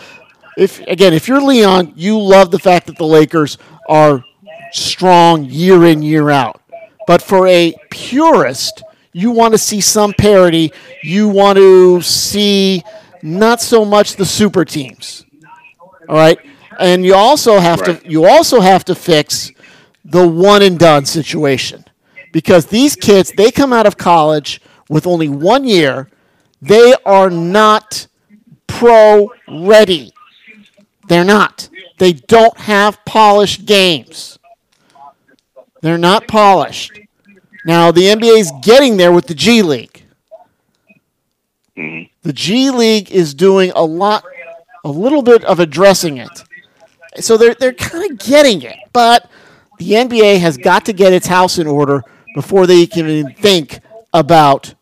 if 0.56 0.80
again, 0.80 1.12
if 1.12 1.28
you're 1.28 1.40
Leon, 1.40 1.92
you 1.96 2.18
love 2.18 2.50
the 2.50 2.58
fact 2.58 2.86
that 2.86 2.96
the 2.96 3.06
Lakers 3.06 3.58
are 3.88 4.24
strong 4.72 5.44
year 5.44 5.84
in 5.86 6.02
year 6.02 6.30
out. 6.30 6.60
But 7.06 7.22
for 7.22 7.46
a 7.46 7.74
purist, 7.90 8.82
you 9.12 9.30
want 9.30 9.54
to 9.54 9.58
see 9.58 9.80
some 9.80 10.12
parity. 10.12 10.72
You 11.02 11.28
want 11.28 11.56
to 11.56 12.00
see 12.02 12.82
not 13.22 13.60
so 13.60 13.84
much 13.84 14.16
the 14.16 14.26
super 14.26 14.64
teams. 14.64 15.24
All 16.08 16.16
right? 16.16 16.38
And 16.78 17.04
you 17.04 17.14
also 17.14 17.58
have 17.58 17.80
Right. 17.80 18.02
to 18.02 18.10
you 18.10 18.26
also 18.26 18.60
have 18.60 18.84
to 18.86 18.94
fix 18.94 19.52
the 20.04 20.26
one 20.26 20.62
and 20.62 20.78
done 20.78 21.04
situation. 21.06 21.84
Because 22.32 22.66
these 22.66 22.96
kids, 22.96 23.32
they 23.36 23.50
come 23.50 23.72
out 23.72 23.86
of 23.86 23.96
college 23.96 24.60
with 24.90 25.06
only 25.06 25.28
one 25.28 25.64
year. 25.64 26.08
They 26.60 26.94
are 27.06 27.30
not 27.30 28.06
pro 28.66 29.30
ready. 29.48 30.12
They're 31.08 31.24
not. 31.24 31.68
They 31.98 32.12
don't 32.12 32.56
have 32.58 33.04
polished 33.04 33.64
games. 33.64 34.38
They're 35.82 35.98
not 35.98 36.26
polished. 36.26 36.98
Now 37.64 37.90
the 37.90 38.02
NBA 38.02 38.38
is 38.38 38.52
getting 38.62 38.96
there 38.96 39.12
with 39.12 39.26
the 39.26 39.34
G 39.34 39.62
League. 39.62 40.02
The 41.76 42.32
G 42.32 42.70
League 42.70 43.10
is 43.10 43.34
doing 43.34 43.70
a 43.74 43.84
lot, 43.84 44.24
a 44.84 44.90
little 44.90 45.22
bit 45.22 45.44
of 45.44 45.60
addressing 45.60 46.16
it. 46.16 46.44
So 47.20 47.36
they're 47.36 47.54
they're 47.54 47.72
kind 47.72 48.10
of 48.10 48.18
getting 48.18 48.62
it, 48.62 48.76
but 48.92 49.30
the 49.78 49.92
NBA 49.92 50.38
has 50.40 50.56
got 50.56 50.84
to 50.86 50.92
get 50.92 51.12
its 51.12 51.26
house 51.26 51.58
in 51.58 51.66
order 51.66 52.02
before 52.34 52.66
they 52.66 52.86
can 52.86 53.08
even 53.08 53.32
think 53.34 53.80
about 54.12 54.74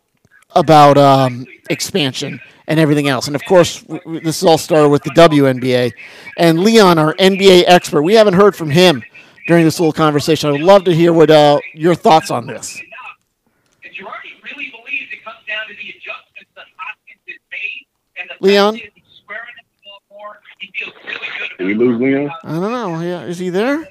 about 0.51 0.97
um, 0.97 1.45
expansion 1.69 2.39
and 2.67 2.79
everything 2.79 3.07
else. 3.07 3.27
And 3.27 3.35
of 3.35 3.43
course, 3.45 3.83
this 4.05 4.43
all 4.43 4.57
started 4.57 4.89
with 4.89 5.03
the 5.03 5.11
WNBA. 5.11 5.93
And 6.37 6.59
Leon, 6.59 6.97
our 6.97 7.13
NBA 7.15 7.63
expert, 7.67 8.01
we 8.01 8.13
haven't 8.13 8.33
heard 8.33 8.55
from 8.55 8.69
him 8.69 9.03
during 9.47 9.63
this 9.63 9.79
little 9.79 9.93
conversation. 9.93 10.49
I 10.49 10.51
would 10.53 10.61
love 10.61 10.83
to 10.85 10.93
hear 10.93 11.13
what 11.13 11.29
uh, 11.29 11.59
your 11.73 11.95
thoughts 11.95 12.31
on 12.31 12.47
this. 12.47 12.81
Really 14.43 14.71
believes 14.71 15.11
it 15.11 15.23
comes 15.23 15.37
down 15.47 15.67
to 15.67 15.73
the 15.73 15.89
adjustments 15.89 16.51
that 16.55 16.65
Hopkins 16.77 17.19
has 17.27 17.37
made 17.51 17.87
and 18.17 18.29
the 18.29 18.45
Leon? 18.45 18.73
fact 18.75 18.85
that 18.85 18.91
he's 18.95 19.17
squaring 19.17 19.43
it 19.57 19.65
a 19.65 19.87
little 19.87 20.01
more. 20.11 20.39
He 20.59 20.71
feels 20.75 20.93
really 21.03 21.17
good 21.39 21.47
about 21.47 21.57
Did 21.57 21.67
we 21.67 21.73
lose 21.73 22.01
Leon? 22.01 22.31
I 22.43 22.51
don't 22.51 22.71
know. 22.71 23.01
Yeah, 23.01 23.23
is 23.23 23.39
he 23.39 23.49
there? 23.49 23.87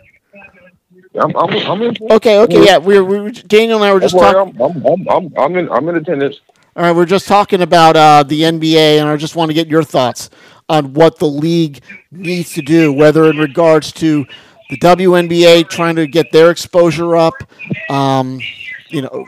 I'm, 1.20 1.36
I'm, 1.36 1.50
I'm 1.50 1.82
in. 1.82 1.96
Okay, 2.10 2.38
okay, 2.40 2.64
yeah. 2.64 2.78
We're, 2.78 3.04
we're 3.04 3.30
Daniel 3.30 3.78
and 3.78 3.84
I 3.84 3.94
were 3.94 4.00
just 4.00 4.14
talking. 4.14 4.60
I'm, 4.60 4.60
I'm, 4.60 4.86
I'm, 4.86 5.08
I'm, 5.08 5.32
I'm 5.36 5.56
in. 5.56 5.70
I'm 5.70 5.88
in 5.88 5.96
attendance. 5.96 6.40
All 6.76 6.82
right, 6.82 6.90
we're 6.90 7.06
just 7.06 7.28
talking 7.28 7.62
about 7.62 7.94
uh, 7.94 8.24
the 8.24 8.42
NBA, 8.42 8.98
and 8.98 9.08
I 9.08 9.16
just 9.16 9.36
want 9.36 9.48
to 9.48 9.54
get 9.54 9.68
your 9.68 9.84
thoughts 9.84 10.28
on 10.68 10.92
what 10.92 11.20
the 11.20 11.26
league 11.28 11.80
needs 12.10 12.52
to 12.54 12.62
do, 12.62 12.92
whether 12.92 13.26
in 13.30 13.38
regards 13.38 13.92
to 13.92 14.26
the 14.70 14.78
WNBA 14.78 15.68
trying 15.68 15.94
to 15.94 16.08
get 16.08 16.32
their 16.32 16.50
exposure 16.50 17.16
up, 17.16 17.34
um, 17.90 18.40
you 18.88 19.02
know, 19.02 19.24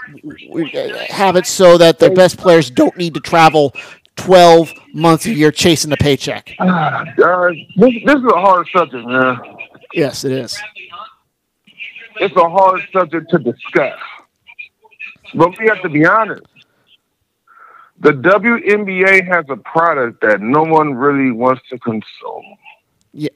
have 1.09 1.37
it 1.37 1.47
so 1.47 1.79
that 1.79 2.01
the 2.01 2.11
best 2.11 2.37
players 2.37 2.69
don't 2.69 2.97
need 2.97 3.15
to 3.15 3.21
travel 3.21 3.73
12 4.17 4.73
months 4.93 5.27
a 5.27 5.33
year 5.33 5.53
chasing 5.53 5.93
a 5.93 5.97
paycheck. 5.97 6.53
Guys, 6.59 7.55
this, 7.77 7.95
this 8.07 8.17
is 8.17 8.25
a 8.25 8.41
hard 8.41 8.67
subject, 8.75 9.07
man. 9.07 9.39
Yes, 9.95 10.25
it 10.25 10.33
is. 10.33 10.61
It's 12.17 12.35
a 12.35 12.49
hard 12.49 12.81
subject 12.93 13.31
to 13.31 13.39
discuss. 13.39 14.01
But 15.33 15.57
we 15.61 15.69
have 15.69 15.81
to 15.83 15.89
be 15.89 16.05
honest. 16.05 16.43
The 18.01 18.13
WNBA 18.13 19.27
has 19.27 19.47
a 19.49 19.57
product 19.57 20.21
that 20.21 20.41
no 20.41 20.63
one 20.63 20.95
really 20.95 21.31
wants 21.31 21.63
to 21.71 21.79
consume. 21.79 22.57
Yeah. 23.13 23.31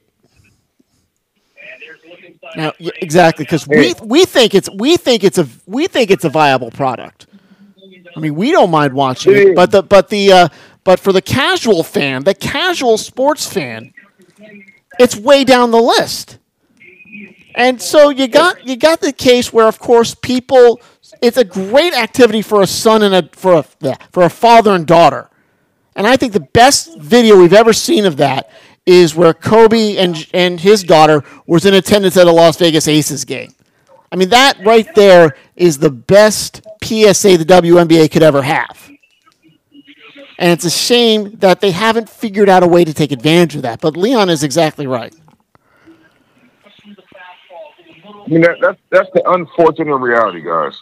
Now, 2.55 2.73
yeah, 2.77 2.91
exactly, 3.01 3.45
because 3.45 3.67
we 3.67 3.93
we 4.03 4.25
think 4.25 4.53
it's 4.53 4.69
we 4.69 4.97
think 4.97 5.23
it's 5.23 5.37
a 5.37 5.47
we 5.65 5.87
think 5.87 6.11
it's 6.11 6.25
a 6.25 6.29
viable 6.29 6.71
product. 6.71 7.27
I 8.15 8.19
mean, 8.19 8.35
we 8.35 8.51
don't 8.51 8.71
mind 8.71 8.93
watching 8.93 9.33
It 9.33 9.55
but 9.55 9.71
the 9.71 9.83
but 9.83 10.09
the 10.09 10.31
uh, 10.31 10.47
but 10.83 10.99
for 10.99 11.13
the 11.13 11.21
casual 11.21 11.83
fan, 11.83 12.23
the 12.23 12.33
casual 12.33 12.97
sports 12.97 13.51
fan, 13.51 13.93
it's 14.99 15.15
way 15.15 15.43
down 15.43 15.71
the 15.71 15.81
list. 15.81 16.39
And 17.55 17.81
so 17.81 18.09
you 18.09 18.27
got 18.27 18.65
you 18.67 18.75
got 18.75 19.01
the 19.01 19.13
case 19.13 19.51
where, 19.51 19.67
of 19.67 19.79
course, 19.79 20.15
people. 20.15 20.81
It's 21.21 21.37
a 21.37 21.43
great 21.43 21.93
activity 21.93 22.41
for 22.41 22.61
a 22.61 22.67
son 22.67 23.03
and 23.03 23.13
a 23.13 23.29
for 23.33 23.53
a 23.53 23.63
for 24.11 24.23
a 24.23 24.29
father 24.29 24.71
and 24.71 24.87
daughter. 24.87 25.29
And 25.95 26.07
I 26.07 26.17
think 26.17 26.33
the 26.33 26.39
best 26.39 26.97
video 26.97 27.37
we've 27.37 27.53
ever 27.53 27.73
seen 27.73 28.05
of 28.05 28.17
that 28.17 28.49
is 28.85 29.15
where 29.15 29.33
Kobe 29.33 29.97
and 29.97 30.27
and 30.33 30.59
his 30.59 30.83
daughter 30.83 31.23
was 31.45 31.65
in 31.65 31.75
attendance 31.75 32.17
at 32.17 32.27
a 32.27 32.31
Las 32.31 32.57
Vegas 32.57 32.87
Aces 32.87 33.23
game. 33.23 33.53
I 34.11 34.15
mean, 34.15 34.29
that 34.29 34.57
right 34.65 34.93
there 34.95 35.35
is 35.55 35.77
the 35.77 35.91
best 35.91 36.61
PSA 36.83 37.37
the 37.37 37.45
WNBA 37.45 38.11
could 38.11 38.23
ever 38.23 38.41
have. 38.41 38.89
And 40.37 40.51
it's 40.51 40.65
a 40.65 40.71
shame 40.71 41.37
that 41.37 41.61
they 41.61 41.71
haven't 41.71 42.09
figured 42.09 42.49
out 42.49 42.63
a 42.63 42.67
way 42.67 42.83
to 42.83 42.93
take 42.93 43.11
advantage 43.11 43.55
of 43.55 43.61
that. 43.61 43.79
But 43.79 43.95
Leon 43.95 44.29
is 44.29 44.43
exactly 44.43 44.87
right. 44.87 45.15
I 48.25 48.27
mean, 48.27 48.41
that's 48.41 48.79
that's 48.89 49.09
the 49.13 49.21
unfortunate 49.29 49.95
reality, 49.97 50.41
guys. 50.41 50.81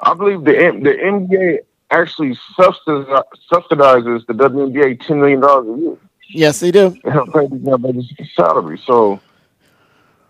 I 0.00 0.14
believe 0.14 0.44
the 0.44 0.52
the 0.52 0.94
NBA 0.94 1.58
actually 1.90 2.38
subsidizes 2.58 4.26
the 4.26 4.34
WNBA 4.34 5.06
ten 5.06 5.20
million 5.20 5.40
dollars 5.40 5.78
a 5.78 5.80
year 5.80 5.96
Yes, 6.30 6.60
they 6.60 6.70
do. 6.70 6.96
help 7.10 7.32
pay 7.32 7.46
these 7.46 7.62
young 7.62 7.80
ladies 7.82 8.12
salary. 8.34 8.78
So, 8.84 9.20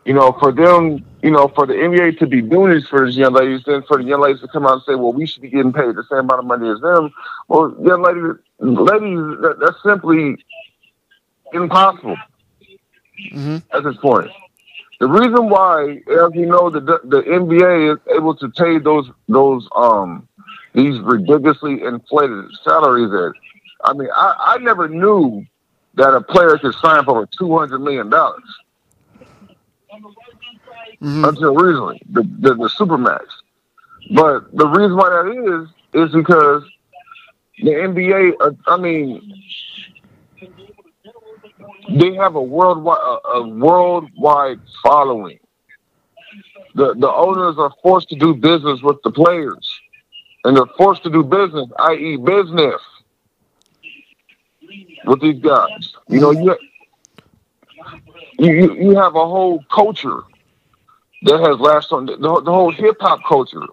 you 0.05 0.15
know, 0.15 0.33
for 0.39 0.53
them, 0.53 1.05
you 1.23 1.31
know, 1.31 1.49
for 1.49 1.67
the 1.67 1.75
NBA 1.75 2.19
to 2.21 2.27
be 2.27 2.41
doing 2.41 2.73
this 2.73 2.87
for 2.87 3.05
these 3.05 3.17
young 3.17 3.33
ladies, 3.33 3.63
then 3.67 3.83
for 3.83 3.97
the 3.99 4.05
young 4.05 4.21
ladies 4.21 4.41
to 4.43 4.49
come 4.49 4.65
out 4.65 4.75
and 4.75 4.83
say, 4.87 4.95
"Well, 4.95 5.13
we 5.13 5.27
should 5.27 5.43
be 5.43 5.51
getting 5.51 5.73
paid 5.73 5.97
the 5.97 6.05
same 6.09 6.21
amount 6.21 6.41
of 6.41 6.45
money 6.47 6.69
as 6.71 6.81
them," 6.81 7.11
well, 7.49 7.75
young 7.83 8.03
ladies, 8.03 8.39
ladies, 8.61 9.41
that, 9.43 9.57
that's 9.61 9.83
simply 9.83 10.37
impossible 11.53 12.17
hmm 13.33 13.57
at 13.73 13.83
this 13.83 13.97
point. 13.97 14.31
The 15.01 15.07
reason 15.09 15.49
why, 15.49 16.01
as 16.09 16.31
you 16.35 16.47
know, 16.47 16.71
the 16.71 16.81
the 17.05 17.23
NBA 17.29 17.93
is 17.93 17.99
able 18.17 18.35
to 18.37 18.49
pay 18.51 18.79
those 18.79 19.11
those 19.29 19.69
um 19.77 20.29
these 20.75 20.99
ridiculously 21.01 21.83
inflated 21.83 22.45
salaries 22.65 23.13
at 23.13 23.33
I 23.85 23.95
mean, 23.95 24.09
I, 24.15 24.55
I 24.55 24.59
never 24.59 24.89
knew 24.89 25.45
that 25.95 26.15
a 26.15 26.21
player 26.21 26.59
could 26.59 26.75
sign 26.75 27.05
for 27.05 27.17
over 27.19 27.29
two 27.39 27.57
hundred 27.59 27.81
million 27.81 28.11
dollars 28.11 28.43
Mhm. 31.01 31.25
until 31.25 31.55
recently, 31.55 32.01
the, 32.11 32.23
the 32.41 32.55
the 32.55 32.69
supermax. 32.79 33.25
But 34.15 34.53
the 34.57 34.67
reason 34.67 34.97
why 34.97 35.09
that 35.11 35.29
is 35.95 36.05
is 36.09 36.13
because 36.15 36.63
the 37.63 37.73
NBA. 37.73 38.33
Uh, 38.41 38.51
I 38.67 38.77
mean, 38.77 39.21
they 41.89 42.15
have 42.15 42.35
a 42.37 42.43
worldwide 42.43 42.99
a, 42.99 43.29
a 43.39 43.49
worldwide 43.49 44.61
following. 44.83 45.39
The 46.75 46.95
the 46.95 47.11
owners 47.11 47.57
are 47.59 47.73
forced 47.83 48.09
to 48.11 48.17
do 48.17 48.35
business 48.35 48.81
with 48.83 48.99
the 49.05 49.11
players, 49.11 49.81
and 50.45 50.57
they're 50.57 50.67
forced 50.77 51.03
to 51.05 51.11
do 51.11 51.23
business, 51.23 51.69
i.e., 51.79 52.17
business, 52.17 52.81
with 55.05 55.21
these 55.21 55.41
guys. 55.41 55.95
You 56.09 56.21
know, 56.21 56.31
you 56.33 56.57
you 58.39 58.53
you- 58.53 58.97
have 58.97 59.15
a 59.15 59.27
whole 59.35 59.65
culture 59.73 60.23
that 61.23 61.41
has 61.41 61.59
lasted 61.59 61.95
on 61.95 62.07
the, 62.07 62.17
the, 62.17 62.43
the 62.43 62.53
whole 62.53 62.73
hip 62.73 62.97
hop 63.01 63.21
culture 63.29 63.67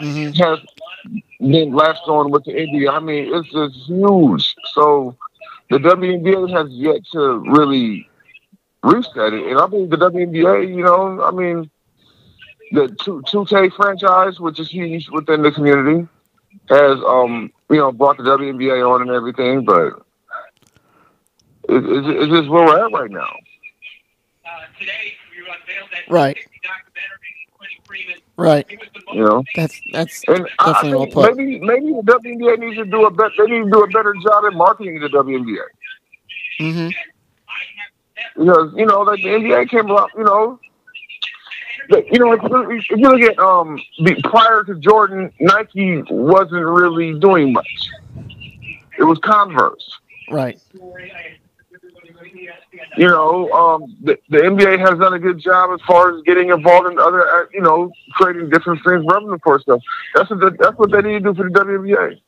Mhm. 0.00 0.32
has 0.38 0.58
been 1.40 1.72
latched 1.72 2.06
on 2.08 2.30
with 2.30 2.44
the 2.44 2.52
NBA. 2.52 2.90
I 2.90 3.00
mean, 3.00 3.34
it's 3.34 3.50
just 3.52 3.74
huge. 3.88 4.54
So 4.74 5.16
the 5.70 5.78
WNBA 5.78 6.50
has 6.50 6.70
yet 6.70 7.04
to 7.12 7.38
really 7.50 8.08
reset 8.82 9.32
it, 9.34 9.46
and 9.46 9.58
I 9.58 9.66
think 9.68 9.90
the 9.90 9.96
WNBA, 9.96 10.68
you 10.68 10.82
know, 10.82 11.22
I 11.22 11.30
mean, 11.30 11.70
the 12.72 12.88
two 13.02 13.22
two 13.26 13.44
K 13.46 13.68
franchise, 13.70 14.40
which 14.40 14.58
is 14.60 14.68
huge 14.70 15.08
within 15.10 15.42
the 15.42 15.50
community, 15.50 16.06
has 16.68 16.98
um 17.06 17.52
you 17.70 17.76
know 17.76 17.92
brought 17.92 18.16
the 18.16 18.22
WNBA 18.24 18.88
on 18.88 19.02
and 19.02 19.10
everything, 19.10 19.64
but 19.64 19.86
it, 21.68 21.84
it's, 21.84 22.08
it's 22.08 22.32
just 22.32 22.48
where 22.48 22.64
we're 22.64 22.86
at 22.86 22.92
right 22.92 23.10
now. 23.10 23.28
Uh, 24.46 24.64
today, 24.78 25.14
we 25.30 25.38
unveiled 25.40 25.90
that 25.92 26.10
Right. 26.10 26.36
60 26.36 26.60
documentary, 26.62 27.34
Quentin 27.56 27.78
Freeman. 27.84 28.20
Right. 28.38 28.64
He 28.70 28.76
was 28.76 28.86
the 28.94 29.00
most 29.06 29.16
You 29.16 29.24
know. 29.24 29.44
That's 29.56 29.80
that's 29.92 30.24
And 30.28 30.48
definitely 30.64 30.96
well 30.96 31.06
put. 31.08 31.36
maybe 31.36 31.58
maybe 31.58 31.86
the 31.92 32.02
WNBA 32.02 32.58
needs 32.60 32.76
to 32.76 32.84
do 32.84 33.04
a 33.04 33.10
better. 33.10 33.32
They 33.36 33.46
need 33.46 33.64
to 33.64 33.70
do 33.70 33.82
a 33.82 33.86
better 33.88 34.14
job 34.22 34.44
at 34.46 34.54
marketing 34.54 35.00
the 35.00 35.08
WNBA 35.08 35.64
hmm 36.58 36.88
because 38.36 38.72
you 38.76 38.86
know 38.86 39.00
like 39.02 39.20
the 39.22 39.28
NBA 39.28 39.68
came 39.68 39.90
up. 39.90 40.10
You 40.16 40.24
know, 40.24 40.60
the- 41.88 42.04
you 42.12 42.18
know 42.20 42.32
if 42.32 42.42
you, 42.42 42.70
if 42.70 42.88
you 42.90 43.08
look 43.10 43.20
at 43.22 43.38
um 43.40 43.80
prior 44.24 44.62
to 44.64 44.76
Jordan, 44.76 45.32
Nike 45.40 46.02
wasn't 46.10 46.64
really 46.64 47.18
doing 47.18 47.52
much. 47.52 47.88
It 48.98 49.04
was 49.04 49.18
Converse. 49.18 49.98
Right. 50.30 50.60
You 52.98 53.06
know, 53.06 53.48
um, 53.52 53.96
the, 54.02 54.18
the 54.28 54.38
NBA 54.38 54.80
has 54.80 54.98
done 54.98 55.14
a 55.14 55.20
good 55.20 55.38
job 55.38 55.70
as 55.72 55.80
far 55.86 56.16
as 56.16 56.22
getting 56.22 56.50
involved 56.50 56.90
in 56.90 56.98
other, 56.98 57.22
uh, 57.22 57.44
you 57.52 57.60
know, 57.60 57.92
creating 58.14 58.50
different 58.50 58.80
streams 58.80 59.04
of 59.06 59.12
revenue 59.14 59.38
for 59.44 59.60
stuff. 59.60 59.80
That's 60.16 60.28
what 60.30 60.40
the, 60.40 60.50
that's 60.58 60.76
what 60.76 60.90
they 60.90 61.02
need 61.02 61.22
to 61.22 61.32
do 61.32 61.34
for 61.34 61.48
the 61.48 61.58
WNBA. 61.60 62.20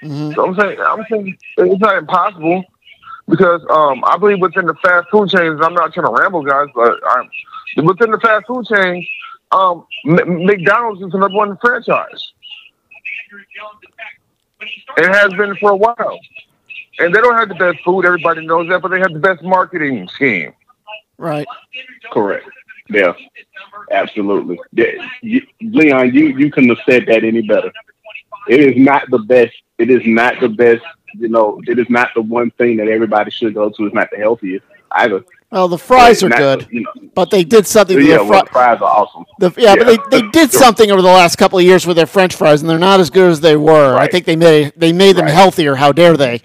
hmm 0.00 0.32
So 0.34 0.46
I'm 0.46 0.54
saying 0.54 0.78
I'm 0.80 1.04
saying 1.10 1.36
it's 1.56 1.80
not 1.80 1.98
impossible 1.98 2.64
because 3.28 3.62
um, 3.68 4.04
I 4.04 4.16
believe 4.16 4.38
within 4.40 4.66
the 4.66 4.74
fast 4.76 5.08
food 5.10 5.30
chains. 5.30 5.60
I'm 5.60 5.74
not 5.74 5.92
trying 5.92 6.06
to 6.06 6.12
ramble, 6.12 6.42
guys, 6.42 6.68
but 6.74 7.00
I'm, 7.08 7.84
within 7.84 8.12
the 8.12 8.20
fast 8.20 8.46
food 8.46 8.66
chain, 8.66 9.06
um, 9.50 9.84
M- 10.06 10.46
McDonald's 10.46 11.02
is 11.02 11.10
the 11.10 11.18
number 11.18 11.36
one 11.36 11.58
franchise. 11.58 12.32
Andrew 13.24 13.44
Jones. 13.56 13.80
In 13.82 13.90
fact, 13.90 14.20
when 14.58 14.68
he 14.68 14.80
started 14.82 15.04
It 15.04 15.14
has 15.14 15.32
been 15.34 15.56
for 15.56 15.70
a 15.72 15.76
while, 15.76 16.18
and 16.98 17.14
they 17.14 17.20
don't 17.20 17.36
have 17.36 17.48
the 17.48 17.54
best 17.54 17.78
food. 17.84 18.04
Everybody 18.04 18.46
knows 18.46 18.68
that, 18.68 18.80
but 18.82 18.90
they 18.90 18.98
have 19.00 19.12
the 19.12 19.18
best 19.20 19.42
marketing 19.42 20.08
scheme. 20.08 20.52
Right. 21.18 21.46
Correct. 22.12 22.48
Yeah. 22.90 23.12
keep 23.12 23.32
this 23.34 23.44
number. 23.72 23.92
Absolutely. 23.92 24.58
Yeah, 24.72 25.08
you, 25.22 25.46
Leon, 25.60 26.14
you, 26.14 26.36
you 26.36 26.50
couldn't 26.50 26.70
have 26.70 26.78
said 26.88 27.06
that 27.06 27.24
any 27.24 27.42
better. 27.42 27.72
It 28.48 28.60
is 28.60 28.74
not 28.76 29.08
the 29.10 29.18
best. 29.18 29.54
It 29.78 29.90
is 29.90 30.02
not 30.04 30.40
the 30.40 30.48
best. 30.48 30.82
You 31.14 31.28
know, 31.28 31.60
it 31.66 31.78
is 31.78 31.88
not 31.90 32.08
the 32.14 32.22
one 32.22 32.50
thing 32.52 32.76
that 32.78 32.88
everybody 32.88 33.30
should 33.30 33.54
go 33.54 33.70
to. 33.70 33.86
It's 33.86 33.94
not 33.94 34.08
the 34.10 34.16
healthiest 34.18 34.64
either. 34.92 35.24
Well, 35.50 35.68
the 35.68 35.76
fries 35.78 36.22
are 36.22 36.30
Not- 36.30 36.38
good, 36.38 36.66
You 36.70 36.80
know, 36.80 36.90
but 37.14 37.30
they 37.30 37.44
did 37.44 37.66
something 37.66 37.98
to 37.98 38.02
yeah, 38.02 38.16
the 38.18 38.24
well, 38.24 38.40
fries. 38.46 38.52
fries 38.52 38.78
are 38.80 38.84
awesome. 38.88 39.24
The, 39.38 39.52
yeah, 39.58 39.74
but 39.76 39.86
they, 40.10 40.20
they 40.22 40.26
did 40.30 40.50
something 40.50 40.90
over 40.90 41.02
the 41.02 41.08
last 41.08 41.36
couple 41.36 41.58
of 41.58 41.64
years 41.66 41.86
with 41.86 41.96
their 41.98 42.06
French 42.06 42.34
fries, 42.34 42.62
and 42.62 42.70
they're 42.70 42.78
not 42.78 43.00
as 43.00 43.10
good 43.10 43.30
as 43.30 43.40
they 43.42 43.56
were. 43.56 43.94
I 43.96 44.06
think 44.08 44.24
they 44.24 44.34
made 44.36 44.72
they 44.78 44.94
made 44.94 45.16
them 45.16 45.26
Right. 45.26 45.34
healthier. 45.34 45.74
How 45.74 45.92
dare 45.92 46.16
they? 46.16 46.40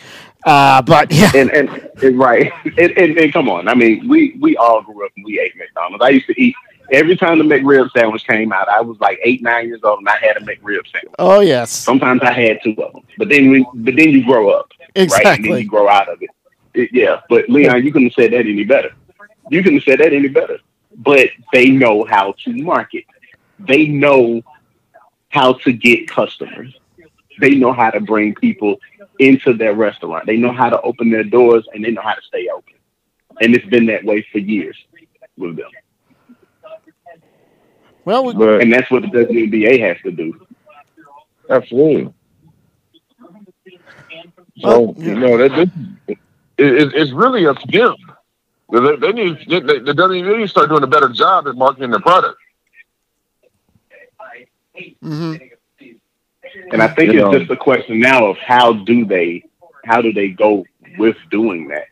Uh, 0.46 0.82
but 0.82 1.12
yeah, 1.12 1.32
And 1.36 1.52
and, 1.52 1.70
and 2.02 2.18
right. 2.20 2.52
And, 2.66 2.92
and, 2.98 3.18
and 3.18 3.34
come 3.34 3.50
on. 3.50 3.68
I 3.68 3.74
mean, 3.74 4.08
we 4.08 4.38
we 4.40 4.56
all 4.58 4.82
grew 4.82 5.06
up 5.06 5.12
and 5.16 5.26
we 5.26 5.40
ate 5.40 5.56
McDonald's. 5.58 6.04
I 6.04 6.10
used 6.10 6.28
to 6.28 6.42
eat 6.42 6.56
every 6.92 7.18
time 7.18 7.38
the 7.40 7.44
McRib 7.44 7.92
sandwich 7.92 8.26
came 8.26 8.54
out. 8.54 8.70
I 8.70 8.80
was 8.82 8.98
like 9.00 9.20
eight, 9.24 9.42
nine 9.42 9.68
years 9.68 9.82
old, 9.84 10.00
and 10.00 10.08
I 10.08 10.18
had 10.18 10.38
a 10.38 10.42
McRib 10.42 10.84
sandwich. 10.92 11.16
oh 11.20 11.40
yes, 11.42 11.72
Sometimes 11.72 12.22
I 12.22 12.32
had 12.32 12.60
two 12.64 12.76
of 12.82 12.94
them, 12.94 13.04
but 13.18 13.30
then 13.30 13.50
we, 13.50 13.66
but 13.74 13.96
then 13.96 14.10
you 14.10 14.24
grow 14.26 14.50
up, 14.52 14.72
right? 14.96 15.26
And 15.26 15.44
then 15.46 15.52
you 15.64 15.68
grow 15.68 15.90
out 15.90 16.08
of 16.08 16.22
it. 16.22 16.30
It- 16.74 16.90
yeah, 16.94 17.22
but 17.30 17.50
Leon, 17.50 17.84
you 17.84 17.92
couldn't 17.92 18.10
have 18.10 18.14
said 18.14 18.32
that 18.34 18.42
any 18.42 18.64
better. 18.64 18.92
You 19.50 19.64
couldn't 19.64 19.80
have 19.80 19.84
said 19.86 20.00
that 20.00 20.14
any 20.14 20.28
better. 20.28 20.60
But 20.98 21.30
they 21.52 21.70
know 21.70 22.06
how 22.06 22.34
to 22.46 22.54
market. 22.64 23.04
They 23.60 23.88
know 23.88 24.42
how 25.30 25.54
to 25.54 25.74
get 25.74 26.08
customers. 26.08 26.76
They 27.40 27.56
know 27.56 27.72
how 27.74 27.92
to 27.92 28.00
bring 28.00 28.34
people 28.36 28.80
into 29.20 29.54
their 29.54 29.74
restaurant. 29.74 30.26
They 30.26 30.38
know 30.38 30.52
how 30.52 30.70
to 30.70 30.82
open 30.82 31.10
their 31.10 31.24
doors 31.24 31.68
and 31.74 31.84
they 31.84 31.92
know 31.92 32.02
how 32.02 32.14
to 32.14 32.22
stay 32.22 32.48
open. 32.54 32.74
And 33.42 33.56
it's 33.56 33.66
been 33.66 33.86
that 33.88 34.04
way 34.04 34.26
for 34.32 34.40
years 34.40 34.78
with 35.38 35.56
them. 35.58 35.70
Well, 38.06 38.26
we, 38.26 38.34
But 38.34 38.62
And 38.62 38.72
that's 38.74 38.90
what 38.92 39.04
the 39.04 39.10
WNBA 39.10 39.80
has 39.82 39.98
to 40.04 40.12
do. 40.12 40.34
absolutely. 41.50 42.14
So 44.58 44.68
Well, 44.68 44.96
you 44.98 45.16
know 45.16 45.38
that 45.38 45.52
this, 45.56 45.70
it, 46.08 46.18
it, 46.58 46.94
it's 46.96 47.12
really 47.12 47.46
a 47.46 47.54
to 47.54 47.68
them. 47.72 47.96
They, 48.72 48.96
they 48.98 49.12
need 49.14 49.38
they, 49.50 49.60
they- 49.60 49.80
the 49.80 49.94
WNBA 49.94 50.38
needs 50.40 50.52
to 50.52 50.60
start 50.60 50.70
doing 50.70 50.84
a 50.84 50.88
better 50.88 51.10
job 51.10 51.48
at 51.48 51.56
marketing 51.56 51.92
their 51.92 52.00
product. 52.00 52.38
hmm 55.02 55.36
And 56.72 56.82
I 56.82 56.88
think 56.88 57.14
You 57.14 57.26
it's 57.26 57.32
know. 57.34 57.40
just 57.40 57.52
a 57.52 57.58
question 57.58 58.00
now 58.00 58.26
of 58.28 58.38
how 58.38 58.74
do 58.74 59.06
they 59.06 59.44
how 59.86 60.02
do 60.02 60.12
they 60.12 60.30
go 60.30 60.66
with 60.98 61.18
doing 61.32 61.68
that? 61.70 61.88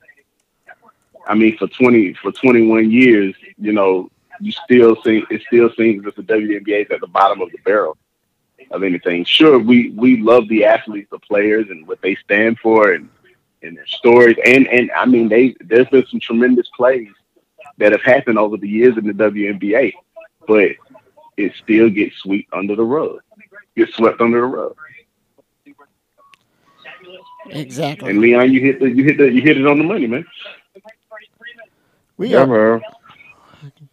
I 1.28 1.34
mean, 1.36 1.58
for 1.58 1.68
twenty 1.68 2.14
for 2.14 2.32
twenty 2.32 2.66
one 2.68 2.92
years, 2.92 3.36
you 3.58 3.72
know, 3.74 4.10
you 4.40 4.52
still 4.52 4.96
see 5.04 5.24
it 5.30 5.42
still 5.48 5.70
seems 5.78 6.04
that 6.06 6.16
the 6.16 6.24
WNBA 6.24 6.86
is 6.86 6.92
at 6.92 7.02
the 7.02 7.08
bottom 7.08 7.42
of 7.42 7.52
the 7.52 7.58
barrel 7.60 7.98
of 8.72 8.84
anything. 8.84 9.26
Sure, 9.26 9.58
we 9.60 9.92
we 9.92 10.18
love 10.18 10.48
the 10.50 10.66
athletes, 10.66 11.10
the 11.12 11.20
players, 11.20 11.68
and 11.70 11.88
what 11.88 12.02
they 12.02 12.16
stand 12.16 12.60
for, 12.60 12.92
and 12.92 13.10
and 13.62 13.78
their 13.78 13.88
stories, 13.88 14.38
and 14.46 14.68
and 14.68 14.92
I 14.92 15.06
mean, 15.06 15.30
they 15.30 15.56
there's 15.62 15.88
been 15.88 16.06
some 16.08 16.20
tremendous 16.20 16.70
plays 16.76 17.10
that 17.78 17.92
have 17.92 18.04
happened 18.04 18.38
over 18.38 18.58
the 18.58 18.70
years 18.70 18.98
in 18.98 19.06
the 19.08 19.14
WNBA, 19.14 19.94
but 20.48 20.72
it 21.38 21.54
still 21.62 21.90
gets 21.90 22.18
swept 22.18 22.46
under 22.54 22.76
the 22.76 22.84
rug. 22.84 23.20
Gets 23.76 23.96
swept 23.96 24.22
under 24.22 24.42
the 24.42 24.48
rug. 24.48 24.76
exactly. 27.50 28.10
And 28.10 28.20
Leon, 28.20 28.52
you 28.52 28.62
hit 28.62 28.80
the 28.80 28.90
you 28.90 29.04
hit 29.04 29.18
the 29.18 29.32
you 29.32 29.42
hit 29.42 29.58
it 29.58 29.68
on 29.68 29.78
the 29.78 29.84
money, 29.84 30.08
man. 30.08 30.26
We 32.18 32.30
Yeah, 32.30 32.46
are 32.46 32.82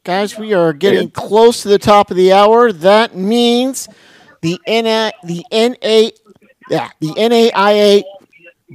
guys. 0.05 0.39
We 0.39 0.55
are 0.55 0.73
getting 0.73 1.11
close 1.11 1.63
to 1.63 1.69
the 1.69 1.79
top 1.79 2.11
of 2.11 2.17
the 2.17 2.33
hour. 2.33 2.73
That 2.73 3.17
means 3.17 3.89
the 4.41 4.59
NA 4.67 5.11
the 5.25 5.45
NA 5.51 6.11
yeah 6.71 6.91
the 7.01 7.09
NAIA 7.09 8.05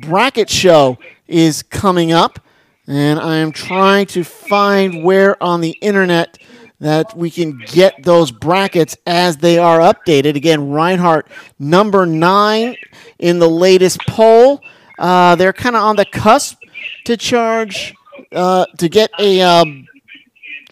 bracket 0.02 0.50
show 0.50 0.98
is 1.28 1.64
coming 1.64 2.12
up, 2.12 2.40
and 2.88 3.20
I 3.20 3.38
am 3.38 3.52
trying 3.52 4.08
to 4.08 4.24
find 4.24 5.04
where 5.04 5.42
on 5.42 5.62
the 5.62 5.78
internet 5.82 6.38
that 6.80 7.16
we 7.18 7.32
can 7.32 7.60
get 7.66 8.04
those 8.04 8.32
brackets 8.32 8.96
as 9.06 9.38
they 9.38 9.58
are 9.58 9.80
updated. 9.80 10.36
Again, 10.36 10.70
Reinhardt 10.70 11.28
number 11.58 12.06
nine 12.06 12.76
in 13.20 13.40
the 13.40 13.50
latest 13.50 14.00
poll. 14.08 14.62
Uh, 15.00 15.36
they're 15.36 15.54
kind 15.54 15.76
of 15.76 15.84
on 15.84 15.96
the 15.96 16.06
cusp 16.06 16.58
to 17.06 17.18
charge 17.18 17.96
uh, 18.32 18.66
to 18.78 18.90
get 18.90 19.10
a 19.20 19.42
um, 19.42 19.88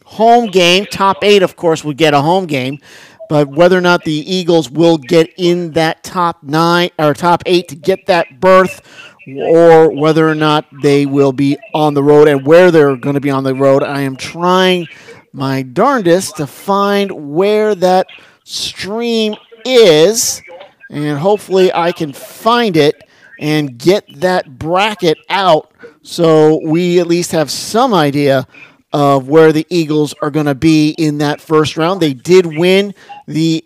home 0.04 0.48
game. 0.48 0.86
Top 0.86 1.24
eight, 1.24 1.44
of 1.44 1.56
course, 1.56 1.84
would 1.84 1.98
get 1.98 2.14
a 2.14 2.22
home 2.22 2.46
game. 2.46 2.80
But 3.28 3.48
whether 3.48 3.76
or 3.76 3.82
not 3.82 4.04
the 4.04 4.14
Eagles 4.14 4.70
will 4.70 4.98
get 5.00 5.34
in 5.38 5.72
that 5.72 6.04
top 6.04 6.44
nine 6.44 6.92
or 7.00 7.16
top 7.16 7.42
eight 7.48 7.68
to 7.70 7.76
get 7.76 8.06
that 8.06 8.40
berth, 8.40 8.82
or 9.28 9.90
whether 9.90 10.28
or 10.30 10.36
not 10.36 10.66
they 10.84 11.06
will 11.08 11.32
be 11.32 11.58
on 11.74 11.96
the 11.96 12.04
road 12.04 12.28
and 12.28 12.46
where 12.46 12.70
they're 12.70 12.96
going 12.96 13.16
to 13.16 13.22
be 13.22 13.32
on 13.32 13.44
the 13.44 13.56
road, 13.56 13.82
I 13.82 14.02
am 14.02 14.16
trying 14.16 14.88
my 15.36 15.62
darndest 15.62 16.38
to 16.38 16.48
find 16.48 17.12
where 17.34 17.76
that 17.76 18.08
stream 18.46 19.36
is, 19.66 20.42
and 20.90 21.20
hopefully 21.20 21.74
I 21.74 21.92
can 21.92 22.14
find 22.14 22.78
it 22.78 23.04
and 23.40 23.78
get 23.78 24.06
that 24.22 24.58
bracket 24.58 25.18
out 25.30 25.74
so 26.02 26.62
we 26.64 27.00
at 27.00 27.08
least 27.08 27.32
have 27.34 27.52
some 27.52 27.94
idea 27.94 28.48
of 28.94 29.28
where 29.28 29.52
the 29.52 29.68
Eagles 29.70 30.14
are 30.22 30.32
going 30.32 30.46
to 30.46 30.56
be 30.56 30.92
in 30.92 31.18
that 31.18 31.42
first 31.42 31.76
round. 31.76 32.00
They 32.00 32.14
did 32.14 32.46
win 32.46 32.94
the 33.28 33.66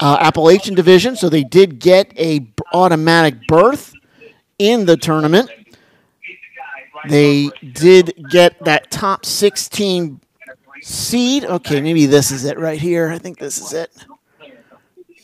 uh, 0.00 0.16
Appalachian 0.20 0.74
Division, 0.74 1.14
so 1.14 1.28
they 1.28 1.44
did 1.44 1.78
get 1.78 2.12
a 2.16 2.40
b- 2.40 2.52
automatic 2.72 3.46
berth 3.46 3.94
in 4.58 4.86
the 4.86 4.96
tournament. 4.96 5.50
They 7.08 7.50
did 7.74 8.12
get 8.30 8.64
that 8.64 8.90
top 8.90 9.24
16 9.24 10.20
seed. 10.82 11.44
Okay, 11.44 11.80
maybe 11.80 12.06
this 12.06 12.30
is 12.30 12.44
it 12.44 12.58
right 12.58 12.78
here. 12.78 13.10
I 13.10 13.18
think 13.18 13.38
this 13.38 13.58
is 13.58 13.72
it. 13.72 13.90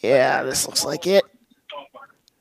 Yeah, 0.02 0.42
this 0.42 0.66
looks 0.66 0.84
like 0.84 1.06
it. 1.06 1.24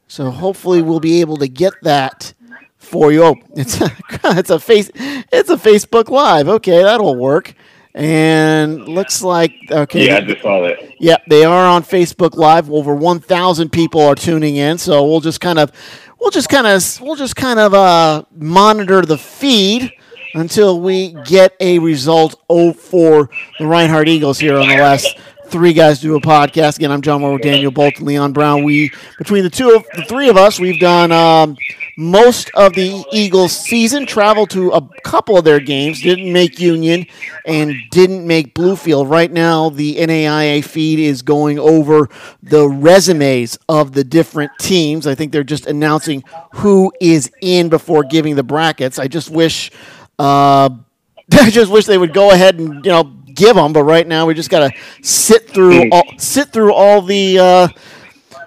So 0.08 0.30
hopefully 0.30 0.82
we'll 0.82 1.00
be 1.00 1.22
able 1.22 1.38
to 1.38 1.48
get 1.48 1.74
that 1.82 2.34
for 2.78 3.12
you. 3.12 3.24
Oh, 3.24 3.36
it's 3.56 3.82
a, 3.82 3.92
it's 4.38 4.50
a 4.50 4.60
face 4.60 4.92
it's 4.96 5.50
a 5.50 5.58
Facebook 5.58 6.10
Live. 6.10 6.48
Okay, 6.48 6.84
that'll 6.84 7.16
work. 7.16 7.54
And 7.94 8.88
looks 8.90 9.24
like 9.24 9.54
okay. 9.72 10.08
Yeah, 10.08 10.18
I 10.18 10.22
just 10.22 10.42
saw 10.42 10.62
that. 10.62 11.02
Yep, 11.02 11.24
they 11.30 11.46
are 11.46 11.66
on 11.66 11.84
Facebook 11.84 12.36
Live. 12.36 12.70
Over 12.70 12.94
1,000 12.94 13.72
people 13.72 14.02
are 14.02 14.16
tuning 14.16 14.58
in, 14.58 14.78
so 14.78 15.06
we'll 15.06 15.22
just 15.22 15.40
kind 15.40 15.60
of, 15.60 15.72
we'll 16.20 16.32
just 16.32 16.50
kind 16.50 16.68
of, 16.68 17.02
we'll 17.02 17.16
just 17.16 17.38
kind 17.38 17.58
of 17.58 17.74
uh, 17.74 18.24
monitor 18.36 19.02
the 19.02 19.18
feed 19.18 19.94
until 20.36 20.80
we 20.82 21.14
get 21.26 21.56
a 21.60 21.80
result 21.80 22.40
oh, 22.50 22.74
for 22.74 23.30
the 23.58 23.66
Reinhardt 23.66 24.08
Eagles 24.08 24.38
here 24.38 24.58
on 24.58 24.68
the 24.68 24.76
last 24.76 25.18
three 25.48 25.74
guys 25.74 26.02
do 26.02 26.16
a 26.16 26.22
podcast. 26.22 26.78
Again, 26.78 26.92
I'm 26.92 27.02
John 27.02 27.22
Morgo, 27.22 27.42
Daniel 27.42 27.72
Bolton, 27.72 28.06
Leon 28.06 28.34
Brown. 28.34 28.64
We 28.64 28.92
between 29.18 29.44
the 29.44 29.50
two 29.50 29.70
of 29.76 29.86
the 29.96 30.04
three 30.04 30.30
of 30.30 30.38
us, 30.38 30.60
we've 30.60 30.80
done 30.80 31.12
um, 31.12 31.58
most 31.98 32.52
of 32.56 32.74
the 32.74 33.06
Eagles 33.12 33.56
season. 33.56 34.06
Traveled 34.06 34.50
to 34.52 34.72
a 34.72 34.82
couple 35.04 35.38
of 35.38 35.46
their 35.46 35.60
games, 35.60 36.02
didn't 36.02 36.32
make 36.32 36.60
Union, 36.60 37.06
and 37.46 37.76
didn't 37.92 38.26
make 38.26 38.54
Bluefield. 38.54 39.10
Right 39.10 39.32
now, 39.32 39.70
the 39.70 39.96
NAIA 39.96 40.64
feed 40.64 41.00
is 41.00 41.22
going 41.22 41.60
over 41.60 42.10
the 42.42 42.68
resumes 42.68 43.58
of 43.70 43.94
the 43.94 44.04
different 44.04 44.52
teams. 44.60 45.08
I 45.08 45.16
think 45.16 45.32
they're 45.32 45.44
just 45.44 45.68
announcing 45.68 46.24
who 46.56 46.92
is 47.00 47.32
in 47.42 47.70
before 47.70 48.04
giving 48.04 48.36
the 48.36 48.44
brackets. 48.44 49.00
I 49.00 49.08
just 49.08 49.30
wish. 49.30 49.72
Uh, 50.18 50.70
I 51.32 51.50
just 51.50 51.72
wish 51.72 51.86
they 51.86 51.98
would 51.98 52.14
go 52.14 52.32
ahead 52.32 52.60
and 52.60 52.86
you 52.86 52.92
know 52.92 53.04
give 53.04 53.56
them, 53.56 53.74
but 53.74 53.84
right 53.84 54.08
now 54.08 54.26
we 54.26 54.34
just 54.34 54.50
got 54.50 54.70
to 54.70 54.78
sit 55.02 55.50
through 55.50 55.90
all, 55.92 56.04
sit 56.18 56.52
through 56.54 56.74
all 56.74 57.02
the 57.02 57.40
uh, 57.40 57.68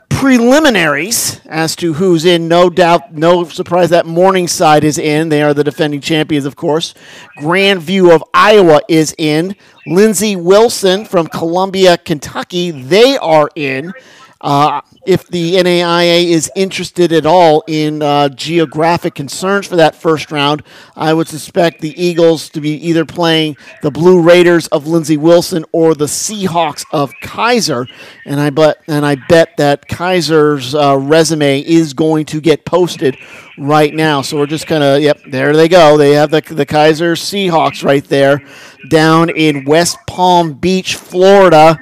preliminaries 0.08 1.40
as 1.46 1.76
to 1.76 1.92
who's 1.94 2.24
in. 2.24 2.48
No 2.48 2.70
doubt, 2.70 3.12
no 3.14 3.44
surprise 3.44 3.90
that 3.90 4.06
Morningside 4.06 4.82
is 4.82 4.98
in. 4.98 5.28
They 5.28 5.42
are 5.42 5.54
the 5.54 5.64
defending 5.64 6.00
champions, 6.00 6.44
of 6.46 6.56
course. 6.56 6.94
Grand 7.36 7.80
View 7.82 8.12
of 8.12 8.24
Iowa 8.34 8.80
is 8.88 9.14
in. 9.18 9.54
Lindsey 9.86 10.36
Wilson 10.36 11.04
from 11.04 11.28
Columbia, 11.28 11.96
Kentucky, 11.98 12.70
they 12.70 13.16
are 13.18 13.48
in. 13.54 13.92
Uh, 14.40 14.80
if 15.04 15.26
the 15.26 15.54
NAIA 15.54 16.26
is 16.26 16.50
interested 16.54 17.12
at 17.12 17.26
all 17.26 17.64
in 17.66 18.02
uh, 18.02 18.28
geographic 18.28 19.14
concerns 19.14 19.66
for 19.66 19.74
that 19.76 19.96
first 19.96 20.30
round, 20.30 20.62
I 20.94 21.12
would 21.12 21.26
suspect 21.26 21.80
the 21.80 22.00
Eagles 22.00 22.48
to 22.50 22.60
be 22.60 22.74
either 22.88 23.04
playing 23.04 23.56
the 23.82 23.90
Blue 23.90 24.22
Raiders 24.22 24.68
of 24.68 24.86
Lindsey 24.86 25.16
Wilson 25.16 25.64
or 25.72 25.96
the 25.96 26.04
Seahawks 26.04 26.84
of 26.92 27.12
Keiser, 27.22 27.88
and 28.26 28.38
I 28.38 28.50
bet 28.50 28.80
and 28.86 29.04
I 29.04 29.16
bet 29.28 29.56
that 29.56 29.88
Keiser's 29.88 30.72
uh, 30.72 30.96
resume 30.96 31.60
is 31.60 31.92
going 31.92 32.26
to 32.26 32.40
get 32.40 32.64
posted 32.64 33.18
right 33.58 33.92
now. 33.92 34.22
So 34.22 34.38
we're 34.38 34.46
just 34.46 34.68
kind 34.68 34.84
of 34.84 35.02
yep, 35.02 35.20
there 35.26 35.52
they 35.56 35.68
go. 35.68 35.96
They 35.96 36.12
have 36.12 36.30
the 36.30 36.42
the 36.42 36.66
Keiser 36.66 37.16
Seahawks 37.16 37.82
right 37.82 38.04
there, 38.04 38.40
down 38.88 39.30
in 39.30 39.64
West 39.64 39.98
Palm 40.06 40.52
Beach, 40.52 40.94
Florida 40.94 41.80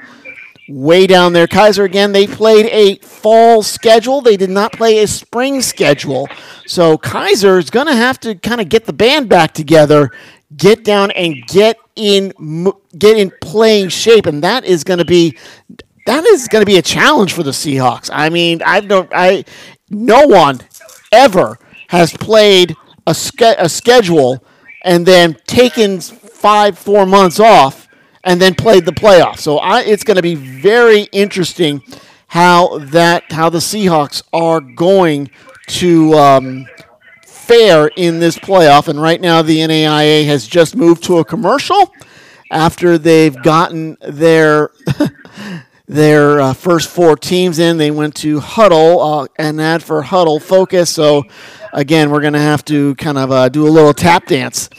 way 0.67 1.07
down 1.07 1.33
there. 1.33 1.47
Keiser 1.47 1.85
again, 1.85 2.11
they 2.11 2.27
played 2.27 2.65
a 2.67 2.97
fall 3.05 3.63
schedule. 3.63 4.21
They 4.21 4.37
did 4.37 4.49
not 4.49 4.73
play 4.73 4.99
a 4.99 5.07
spring 5.07 5.61
schedule. 5.61 6.27
So 6.65 6.97
Keiser 6.97 7.57
is 7.57 7.69
going 7.69 7.87
to 7.87 7.95
have 7.95 8.19
to 8.21 8.35
kind 8.35 8.61
of 8.61 8.69
get 8.69 8.85
the 8.85 8.93
band 8.93 9.29
back 9.29 9.53
together, 9.53 10.11
get 10.55 10.83
down 10.83 11.11
and 11.11 11.35
get 11.47 11.77
in 11.95 12.31
get 12.97 13.17
in 13.17 13.31
playing 13.41 13.89
shape 13.89 14.27
and 14.27 14.43
that 14.43 14.63
is 14.63 14.83
going 14.83 14.99
to 14.99 15.05
be 15.05 15.35
that 16.05 16.23
is 16.25 16.47
going 16.47 16.61
to 16.61 16.65
be 16.65 16.77
a 16.77 16.81
challenge 16.81 17.33
for 17.33 17.43
the 17.43 17.51
Seahawks. 17.51 18.09
I 18.13 18.29
mean, 18.29 18.61
I 18.63 18.81
don't 18.81 19.11
I 19.13 19.45
no 19.89 20.27
one 20.27 20.59
ever 21.11 21.57
has 21.89 22.13
played 22.13 22.75
a, 23.07 23.13
ske- 23.13 23.55
a 23.57 23.67
schedule 23.67 24.43
and 24.83 25.05
then 25.05 25.35
taken 25.47 25.99
5 25.99 26.77
4 26.77 27.05
months 27.05 27.39
off 27.39 27.86
and 28.27 28.41
then 28.41 28.53
played 28.53 28.85
the 28.85 28.91
playoffs. 28.91 29.39
So 29.39 29.57
I, 29.57 29.81
it's 29.83 30.03
going 30.03 30.17
to 30.17 30.21
be 30.21 30.35
very 30.35 31.03
interesting 31.13 31.81
how 32.27 32.77
that 32.79 33.31
how 33.31 33.49
the 33.49 33.59
Seahawks 33.59 34.21
are 34.33 34.59
going 34.59 35.31
to 35.67 36.13
um, 36.13 36.67
fare 37.25 37.87
in 37.95 38.19
this 38.19 38.37
playoff. 38.37 38.89
And 38.89 39.01
right 39.01 39.19
now, 39.19 39.41
the 39.41 39.59
NAIA 39.59 40.25
has 40.25 40.45
just 40.45 40.75
moved 40.75 41.03
to 41.05 41.19
a 41.19 41.25
commercial 41.25 41.91
after 42.51 42.97
they've 42.99 43.41
gotten 43.41 43.97
their. 44.01 44.69
their 45.89 46.41
uh, 46.41 46.53
first 46.53 46.89
four 46.89 47.15
teams 47.15 47.59
in. 47.59 47.77
They 47.77 47.91
went 47.91 48.13
to 48.15 48.41
Huddle, 48.41 48.99
uh, 49.01 49.27
an 49.37 49.57
ad 49.61 49.81
for 49.81 50.01
Huddle 50.01 50.37
Focus. 50.37 50.89
So, 50.89 51.23
again, 51.71 52.11
we're 52.11 52.19
going 52.19 52.33
to 52.33 52.39
have 52.39 52.65
to 52.65 52.93
kind 52.95 53.17
of 53.17 53.31
uh, 53.31 53.47
do 53.47 53.65
a 53.65 53.71
little 53.71 53.93
tap 53.93 54.25
dance 54.25 54.69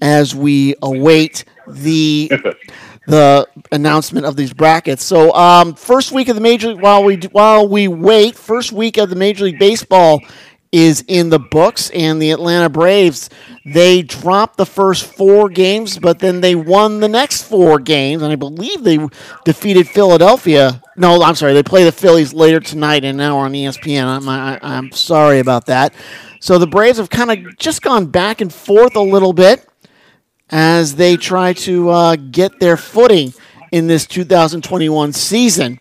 as 0.00 0.36
we 0.36 0.76
await 0.80 1.44
the 1.66 2.30
the 3.06 3.48
announcement 3.70 4.26
of 4.26 4.36
these 4.36 4.52
brackets. 4.52 5.04
So, 5.04 5.32
um, 5.34 5.74
first 5.74 6.12
week 6.12 6.28
of 6.28 6.36
the 6.36 6.40
major 6.40 6.74
while 6.76 7.04
we 7.04 7.16
while 7.32 7.68
we 7.68 7.88
wait, 7.88 8.36
first 8.36 8.72
week 8.72 8.96
of 8.96 9.10
the 9.10 9.16
Major 9.16 9.44
League 9.44 9.58
Baseball 9.58 10.20
is 10.70 11.04
in 11.06 11.28
the 11.28 11.38
books, 11.38 11.90
and 11.90 12.20
the 12.20 12.30
Atlanta 12.30 12.70
Braves 12.70 13.28
they 13.64 14.02
dropped 14.02 14.56
the 14.56 14.66
first 14.66 15.04
four 15.04 15.48
games, 15.48 15.98
but 15.98 16.18
then 16.18 16.40
they 16.40 16.54
won 16.54 17.00
the 17.00 17.08
next 17.08 17.42
four 17.42 17.78
games, 17.78 18.22
and 18.22 18.32
I 18.32 18.36
believe 18.36 18.82
they 18.82 18.98
defeated 19.44 19.86
Philadelphia. 19.86 20.82
No, 20.96 21.22
I'm 21.22 21.34
sorry, 21.34 21.52
they 21.52 21.62
play 21.62 21.84
the 21.84 21.92
Phillies 21.92 22.32
later 22.32 22.58
tonight, 22.58 23.04
and 23.04 23.18
now 23.18 23.38
on 23.38 23.52
ESPN. 23.52 24.04
I'm 24.04 24.28
I, 24.28 24.58
I'm 24.62 24.90
sorry 24.92 25.40
about 25.40 25.66
that. 25.66 25.94
So 26.40 26.58
the 26.58 26.66
Braves 26.66 26.98
have 26.98 27.10
kind 27.10 27.30
of 27.30 27.58
just 27.58 27.82
gone 27.82 28.06
back 28.06 28.40
and 28.40 28.52
forth 28.52 28.96
a 28.96 29.00
little 29.00 29.32
bit 29.32 29.68
as 30.52 30.96
they 30.96 31.16
try 31.16 31.54
to 31.54 31.88
uh, 31.88 32.16
get 32.16 32.60
their 32.60 32.76
footing 32.76 33.32
in 33.72 33.86
this 33.86 34.06
2021 34.06 35.12
season. 35.14 35.80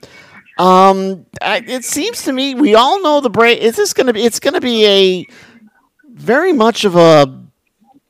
Um, 0.57 1.25
it 1.41 1.83
seems 1.83 2.23
to 2.23 2.31
me 2.31 2.55
we 2.55 2.73
all 2.75 3.01
know 3.03 3.19
the 3.19 3.29
break. 3.29 3.59
Is 3.59 3.75
this 3.75 3.93
going 3.93 4.07
to 4.07 4.13
be? 4.13 4.23
It's 4.23 4.39
going 4.39 4.53
to 4.53 4.61
be 4.61 4.85
a 4.85 5.27
very 6.09 6.53
much 6.53 6.85
of 6.85 6.95
a 6.95 7.41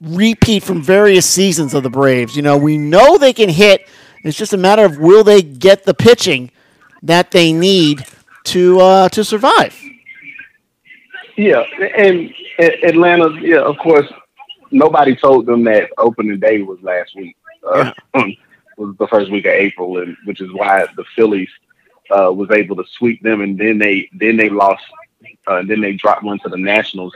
repeat 0.01 0.64
from 0.64 0.82
various 0.82 1.26
seasons 1.26 1.74
of 1.74 1.84
the 1.84 1.89
Braves. 1.89 2.36
You 2.36 2.41
know, 2.41 2.57
we 2.57 2.78
know 2.78 3.18
they 3.18 3.34
can 3.34 3.49
hit. 3.49 3.88
It's 4.24 4.38
just 4.38 4.53
a 4.53 4.57
matter 4.57 4.86
of 4.86 4.99
will 4.99 5.24
they 5.24 5.41
get 5.41 5.84
the 5.84 5.93
pitching 5.93 6.51
that 7.03 7.32
they 7.32 7.53
need 7.53 8.05
to 8.45 8.80
uh, 8.80 9.09
to 9.09 9.24
survive. 9.24 9.80
Yeah, 11.38 11.64
and 11.97 12.34
Atlanta, 12.59 13.32
yeah, 13.41 13.62
of 13.62 13.78
course, 13.78 14.12
nobody 14.72 15.15
told 15.15 15.45
them 15.45 15.63
that 15.65 15.89
opening 15.97 16.39
day 16.39 16.61
was 16.61 16.82
last 16.82 17.15
week. 17.15 17.36
Uh, 17.63 17.91
was 18.78 18.95
the 18.97 19.07
first 19.07 19.32
week 19.32 19.45
of 19.45 19.51
April, 19.51 19.97
and 19.99 20.17
which 20.26 20.41
is 20.41 20.51
why 20.53 20.86
the 20.95 21.05
Phillies 21.15 21.49
uh, 22.09 22.32
was 22.32 22.49
able 22.51 22.76
to 22.78 22.84
sweep 22.97 23.22
them, 23.22 23.41
and 23.41 23.57
then 23.57 23.78
they 23.78 24.09
then 24.13 24.38
they 24.38 24.49
lost, 24.49 24.84
uh, 25.47 25.57
and 25.57 25.69
then 25.69 25.82
they 25.82 25.93
dropped 25.93 26.24
one 26.24 26.39
to 26.39 26.49
the 26.49 26.57
Nationals, 26.57 27.13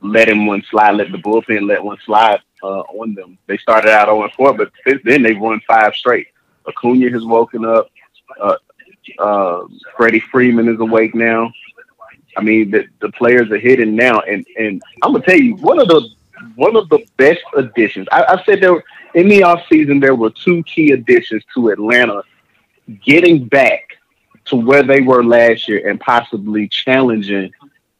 letting 0.00 0.46
one 0.46 0.62
slide, 0.70 0.92
let 0.92 1.10
the 1.12 1.18
bullpen 1.18 1.66
let 1.66 1.82
one 1.82 1.98
slide 2.04 2.40
uh, 2.62 2.80
on 2.80 3.14
them. 3.14 3.38
They 3.46 3.56
started 3.58 3.90
out 3.90 4.06
0 4.06 4.28
4, 4.36 4.54
but 4.54 4.72
then 5.04 5.22
they 5.22 5.34
won 5.34 5.60
five 5.66 5.94
straight. 5.94 6.28
Acuna 6.66 7.10
has 7.10 7.24
woken 7.24 7.64
up. 7.64 7.90
Uh, 8.40 8.56
uh, 9.18 9.62
Freddie 9.96 10.20
Freeman 10.20 10.68
is 10.68 10.80
awake 10.80 11.14
now. 11.14 11.50
I 12.36 12.42
mean, 12.42 12.70
the, 12.70 12.86
the 13.00 13.10
players 13.10 13.50
are 13.50 13.58
hitting 13.58 13.96
now, 13.96 14.20
and 14.20 14.46
and 14.56 14.80
I'm 15.02 15.12
gonna 15.12 15.24
tell 15.24 15.36
you 15.40 15.56
one 15.56 15.80
of 15.80 15.88
the 15.88 16.08
one 16.56 16.76
of 16.76 16.88
the 16.88 17.04
best 17.16 17.40
additions. 17.56 18.06
I, 18.10 18.24
I 18.24 18.44
said 18.44 18.60
there 18.60 18.82
in 19.14 19.28
the 19.28 19.42
off 19.42 19.62
season 19.68 20.00
there 20.00 20.14
were 20.14 20.30
two 20.30 20.62
key 20.64 20.92
additions 20.92 21.42
to 21.54 21.68
Atlanta, 21.68 22.22
getting 23.04 23.46
back 23.46 23.96
to 24.46 24.56
where 24.56 24.82
they 24.82 25.00
were 25.00 25.24
last 25.24 25.68
year 25.68 25.88
and 25.88 26.00
possibly 26.00 26.68
challenging 26.68 27.52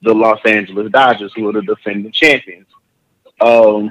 the 0.03 0.15
Los 0.15 0.41
Angeles 0.45 0.91
Dodgers, 0.91 1.33
who 1.35 1.49
are 1.49 1.53
the 1.53 1.63
defending 1.63 2.13
champions. 2.13 2.67
Um, 3.41 3.91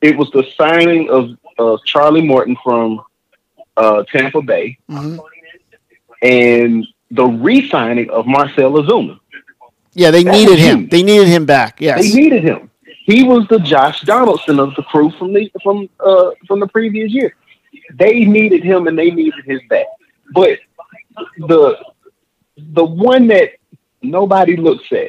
it 0.00 0.16
was 0.16 0.30
the 0.30 0.44
signing 0.56 1.10
of 1.10 1.30
uh, 1.58 1.76
Charlie 1.84 2.22
Morton 2.22 2.56
from 2.62 3.02
uh, 3.76 4.04
Tampa 4.04 4.42
Bay, 4.42 4.78
mm-hmm. 4.90 5.18
and 6.22 6.86
the 7.10 7.24
re-signing 7.24 8.10
of 8.10 8.26
Marcell 8.26 8.72
Ozuna. 8.72 9.18
Yeah, 9.94 10.10
they 10.10 10.22
That 10.22 10.32
needed 10.32 10.58
him. 10.58 10.88
They 10.88 11.02
needed 11.02 11.28
him 11.28 11.46
back. 11.46 11.80
Yes. 11.80 12.02
They 12.02 12.14
needed 12.14 12.44
him. 12.44 12.67
He 13.08 13.22
was 13.22 13.48
the 13.48 13.58
Josh 13.58 14.02
Donaldson 14.02 14.60
of 14.60 14.74
the 14.74 14.82
crew 14.82 15.10
from 15.12 15.32
the 15.32 15.50
from 15.62 15.88
uh 15.98 16.32
from 16.46 16.60
the 16.60 16.66
previous 16.66 17.10
year. 17.10 17.34
They 17.94 18.26
needed 18.26 18.62
him 18.62 18.86
and 18.86 18.98
they 18.98 19.10
needed 19.10 19.46
his 19.46 19.62
back. 19.70 19.86
But 20.34 20.58
the 21.38 21.82
the 22.58 22.84
one 22.84 23.26
that 23.28 23.52
nobody 24.02 24.56
looks 24.56 24.92
at 24.92 25.08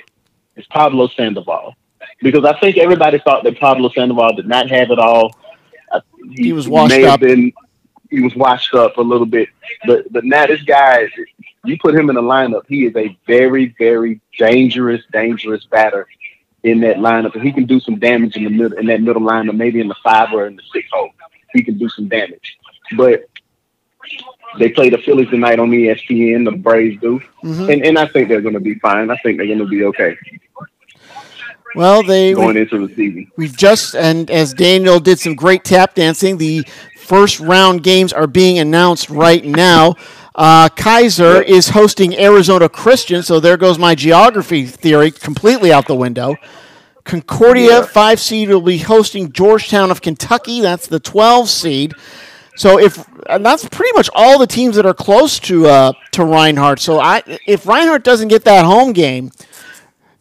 is 0.56 0.66
Pablo 0.68 1.08
Sandoval. 1.10 1.76
Because 2.22 2.46
I 2.46 2.58
think 2.62 2.78
everybody 2.78 3.20
thought 3.20 3.44
that 3.44 3.60
Pablo 3.60 3.90
Sandoval 3.90 4.34
did 4.34 4.48
not 4.48 4.70
have 4.70 4.92
it 4.92 5.00
all. 5.00 5.36
Uh, 5.92 6.00
He 6.32 6.54
was 6.54 6.70
washed 6.70 7.02
up. 7.04 7.20
Been, 7.20 7.52
he 8.10 8.22
was 8.22 8.34
washed 8.34 8.74
up 8.76 8.96
a 8.96 9.02
little 9.02 9.26
bit. 9.26 9.50
But 9.86 10.10
but 10.10 10.24
now 10.24 10.48
this 10.48 10.62
guy 10.62 11.02
is 11.02 11.12
you 11.66 11.78
put 11.78 11.96
him 11.96 12.10
in 12.10 12.16
the 12.16 12.22
lineup, 12.22 12.64
he 12.70 12.86
is 12.86 12.96
a 12.96 13.18
very, 13.28 13.76
very 13.78 14.22
dangerous, 14.38 15.04
dangerous 15.12 15.66
batter 15.66 16.08
in 16.64 16.82
that 16.82 16.98
lineup. 16.98 17.34
And 17.36 17.44
he 17.44 17.52
can 17.52 17.66
do 17.66 17.80
some 17.80 18.00
damage 18.00 18.36
in 18.36 18.44
the 18.44 18.50
middle 18.50 18.78
in 18.78 18.88
that 18.88 19.02
middle 19.02 19.22
lineup, 19.22 19.56
maybe 19.56 19.80
in 19.80 19.88
the 19.88 19.96
five 20.04 20.34
or 20.34 20.46
in 20.48 20.56
the 20.56 20.64
six 20.74 20.88
hole. 20.92 21.10
He 21.54 21.64
can 21.64 21.78
do 21.78 21.90
some 21.90 22.08
damage. 22.08 22.58
But 22.98 23.26
they 24.58 24.70
play 24.70 24.90
the 24.90 24.98
Phillies 24.98 25.30
tonight 25.30 25.60
on 25.60 25.70
ESPN, 25.70 26.46
the 26.46 26.52
Braves 26.52 27.00
do. 27.02 27.22
Mhm. 27.44 27.74
And 27.74 27.86
and 27.86 28.00
I 28.00 28.08
think 28.08 28.28
they're 28.30 28.42
gonna 28.42 28.60
be 28.60 28.76
fine. 28.76 29.10
I 29.10 29.18
think 29.18 29.38
they're 29.38 29.48
gonna 29.48 29.66
be 29.66 29.84
okay 29.86 30.18
Well, 31.76 32.02
they 32.04 32.34
going 32.34 32.58
into 32.58 32.88
the 32.88 32.94
season. 32.96 33.32
We've 33.38 33.56
just, 33.56 33.96
and 33.96 34.30
as 34.32 34.54
Daniel 34.54 35.00
did 35.00 35.20
some 35.20 35.36
great 35.36 35.64
tap 35.64 35.94
dancing, 35.94 36.38
the 36.38 36.66
first 36.98 37.40
round 37.40 37.84
games 37.84 38.12
are 38.12 38.28
being 38.28 38.58
announced 38.58 39.10
right 39.10 39.44
now. 39.46 39.96
Uh, 40.40 40.70
Keiser 40.70 41.44
is 41.44 41.68
hosting 41.68 42.18
Arizona 42.18 42.70
Christian, 42.70 43.24
so 43.24 43.42
there 43.42 43.58
goes 43.58 43.78
my 43.78 43.94
geography 43.94 44.66
theory 44.66 45.12
completely 45.12 45.74
out 45.74 45.86
the 45.86 45.96
window. 45.96 46.38
Concordia, 47.04 47.84
five 47.84 48.22
seed, 48.22 48.48
will 48.48 48.62
be 48.62 48.78
hosting 48.78 49.34
Georgetown 49.34 49.92
of 49.92 50.02
Kentucky. 50.02 50.62
That's 50.62 50.88
the 50.88 51.02
12 51.02 51.50
seed. 51.50 51.94
So 52.56 52.80
if 52.80 53.06
and 53.28 53.46
that's 53.46 53.68
pretty 53.68 53.92
much 53.98 54.10
all 54.16 54.40
the 54.40 54.48
teams 54.48 54.78
that 54.78 54.86
are 54.86 54.94
close 54.94 55.40
to 55.40 55.68
uh, 55.68 55.92
to 56.12 56.24
Reinhardt. 56.24 56.80
So 56.80 57.02
I, 57.02 57.22
if 57.46 57.68
Reinhardt 57.68 58.06
doesn't 58.06 58.30
get 58.30 58.46
that 58.46 58.64
home 58.64 58.94
game, 58.94 59.32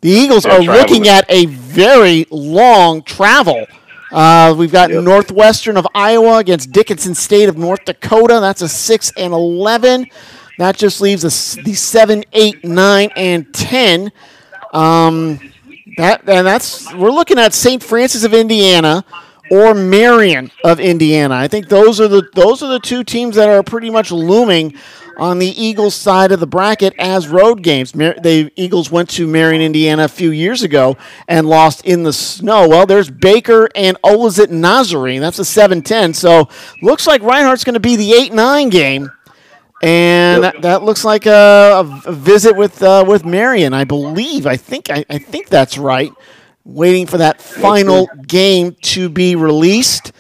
the 0.01 0.11
Eagles 0.11 0.43
They're 0.43 0.55
are 0.55 0.63
looking 0.63 1.07
at 1.07 1.27
a 1.29 1.47
very 1.47 2.27
long 2.33 3.03
travel. 3.03 3.69
Uh, 4.13 4.55
we've 4.57 4.73
got 4.73 4.91
Yep. 4.91 5.05
Northwestern 5.05 5.77
of 5.77 5.87
Iowa 5.95 6.39
against 6.39 6.73
Dickinson 6.73 7.15
State 7.15 7.49
of 7.49 7.57
North 7.59 7.85
Dakota. 7.85 8.39
That's 8.41 8.63
a 8.63 8.69
six 8.69 9.13
and 9.17 9.33
eleven. 9.33 10.07
That 10.59 10.77
just 10.77 11.01
leaves 11.01 11.25
us 11.25 11.55
the 11.65 11.75
seven, 11.75 12.25
eight, 12.33 12.65
nine, 12.65 13.11
and 13.17 13.53
ten. 13.55 14.11
Um, 14.73 15.39
that 15.97 16.29
and 16.29 16.47
that's 16.47 16.93
we're 16.95 17.11
looking 17.11 17.39
at 17.39 17.53
St. 17.55 17.83
Francis 17.83 18.25
of 18.25 18.35
Indiana 18.35 19.05
or 19.51 19.75
Marian 19.75 20.51
of 20.65 20.81
Indiana. 20.81 21.35
I 21.37 21.49
think 21.49 21.69
those 21.69 22.01
are 22.01 22.09
the 22.09 22.29
those 22.35 22.63
are 22.63 22.69
the 22.69 22.81
two 22.81 23.05
teams 23.05 23.37
that 23.37 23.49
are 23.49 23.63
pretty 23.63 23.91
much 23.91 24.11
looming 24.11 24.75
on 25.19 25.39
the 25.39 25.49
Eagles 25.49 25.95
side 25.95 26.33
of 26.33 26.41
the 26.41 26.47
bracket 26.47 26.95
as 26.99 27.29
road 27.29 27.63
games. 27.63 27.93
The 27.93 28.53
Eagles 28.57 28.91
went 28.91 29.11
to 29.11 29.27
Marian, 29.27 29.61
Indiana 29.61 30.05
a 30.05 30.09
few 30.09 30.31
years 30.31 30.63
ago 30.63 30.97
and 31.27 31.49
lost 31.49 31.85
in 31.85 32.05
the 32.05 32.13
snow. 32.13 32.69
Well, 32.69 32.87
there's 32.87 33.11
Baker 33.11 33.69
and 33.75 33.97
Olivet 34.05 34.51
Nazarene. 34.51 35.21
That's 35.21 35.39
a 35.39 35.43
7-10. 35.43 36.15
So 36.15 36.49
looks 36.83 37.07
like 37.07 37.23
Reinhardt's 37.23 37.65
going 37.65 37.75
to 37.75 37.81
be 37.81 37.97
the 37.97 38.13
8-9 38.13 38.71
game. 38.71 39.11
And 39.83 40.43
that, 40.43 40.63
that 40.63 40.83
looks 40.83 41.05
like 41.05 41.27
a, 41.27 41.85
a 42.05 42.13
visit 42.13 42.57
with 42.57 42.83
uh, 42.83 43.05
with 43.07 43.25
Marian, 43.25 43.73
I 43.73 43.85
believe. 43.85 44.45
I 44.45 44.57
think 44.57 44.91
I, 44.91 45.05
I 45.09 45.19
think 45.19 45.49
that's 45.49 45.79
right. 45.79 46.13
Waiting 46.65 47.07
for 47.07 47.19
that 47.19 47.41
final 47.41 48.09
game 48.27 48.77
to 48.83 49.09
be 49.09 49.37
released, 49.37 50.13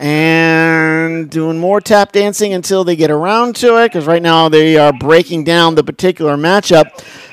and 0.00 1.28
doing 1.28 1.58
more 1.58 1.78
tap 1.78 2.12
dancing 2.12 2.54
until 2.54 2.84
they 2.84 2.96
get 2.96 3.10
around 3.10 3.54
to 3.56 3.76
it. 3.82 3.88
Because 3.88 4.06
right 4.06 4.22
now 4.22 4.48
they 4.48 4.76
are 4.78 4.92
breaking 4.94 5.44
down 5.44 5.74
the 5.74 5.84
particular 5.84 6.36
matchup. 6.36 6.86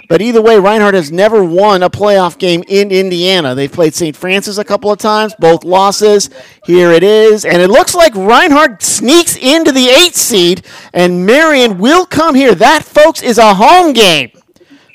But 0.09 0.21
either 0.21 0.41
way, 0.41 0.59
Reinhardt 0.59 0.93
has 0.93 1.11
never 1.11 1.43
won 1.43 1.81
a 1.83 1.89
playoff 1.89 2.37
game 2.37 2.63
in 2.67 2.91
Indiana. 2.91 3.55
They've 3.55 3.71
played 3.71 3.93
St. 3.93 4.15
Francis 4.15 4.57
a 4.57 4.63
couple 4.63 4.91
of 4.91 4.99
times, 4.99 5.33
both 5.39 5.63
losses. 5.63 6.29
Here 6.65 6.91
it 6.91 7.03
is. 7.03 7.45
And 7.45 7.61
it 7.61 7.69
looks 7.69 7.95
like 7.95 8.13
Reinhardt 8.15 8.83
sneaks 8.83 9.37
into 9.37 9.71
the 9.71 9.87
eighth 9.87 10.15
seed, 10.15 10.65
and 10.93 11.25
Marian 11.25 11.77
will 11.77 12.05
come 12.05 12.35
here. 12.35 12.55
That, 12.55 12.83
folks, 12.83 13.21
is 13.21 13.37
a 13.37 13.53
home 13.53 13.93
game. 13.93 14.31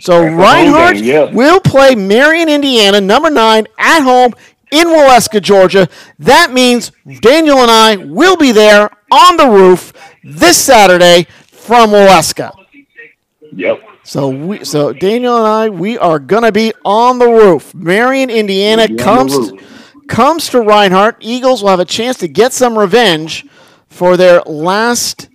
So 0.01 0.21
Reinhardt 0.21 0.97
game, 0.97 1.05
yeah. 1.05 1.25
will 1.33 1.61
play 1.61 1.95
Marian, 1.95 2.49
Indiana, 2.49 3.01
number 3.01 3.31
nine, 3.31 3.69
at 3.79 4.01
home 4.01 4.35
in 4.73 4.89
Waleska, 4.89 5.41
Georgia. 5.41 5.89
That 6.19 6.53
means 6.53 6.91
Daniel 7.21 7.59
and 7.59 7.71
I 7.71 7.97
will 7.97 8.37
be 8.37 8.51
there 8.51 8.91
on 9.13 9.37
the 9.37 9.47
roof 9.47 9.93
this 10.25 10.57
Saturday 10.57 11.27
from 11.47 11.91
Waleska. 11.91 12.51
Yep. 13.55 13.81
So 14.05 14.31
we, 14.31 14.65
so 14.65 14.93
Daniel 14.93 15.37
and 15.37 15.47
I, 15.47 15.69
we 15.69 15.97
are 15.99 16.19
gonna 16.19 16.51
be 16.51 16.73
on 16.85 17.19
the 17.21 17.29
roof. 17.29 17.73
Marian, 17.75 18.31
Indiana 18.31 18.87
We'll 18.89 18.89
be 18.89 18.93
on 18.95 18.97
the 18.97 19.05
comes 19.05 19.51
roof. 19.53 20.07
comes 20.09 20.49
to 20.49 20.61
Reinhardt. 20.61 21.17
Eagles 21.21 21.63
will 21.63 21.71
have 21.71 21.79
a 21.81 21.85
chance 21.85 22.17
to 22.19 22.29
get 22.29 22.53
some 22.53 22.77
revenge 22.77 23.47
for 23.89 24.17
their 24.17 24.41
last 24.43 25.29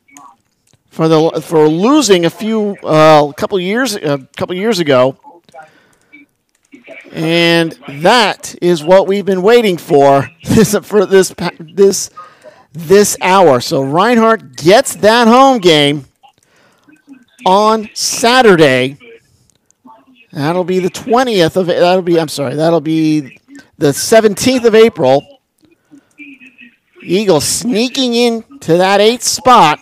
for 0.89 1.07
the 1.07 1.41
for 1.41 1.67
losing 1.69 2.25
a 2.25 2.29
few 2.29 2.75
uh, 2.83 3.27
a 3.29 3.33
couple 3.35 3.59
years 3.59 3.95
a 3.95 4.27
couple 4.35 4.55
years 4.55 4.79
ago. 4.79 5.15
And 7.11 7.71
that 7.87 8.55
is 8.61 8.83
what 8.83 9.07
we've 9.07 9.25
been 9.25 9.41
waiting 9.41 9.77
for 9.77 10.29
this 10.43 10.75
for 10.83 11.05
this 11.05 11.33
this 11.59 12.09
this 12.73 13.17
hour. 13.21 13.59
So 13.59 13.81
Reinhardt 13.81 14.55
gets 14.55 14.95
that 14.97 15.27
home 15.27 15.59
game 15.59 16.05
on 17.45 17.89
Saturday. 17.93 18.97
That'll 20.31 20.63
be 20.63 20.79
the 20.79 20.89
20th 20.89 21.55
of 21.55 21.67
that'll 21.67 22.01
be 22.01 22.19
I'm 22.19 22.27
sorry, 22.27 22.55
that'll 22.55 22.81
be 22.81 23.39
the 23.77 23.87
17th 23.87 24.65
of 24.65 24.75
April. 24.75 25.39
Eagles 27.01 27.45
sneaking 27.45 28.13
in 28.15 28.43
to 28.59 28.77
that 28.77 28.99
eighth 28.99 29.23
spot 29.23 29.79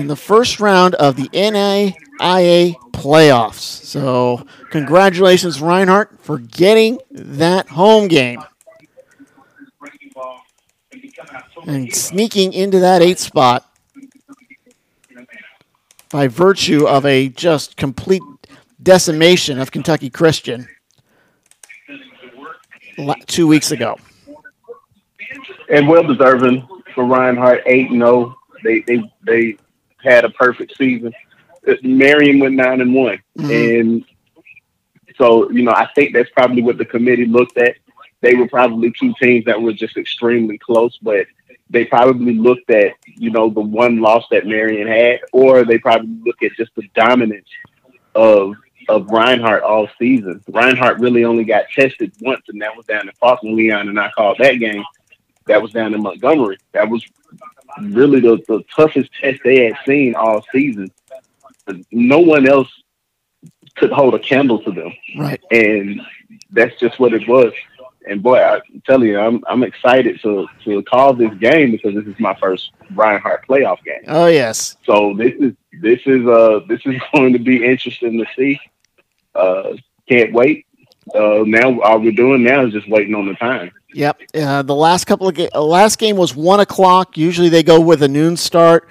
in 0.00 0.06
the 0.06 0.16
first 0.16 0.60
round 0.60 0.94
of 0.96 1.16
the 1.16 1.28
NAIA 1.28 2.74
playoffs. 2.92 3.84
So, 3.84 4.46
congratulations, 4.70 5.60
Reinhardt, 5.60 6.18
for 6.20 6.38
getting 6.38 6.98
that 7.10 7.68
home 7.68 8.08
game 8.08 8.42
and 11.66 11.94
sneaking 11.94 12.52
into 12.54 12.78
that 12.80 13.02
eighth 13.02 13.18
spot 13.18 13.70
by 16.10 16.26
virtue 16.26 16.86
of 16.86 17.04
a 17.04 17.28
just 17.28 17.76
complete 17.76 18.22
decimation 18.82 19.58
of 19.58 19.70
Kentucky 19.70 20.08
Christian 20.08 20.66
two 23.26 23.46
weeks 23.46 23.70
ago. 23.70 23.96
and 25.70 25.86
well 25.86 26.02
deserving 26.02 26.66
for 26.94 27.04
Reinhardt. 27.04 27.62
Eight 27.66 27.90
and 27.90 28.00
zero. 28.00 28.36
They 28.64 28.80
they 28.80 29.12
they 29.22 29.56
had 30.02 30.24
a 30.24 30.30
perfect 30.30 30.76
season. 30.76 31.12
Uh, 31.66 31.74
Marian 31.82 32.38
went 32.38 32.54
nine 32.54 32.80
and 32.80 32.94
one, 32.94 33.18
Mhm. 33.38 33.80
and 33.80 34.04
so 35.16 35.50
you 35.50 35.62
know 35.62 35.72
I 35.72 35.88
think 35.94 36.12
that's 36.14 36.30
probably 36.30 36.62
what 36.62 36.78
the 36.78 36.84
committee 36.84 37.26
looked 37.26 37.58
at. 37.58 37.76
They 38.22 38.34
were 38.34 38.48
probably 38.48 38.92
two 38.98 39.14
teams 39.20 39.44
that 39.46 39.60
were 39.60 39.72
just 39.72 39.96
extremely 39.96 40.58
close, 40.58 40.98
but 41.02 41.26
they 41.68 41.84
probably 41.84 42.34
looked 42.34 42.70
at 42.70 42.94
you 43.06 43.30
know 43.30 43.50
the 43.50 43.60
one 43.60 44.00
loss 44.00 44.24
that 44.30 44.46
Marian 44.46 44.88
had, 44.88 45.20
or 45.32 45.64
they 45.64 45.78
probably 45.78 46.16
look 46.24 46.42
at 46.42 46.52
just 46.56 46.74
the 46.76 46.88
dominance 46.94 47.48
of 48.14 48.54
of 48.88 49.06
Reinhardt 49.08 49.62
all 49.62 49.88
season. 49.98 50.42
Reinhardt 50.48 50.98
really 50.98 51.24
only 51.24 51.44
got 51.44 51.70
tested 51.70 52.12
once, 52.20 52.42
and 52.48 52.60
that 52.62 52.76
was 52.76 52.86
down 52.86 53.08
in 53.08 53.14
Faulkner, 53.20 53.50
Leon, 53.52 53.88
and 53.88 54.00
I 54.00 54.10
called 54.10 54.38
that 54.38 54.54
game 54.58 54.82
that 55.46 55.60
was 55.62 55.72
down 55.72 55.94
in 55.94 56.02
Montgomery. 56.02 56.58
That 56.72 56.88
was 56.88 57.04
really 57.82 58.20
the, 58.20 58.38
the 58.48 58.62
toughest 58.74 59.10
test 59.20 59.40
they 59.44 59.64
had 59.64 59.74
seen 59.86 60.14
all 60.14 60.44
season. 60.52 60.90
No 61.92 62.18
one 62.18 62.48
else 62.48 62.68
could 63.76 63.92
hold 63.92 64.14
a 64.14 64.18
candle 64.18 64.60
to 64.62 64.72
them, 64.72 64.92
Right. 65.16 65.40
and 65.50 66.00
that's 66.50 66.78
just 66.80 66.98
what 66.98 67.12
it 67.14 67.28
was. 67.28 67.52
And 68.08 68.22
boy, 68.22 68.42
I'm 68.42 68.62
telling 68.86 69.08
you, 69.08 69.18
I'm 69.20 69.44
I'm 69.46 69.62
excited 69.62 70.20
to 70.22 70.46
to 70.64 70.82
call 70.84 71.12
this 71.14 71.32
game 71.34 71.70
because 71.72 71.94
this 71.94 72.06
is 72.06 72.18
my 72.18 72.34
first 72.34 72.72
Reinhardt 72.94 73.46
playoff 73.46 73.82
game. 73.84 74.00
Oh, 74.08 74.26
yes. 74.26 74.76
So 74.84 75.14
this 75.16 75.34
is 75.38 75.52
this 75.80 76.00
is 76.06 76.26
uh 76.26 76.60
this 76.66 76.80
is 76.86 76.94
going 77.14 77.34
to 77.34 77.38
be 77.38 77.64
interesting 77.64 78.18
to 78.18 78.26
see. 78.36 78.58
Uh, 79.34 79.74
can't 80.08 80.32
wait. 80.32 80.66
Uh, 81.14 81.44
now 81.46 81.80
all 81.82 82.00
we're 82.00 82.10
doing 82.12 82.42
now 82.42 82.64
is 82.64 82.72
just 82.72 82.88
waiting 82.88 83.14
on 83.14 83.26
the 83.26 83.34
time. 83.34 83.70
Yep. 83.94 84.20
Uh, 84.34 84.62
the 84.62 84.74
last 84.74 85.06
couple 85.06 85.28
of 85.28 85.34
ga- 85.34 85.48
uh, 85.54 85.62
last 85.62 85.98
game 85.98 86.16
was 86.16 86.34
one 86.36 86.60
o'clock. 86.60 87.16
Usually 87.18 87.48
they 87.48 87.62
go 87.62 87.80
with 87.80 88.02
a 88.02 88.08
noon 88.08 88.36
start. 88.36 88.88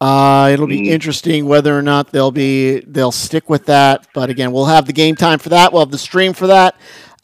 Uh, 0.00 0.50
it'll 0.52 0.66
be 0.66 0.80
Mm. 0.80 0.86
interesting 0.88 1.46
whether 1.46 1.78
or 1.78 1.82
not 1.82 2.10
they'll 2.10 2.32
be 2.32 2.80
they'll 2.80 3.12
stick 3.12 3.48
with 3.48 3.66
that. 3.66 4.06
But 4.12 4.30
again, 4.30 4.52
we'll 4.52 4.66
have 4.66 4.86
the 4.86 4.92
game 4.92 5.14
time 5.16 5.38
for 5.38 5.48
that. 5.50 5.72
We'll 5.72 5.82
have 5.82 5.90
the 5.92 5.98
stream 5.98 6.32
for 6.32 6.48
that. 6.48 6.74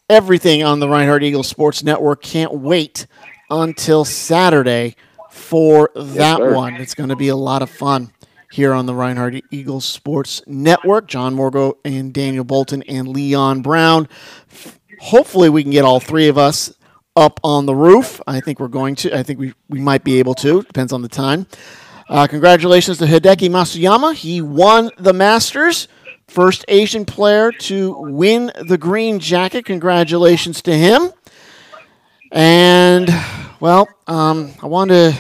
Everything 0.09 0.63
on 0.63 0.79
the 0.81 0.89
Reinhardt 0.89 1.23
Eagles 1.23 1.49
Sports 1.49 1.83
Network. 1.83 2.23
Can't 2.23 2.55
wait 2.55 3.07
until 3.51 4.05
Saturday 4.05 4.95
for 5.31 5.91
that 5.97 6.39
sir. 6.39 6.55
one. 6.55 6.75
It's 6.77 6.95
going 6.95 7.11
to 7.11 7.17
be 7.17 7.29
a 7.29 7.37
lot 7.37 7.63
of 7.63 7.69
fun 7.69 8.13
here 8.51 8.73
on 8.73 8.87
the 8.87 8.95
Reinhardt 8.95 9.35
Eagles 9.51 9.85
Sports 9.85 10.41
Network. 10.47 11.09
John 11.09 11.35
Morgo 11.35 11.75
and 11.85 12.13
Daniel 12.15 12.45
Bolton 12.45 12.83
and 12.85 13.09
Leon 13.09 13.61
Brown. 13.61 14.09
Hopefully, 15.01 15.49
we 15.49 15.63
can 15.63 15.73
get 15.73 15.85
all 15.85 16.01
three 16.01 16.29
of 16.29 16.39
us 16.39 16.73
up 17.19 17.41
on 17.43 17.67
the 17.67 17.75
roof. 17.75 18.21
I 18.27 18.41
think 18.41 18.61
we're 18.61 18.69
going 18.69 18.95
to. 18.97 19.19
I 19.19 19.23
think 19.25 19.41
we, 19.41 19.53
we 19.69 19.81
might 19.81 20.05
be 20.05 20.21
able 20.21 20.35
to. 20.37 20.63
Depends 20.63 20.93
on 20.93 21.03
the 21.03 21.09
time. 21.09 21.47
Uh, 22.09 22.27
congratulations 22.27 22.99
to 22.99 23.05
Hideki 23.05 23.51
Matsuyama. 23.51 24.15
He 24.15 24.41
won 24.41 24.91
the 24.97 25.13
Masters. 25.13 25.89
First 26.29 26.65
Asian 26.69 27.05
player 27.05 27.51
to 27.53 27.97
win 27.99 28.53
the 28.69 28.79
green 28.79 29.19
jacket. 29.19 29.65
Congratulations 29.65 30.63
to 30.63 30.73
him. 30.77 31.11
And, 32.31 33.09
well, 33.61 33.89
um, 34.07 34.53
I 34.63 34.67
wanted 34.67 35.15
to, 35.15 35.19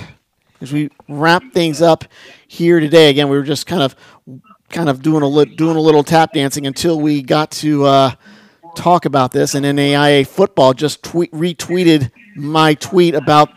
as 0.61 0.73
we 0.73 0.91
wrap 1.09 1.43
things 1.53 1.83
up 1.83 2.05
here 2.47 2.79
today, 2.79 3.09
again, 3.11 3.29
we 3.29 3.39
were 3.39 3.43
just 3.43 3.67
kind 3.67 3.83
of 3.83 3.97
kind 4.69 4.91
of 4.91 5.01
doing 5.01 5.23
a 5.23 5.27
li- 5.27 5.57
doing 5.57 5.77
a 5.77 5.81
little 5.81 6.05
tap 6.05 6.35
dancing 6.35 6.67
until 6.67 7.01
we 7.01 7.23
got 7.23 7.51
to 7.51 7.85
uh, 7.85 8.13
talk 8.79 9.05
about 9.05 9.33
this. 9.33 9.55
And 9.55 9.65
NAIA 9.67 10.27
football 10.27 10.73
just 10.75 11.03
tweet, 11.03 11.31
retweeted 11.33 12.11
my 12.37 12.75
tweet 12.75 13.15
about 13.15 13.51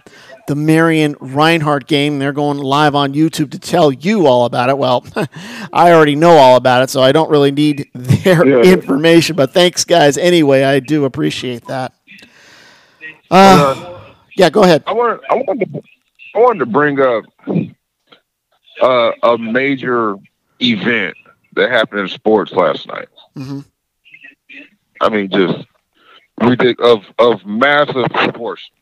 the 0.48 0.56
Marian 0.56 1.16
Reinhardt 1.20 1.88
game. 1.88 2.20
They're 2.20 2.34
going 2.34 2.58
live 2.58 2.96
on 2.96 3.14
YouTube 3.14 3.52
to 3.52 3.60
tell 3.60 3.92
you 3.92 4.26
all 4.28 4.46
about 4.46 4.70
it. 4.70 4.78
Well, 4.78 5.06
I 5.74 5.92
already 5.94 6.16
know 6.16 6.32
all 6.32 6.56
about 6.58 6.84
it, 6.84 6.90
so 6.90 7.02
I 7.02 7.12
don't 7.12 7.30
really 7.30 7.52
need 7.52 7.90
their 7.94 8.46
Yeah. 8.46 8.74
information. 8.74 9.36
But 9.36 9.52
thanks, 9.54 9.86
guys. 9.86 10.18
Anyway, 10.18 10.64
I 10.64 10.80
do 10.80 11.06
appreciate 11.06 11.66
that. 11.68 11.94
Uh, 13.30 14.00
yeah, 14.36 14.50
go 14.50 14.64
ahead. 14.64 14.84
I 14.88 14.94
wanted, 14.94 15.20
I 15.30 15.36
wanted, 15.36 15.74
to, 15.74 15.82
I 16.36 16.40
wanted 16.40 16.60
to 16.60 16.66
bring 16.66 17.00
up 17.00 17.24
uh, 18.82 19.12
a 19.24 19.38
major 19.38 20.16
event 20.62 21.16
that 21.54 21.70
happened 21.70 22.02
in 22.02 22.08
sports 22.08 22.52
last 22.52 22.88
night. 22.88 23.08
Mhm. 23.38 23.66
I 25.02 25.10
mean, 25.10 25.30
just 25.30 25.66
ridic- 26.40 26.80
of 26.80 27.04
of 27.18 27.46
massive 27.46 28.06
proportion. 28.12 28.74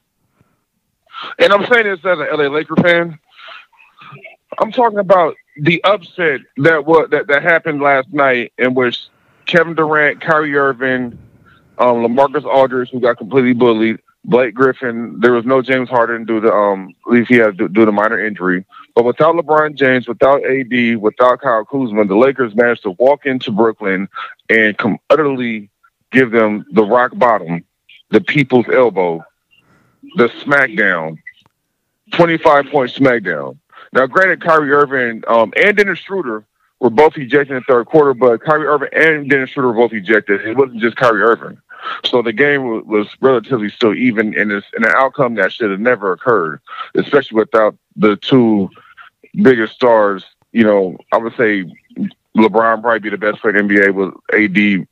And 1.39 1.51
I'm 1.53 1.65
saying 1.65 1.85
this 1.85 1.99
as 1.99 2.19
an 2.19 2.27
LA 2.31 2.47
Laker 2.47 2.75
fan. 2.75 3.17
I'm 4.59 4.71
talking 4.71 4.99
about 4.99 5.35
the 5.57 5.81
upset 5.83 6.41
that 6.57 6.85
what 6.85 7.11
that, 7.11 7.27
that 7.27 7.41
happened 7.43 7.81
last 7.81 8.11
night, 8.11 8.51
in 8.57 8.73
which 8.73 9.07
Kevin 9.45 9.75
Durant, 9.75 10.19
Kyrie 10.21 10.55
Irving, 10.55 11.17
um, 11.77 11.97
LaMarcus 11.97 12.45
Aldridge, 12.45 12.89
who 12.89 12.99
got 12.99 13.17
completely 13.17 13.53
bullied, 13.53 13.99
Blake 14.25 14.53
Griffin. 14.53 15.19
There 15.21 15.31
was 15.31 15.45
no 15.45 15.61
James 15.61 15.89
Harden 15.89 16.25
due 16.25 16.41
to 16.41 16.51
um, 16.51 16.93
at 17.07 17.13
least 17.13 17.29
he 17.29 17.37
had 17.37 17.57
due 17.57 17.69
due 17.69 17.85
to 17.85 17.91
minor 17.93 18.23
injury. 18.25 18.65
But 18.93 19.05
without 19.05 19.35
LeBron 19.35 19.75
James, 19.75 20.07
without 20.07 20.43
AD, 20.43 20.97
without 20.97 21.39
Kyle 21.39 21.63
Kuzma, 21.63 22.05
the 22.05 22.17
Lakers 22.17 22.55
managed 22.55 22.83
to 22.83 22.91
walk 22.91 23.25
into 23.25 23.51
Brooklyn 23.51 24.09
and 24.49 24.77
come 24.77 24.97
utterly 25.09 25.69
give 26.11 26.31
them 26.31 26.65
the 26.71 26.83
rock 26.83 27.11
bottom, 27.15 27.63
the 28.09 28.21
people's 28.21 28.67
elbow, 28.71 29.23
the 30.15 30.27
smackdown, 30.43 31.17
25 32.13 32.67
point 32.67 32.91
smackdown. 32.91 33.57
Now, 33.93 34.07
granted, 34.07 34.41
Kyrie 34.41 34.71
Irving 34.71 35.23
um, 35.27 35.53
and 35.55 35.75
Dennis 35.75 35.99
Schroeder 35.99 36.45
were 36.79 36.89
both 36.89 37.17
ejected 37.17 37.51
in 37.51 37.55
the 37.55 37.73
third 37.73 37.87
quarter, 37.87 38.13
but 38.13 38.41
Kyrie 38.41 38.67
Irving 38.67 38.89
and 38.93 39.29
Dennis 39.29 39.51
Schroeder 39.51 39.69
were 39.69 39.87
both 39.87 39.93
ejected. 39.93 40.45
It 40.45 40.57
wasn't 40.57 40.81
just 40.81 40.95
Kyrie 40.95 41.21
Irving. 41.21 41.59
So 42.05 42.21
the 42.21 42.33
game 42.33 42.65
wa- 42.65 42.81
was 42.85 43.07
relatively 43.21 43.69
still 43.69 43.95
even, 43.95 44.37
and 44.37 44.51
it's 44.51 44.67
in 44.75 44.83
an 44.83 44.91
outcome 44.95 45.35
that 45.35 45.51
should 45.51 45.71
have 45.71 45.79
never 45.79 46.11
occurred, 46.11 46.61
especially 46.95 47.37
without 47.37 47.75
the 47.95 48.15
two 48.17 48.69
biggest 49.41 49.73
stars. 49.73 50.23
You 50.51 50.63
know, 50.63 50.97
I 51.11 51.17
would 51.17 51.35
say 51.35 51.65
LeBron 52.35 52.81
probably 52.81 52.99
be 52.99 53.09
the 53.09 53.17
best 53.17 53.41
player 53.41 53.57
in 53.57 53.67
the 53.67 53.73
NBA 53.75 53.93
with 53.93 54.13
AD, 54.33 54.87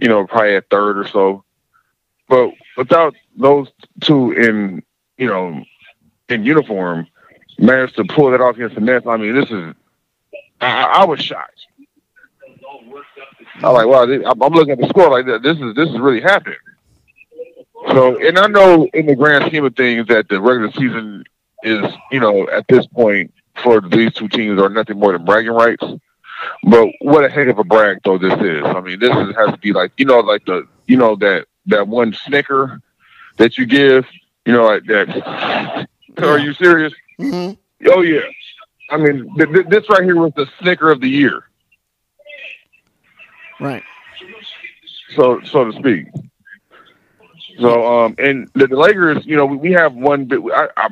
you 0.00 0.08
know, 0.08 0.26
probably 0.26 0.56
at 0.56 0.70
third 0.70 0.98
or 0.98 1.06
so. 1.06 1.44
But 2.28 2.50
without 2.76 3.14
those 3.36 3.68
two 4.00 4.32
in, 4.32 4.82
you 5.16 5.26
know, 5.26 5.62
in 6.28 6.44
uniform, 6.44 7.06
managed 7.58 7.96
to 7.96 8.04
pull 8.04 8.30
that 8.30 8.40
off 8.40 8.56
against 8.56 8.74
the 8.74 8.80
Nets. 8.80 9.06
I 9.06 9.16
mean, 9.16 9.34
this 9.34 9.50
is, 9.50 9.74
I, 10.60 10.82
I 10.82 11.04
was 11.04 11.20
shocked. 11.20 11.66
I 13.60 13.70
was 13.70 13.74
like, 13.74 13.86
wow, 13.86 14.02
I'm 14.02 14.42
I'm 14.42 14.52
looking 14.52 14.72
at 14.72 14.78
the 14.78 14.88
score 14.88 15.10
like. 15.10 15.26
This 15.42 15.58
is 15.58 15.74
this 15.74 15.88
is 15.88 15.98
really 15.98 16.20
happening. 16.20 16.58
So, 17.88 18.18
and 18.18 18.38
I 18.38 18.46
know 18.46 18.86
in 18.92 19.06
the 19.06 19.16
grand 19.16 19.46
scheme 19.46 19.64
of 19.64 19.74
things 19.74 20.06
that 20.08 20.28
the 20.28 20.40
regular 20.40 20.70
season 20.72 21.24
is, 21.62 21.92
you 22.12 22.20
know, 22.20 22.48
at 22.48 22.66
this 22.68 22.86
point 22.86 23.32
for 23.62 23.80
these 23.80 24.12
two 24.12 24.28
teams 24.28 24.60
are 24.60 24.68
nothing 24.68 24.98
more 24.98 25.12
than 25.12 25.24
bragging 25.24 25.52
rights. 25.52 25.84
But 26.64 26.88
what 27.00 27.24
a 27.24 27.28
heck 27.28 27.48
of 27.48 27.58
a 27.58 27.64
brag 27.64 27.98
though 28.04 28.18
this 28.18 28.32
is. 28.40 28.62
I 28.64 28.80
mean, 28.80 28.98
this 29.00 29.10
is, 29.10 29.34
has 29.36 29.50
to 29.52 29.58
be 29.60 29.72
like, 29.72 29.92
you 29.96 30.04
know, 30.04 30.20
like 30.20 30.44
the, 30.44 30.66
you 30.86 30.96
know, 30.96 31.16
that 31.16 31.46
that 31.66 31.88
one 31.88 32.12
snicker 32.12 32.80
that 33.36 33.58
you 33.58 33.66
give, 33.66 34.06
you 34.46 34.52
know, 34.52 34.64
like 34.64 34.84
that. 34.86 35.88
Are 36.18 36.38
you 36.38 36.52
serious? 36.54 36.92
hmm 37.18 37.52
Oh 37.86 38.02
yeah. 38.02 38.20
I 38.90 38.96
mean, 38.96 39.34
th- 39.36 39.50
th- 39.52 39.66
this 39.68 39.88
right 39.90 40.02
here 40.02 40.16
was 40.16 40.32
the 40.34 40.46
snicker 40.60 40.90
of 40.90 41.00
the 41.00 41.08
year, 41.08 41.44
Right. 43.60 43.82
so 45.14 45.40
so 45.44 45.70
to 45.70 45.78
speak. 45.78 46.06
So 47.60 47.86
um, 48.04 48.14
and 48.18 48.48
the, 48.54 48.66
the 48.66 48.76
Lakers, 48.76 49.26
you 49.26 49.36
know, 49.36 49.44
we, 49.46 49.56
we 49.56 49.72
have 49.72 49.94
one 49.94 50.24
bit. 50.26 50.40
I, 50.54 50.68
I 50.76 50.88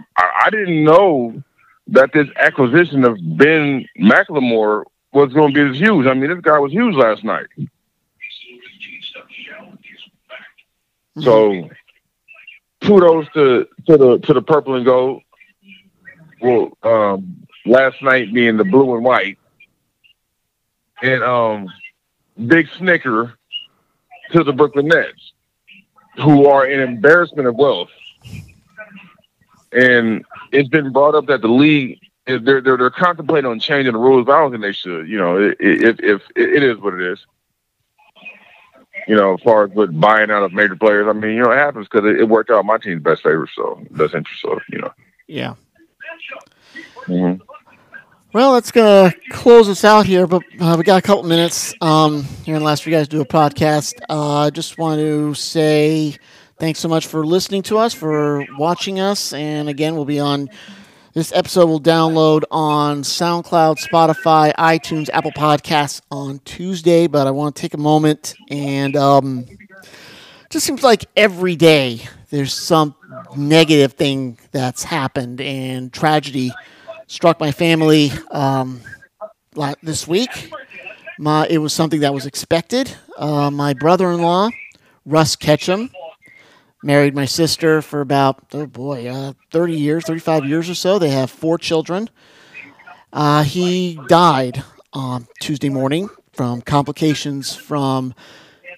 I 0.46 0.50
didn't 0.50 0.84
know 0.84 1.42
that 1.88 2.12
this 2.12 2.28
acquisition 2.36 3.04
of 3.04 3.16
Ben 3.38 3.86
McLemore 3.98 4.84
was 5.16 5.32
going 5.32 5.54
to 5.54 5.64
be 5.64 5.70
this 5.70 5.78
huge. 5.78 6.06
I 6.06 6.14
mean, 6.14 6.30
this 6.30 6.40
guy 6.40 6.58
was 6.58 6.72
huge 6.72 6.94
last 6.94 7.24
night. 7.24 7.46
So 11.20 11.70
kudos 12.82 13.26
to 13.32 13.66
to 13.86 13.96
the 13.96 14.18
to 14.18 14.34
the 14.34 14.42
purple 14.42 14.74
and 14.74 14.84
gold. 14.84 15.22
Well, 16.42 16.76
um, 16.82 17.46
last 17.64 18.02
night 18.02 18.32
being 18.34 18.58
the 18.58 18.64
blue 18.64 18.94
and 18.94 19.02
white, 19.02 19.38
and 21.02 21.22
um, 21.22 21.68
big 22.46 22.68
snicker 22.76 23.38
to 24.32 24.44
the 24.44 24.52
Brooklyn 24.52 24.88
Nets, 24.88 25.32
who 26.16 26.46
are 26.46 26.66
an 26.66 26.80
embarrassment 26.80 27.48
of 27.48 27.54
wealth. 27.54 27.88
And 29.72 30.24
it's 30.52 30.68
been 30.68 30.92
brought 30.92 31.14
up 31.14 31.26
that 31.26 31.40
the 31.40 31.48
league 31.48 31.98
they're 32.26 32.60
they're, 32.60 32.76
they're 32.76 32.90
contemplating 32.90 33.50
on 33.50 33.60
changing 33.60 33.92
the 33.92 33.98
rules, 33.98 34.26
but 34.26 34.32
I 34.34 34.40
don't 34.40 34.50
think 34.50 34.62
they 34.62 34.72
should. 34.72 35.08
You 35.08 35.18
know, 35.18 35.36
it, 35.36 35.56
if 35.60 36.00
it, 36.00 36.22
it 36.36 36.62
is 36.62 36.78
what 36.78 36.94
it 36.94 37.00
is. 37.00 37.24
You 39.06 39.14
know, 39.14 39.34
as 39.34 39.40
far 39.42 39.64
as 39.64 39.70
with 39.70 39.98
buying 39.98 40.30
out 40.30 40.42
of 40.42 40.52
major 40.52 40.74
players, 40.74 41.06
I 41.08 41.12
mean, 41.12 41.36
you 41.36 41.42
know, 41.42 41.52
it 41.52 41.56
happens 41.56 41.86
because 41.88 42.08
it, 42.08 42.20
it 42.20 42.28
worked 42.28 42.50
out 42.50 42.64
my 42.64 42.78
team's 42.78 43.02
best 43.02 43.22
favor, 43.22 43.48
so 43.54 43.80
best 43.92 44.14
interest. 44.14 44.42
So 44.42 44.58
you 44.70 44.80
know. 44.80 44.92
Yeah. 45.28 45.54
Mhm. 47.06 47.40
Well, 48.32 48.54
that's 48.54 48.72
gonna 48.72 49.14
close 49.30 49.68
us 49.68 49.84
out 49.84 50.04
here, 50.06 50.26
but 50.26 50.42
uh, 50.60 50.74
we 50.76 50.84
got 50.84 50.98
a 50.98 51.02
couple 51.02 51.22
minutes 51.22 51.72
um, 51.80 52.24
here 52.44 52.54
in 52.56 52.60
the 52.60 52.66
last 52.66 52.82
for 52.82 52.90
you 52.90 52.96
guys 52.96 53.06
to 53.08 53.16
do 53.16 53.22
a 53.22 53.26
podcast. 53.26 53.94
Uh, 54.08 54.40
I 54.40 54.50
just 54.50 54.76
want 54.76 54.98
to 54.98 55.32
say 55.34 56.16
thanks 56.58 56.80
so 56.80 56.88
much 56.88 57.06
for 57.06 57.24
listening 57.24 57.62
to 57.62 57.78
us, 57.78 57.94
for 57.94 58.44
watching 58.58 58.98
us, 59.00 59.32
and 59.32 59.68
again, 59.68 59.94
we'll 59.94 60.04
be 60.04 60.18
on. 60.20 60.50
This 61.16 61.32
episode 61.34 61.64
will 61.64 61.80
download 61.80 62.42
on 62.50 63.00
SoundCloud, 63.00 63.82
Spotify, 63.82 64.52
iTunes, 64.56 65.08
Apple 65.14 65.32
Podcasts 65.32 66.02
on 66.10 66.40
Tuesday. 66.40 67.06
But 67.06 67.26
I 67.26 67.30
want 67.30 67.56
to 67.56 67.62
take 67.62 67.72
a 67.72 67.78
moment 67.78 68.34
and 68.50 68.94
um, 68.96 69.46
just 70.50 70.66
seems 70.66 70.82
like 70.82 71.06
every 71.16 71.56
day 71.56 72.02
there's 72.28 72.52
some 72.52 72.94
negative 73.34 73.94
thing 73.94 74.36
that's 74.52 74.84
happened 74.84 75.40
and 75.40 75.90
tragedy 75.90 76.52
struck 77.06 77.40
my 77.40 77.50
family 77.50 78.12
um, 78.30 78.82
this 79.82 80.06
week. 80.06 80.52
My, 81.18 81.46
it 81.48 81.56
was 81.56 81.72
something 81.72 82.00
that 82.00 82.12
was 82.12 82.26
expected. 82.26 82.94
Uh, 83.16 83.50
my 83.50 83.72
brother-in-law, 83.72 84.50
Russ 85.06 85.34
Ketchum, 85.34 85.88
married 86.86 87.14
my 87.14 87.24
sister 87.26 87.82
for 87.82 88.00
about 88.00 88.44
oh 88.54 88.66
boy, 88.66 89.08
uh, 89.08 89.32
thirty 89.50 89.74
years, 89.76 90.04
thirty-five 90.04 90.44
years 90.44 90.70
or 90.70 90.74
so. 90.74 90.98
They 90.98 91.10
have 91.10 91.30
four 91.30 91.58
children. 91.58 92.08
Uh, 93.12 93.42
he 93.42 93.98
died 94.08 94.62
on 94.92 95.26
Tuesday 95.40 95.68
morning 95.68 96.08
from 96.32 96.62
complications 96.62 97.54
from 97.54 98.14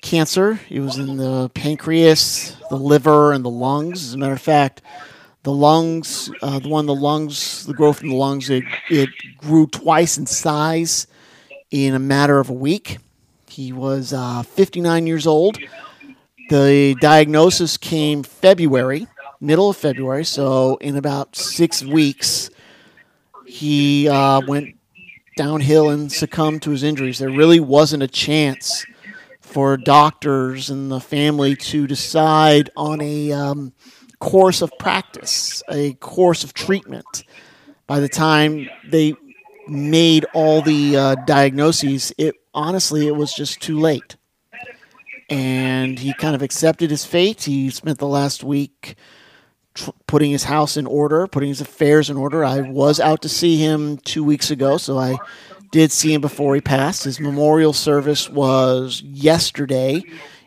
cancer. 0.03 0.61
It 0.71 0.81
was 0.81 0.99
in 0.99 1.17
the 1.17 1.51
pancreas, 1.55 2.57
the 2.71 2.77
liver, 2.77 3.33
and 3.33 3.45
the 3.45 3.51
lungs. 3.51 4.05
As 4.05 4.15
a 4.15 4.19
matter 4.19 4.33
of 4.33 4.41
fact, 4.41 4.83
the 5.43 5.49
the 5.49 5.55
lungs, 5.55 6.31
uh, 6.43 6.59
the 6.59 6.69
one 6.69 6.87
the 6.87 6.95
lungs, 6.95 7.65
the 7.65 7.73
growth 7.73 8.03
in 8.03 8.11
the 8.11 8.15
lungs, 8.15 8.51
it, 8.51 8.65
it 8.91 9.09
grew 9.39 9.67
twice 9.67 10.19
in 10.19 10.27
size 10.27 11.07
in 11.71 11.95
a 11.95 11.99
matter 11.99 12.39
of 12.39 12.51
a 12.51 12.55
week. 12.55 12.99
He 13.49 13.73
was 13.73 14.13
uh, 14.13 14.43
59 14.43 15.07
years 15.07 15.27
old. 15.27 15.59
The 16.49 16.97
diagnosis 17.01 17.77
came 17.77 18.23
February, 18.23 19.07
middle 19.41 19.71
of 19.71 19.77
February, 19.77 20.25
so 20.25 20.77
in 20.77 20.97
about 20.97 21.37
six 21.37 21.85
weeks, 21.85 22.51
he 23.47 24.09
uh, 24.09 24.41
went 24.47 24.77
downhill 25.37 25.91
and 25.91 26.11
succumbed 26.11 26.63
to 26.63 26.71
his 26.71 26.83
injuries. 26.83 27.19
There 27.19 27.31
really 27.31 27.61
wasn't 27.61 28.03
a 28.03 28.09
chance 28.09 28.85
for 29.41 29.77
doctors 29.77 30.69
and 30.69 30.91
the 30.91 31.01
family 31.01 31.57
to 31.57 31.87
decide 31.87 32.71
on 32.77 33.01
a 33.01 33.33
um, 33.33 33.73
course 34.19 34.63
of 34.63 34.73
practice, 34.79 35.63
a 35.71 35.95
course 35.95 36.45
of 36.45 36.55
treatment. 36.55 37.25
By 37.87 38.01
the 38.01 38.09
time 38.09 38.69
they 38.87 39.15
made 39.67 40.27
all 40.35 40.61
the 40.61 40.97
uh, 40.97 41.15
diagnoses, 41.27 42.13
it 42.19 42.35
honestly 42.53 43.07
it 43.07 43.17
was 43.17 43.33
just 43.33 43.61
too 43.61 43.79
late. 43.79 44.18
And 45.29 45.99
he 45.99 46.15
kind 46.15 46.35
of 46.35 46.43
accepted 46.43 46.91
his 46.91 47.05
fate. 47.05 47.43
He 47.43 47.71
spent 47.71 47.99
the 47.99 48.07
last 48.07 48.43
week 48.43 48.97
tr- 49.75 49.91
putting 50.07 50.31
his 50.31 50.45
house 50.45 50.77
in 50.77 50.87
order, 50.87 51.27
putting 51.27 51.51
his 51.51 51.61
affairs 51.61 52.11
in 52.11 52.17
order. 52.17 52.45
I 52.45 52.61
was 52.61 52.99
out 52.99 53.23
to 53.23 53.29
see 53.29 53.59
him 53.59 53.99
two 53.99 54.25
weeks 54.25 54.51
ago, 54.51 54.79
so 54.79 54.99
I 54.99 55.17
did 55.71 55.93
see 55.93 56.13
him 56.13 56.21
before 56.21 56.55
he 56.55 56.61
passed. 56.61 57.05
His 57.05 57.21
memorial 57.21 57.73
service 57.73 58.29
was 58.29 59.03
yesterday 59.03 60.03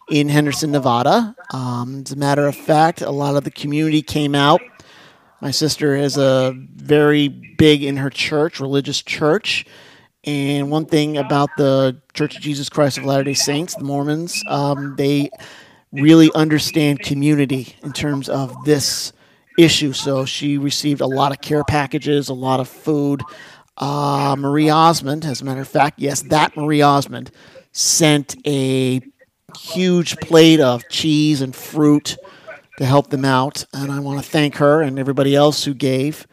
in 0.09 0.29
Henderson, 0.29 0.71
Nevada. 0.71 1.35
Um, 1.53 2.03
as 2.05 2.11
a 2.11 2.15
matter 2.15 2.47
of 2.47 2.55
fact, 2.55 3.01
a 3.01 3.11
lot 3.11 3.35
of 3.35 3.43
the 3.43 3.51
community 3.51 4.01
came 4.01 4.35
out. 4.35 4.61
My 5.41 5.51
sister 5.51 5.95
is 5.95 6.17
a 6.17 6.53
very 6.75 7.27
big 7.27 7.83
in 7.83 7.97
her 7.97 8.09
church, 8.09 8.59
religious 8.59 9.01
church. 9.01 9.65
And 10.23 10.69
one 10.69 10.85
thing 10.85 11.17
about 11.17 11.49
the 11.57 11.99
Church 12.13 12.35
of 12.35 12.41
Jesus 12.41 12.69
Christ 12.69 12.99
of 12.99 13.05
Latter 13.05 13.23
day 13.23 13.33
Saints, 13.33 13.75
the 13.75 13.83
Mormons, 13.83 14.43
um, 14.47 14.95
they 14.95 15.31
really 15.91 16.31
understand 16.35 16.99
community 16.99 17.75
in 17.83 17.91
terms 17.91 18.29
of 18.29 18.55
this 18.63 19.13
issue. 19.57 19.93
So 19.93 20.25
she 20.25 20.57
received 20.57 21.01
a 21.01 21.07
lot 21.07 21.31
of 21.31 21.41
care 21.41 21.63
packages, 21.63 22.29
a 22.29 22.33
lot 22.33 22.59
of 22.59 22.69
food. 22.69 23.21
Uh, 23.77 24.35
Marie 24.37 24.69
Osmond, 24.69 25.25
as 25.25 25.41
a 25.41 25.45
matter 25.45 25.61
of 25.61 25.67
fact, 25.67 25.99
yes, 25.99 26.21
that 26.23 26.55
Marie 26.55 26.83
Osmond 26.83 27.31
sent 27.71 28.35
a 28.45 29.01
huge 29.57 30.17
plate 30.17 30.59
of 30.59 30.87
cheese 30.89 31.41
and 31.41 31.55
fruit 31.55 32.17
to 32.77 32.85
help 32.85 33.09
them 33.09 33.25
out. 33.25 33.65
And 33.73 33.91
I 33.91 33.99
want 33.99 34.23
to 34.23 34.29
thank 34.29 34.57
her 34.57 34.81
and 34.81 34.99
everybody 34.99 35.35
else 35.35 35.63
who 35.63 35.73
gave 35.73 36.27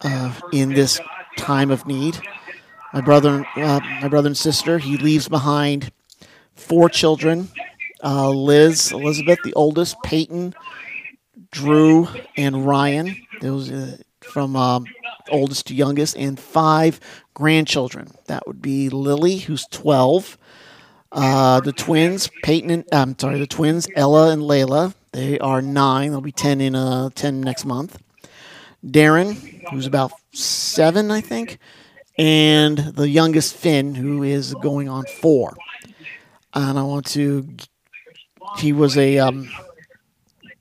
uh, 0.00 0.32
in 0.52 0.70
this 0.72 0.98
time 1.36 1.70
of 1.70 1.86
need. 1.86 2.18
My 2.92 3.00
brother, 3.00 3.46
uh, 3.56 3.80
my 4.00 4.08
brother 4.08 4.28
and 4.28 4.36
sister, 4.36 4.78
he 4.78 4.96
leaves 4.96 5.28
behind 5.28 5.90
four 6.54 6.88
children: 6.88 7.48
uh, 8.02 8.30
Liz, 8.30 8.92
Elizabeth, 8.92 9.38
the 9.44 9.54
oldest, 9.54 9.96
Peyton, 10.02 10.54
Drew, 11.50 12.08
and 12.36 12.66
Ryan. 12.66 13.16
Those 13.40 13.70
uh, 13.70 13.98
from 14.22 14.56
um, 14.56 14.86
oldest 15.30 15.66
to 15.66 15.74
youngest, 15.74 16.16
and 16.16 16.38
five 16.40 16.98
grandchildren. 17.34 18.10
That 18.26 18.46
would 18.46 18.62
be 18.62 18.88
Lily, 18.88 19.38
who's 19.38 19.66
twelve. 19.66 20.38
Uh, 21.10 21.60
the 21.60 21.72
twins, 21.72 22.28
Peyton 22.42 22.70
and 22.70 22.84
I'm 22.92 23.18
sorry, 23.18 23.38
the 23.38 23.46
twins, 23.46 23.88
Ella 23.96 24.30
and 24.30 24.42
Layla. 24.42 24.94
They 25.12 25.38
are 25.38 25.62
nine. 25.62 26.10
They'll 26.10 26.20
be 26.20 26.32
ten 26.32 26.60
in 26.60 26.74
uh 26.74 27.08
ten 27.14 27.40
next 27.40 27.64
month. 27.64 27.98
Darren, 28.84 29.34
who's 29.70 29.86
about 29.86 30.12
seven, 30.32 31.10
I 31.10 31.20
think, 31.20 31.58
and 32.18 32.78
the 32.78 33.08
youngest 33.08 33.54
Finn, 33.54 33.94
who 33.94 34.22
is 34.22 34.54
going 34.54 34.88
on 34.88 35.04
four. 35.04 35.56
And 36.52 36.78
I 36.78 36.82
want 36.82 37.06
to. 37.10 37.48
He 38.58 38.72
was 38.72 38.96
a 38.98 39.18
um, 39.18 39.48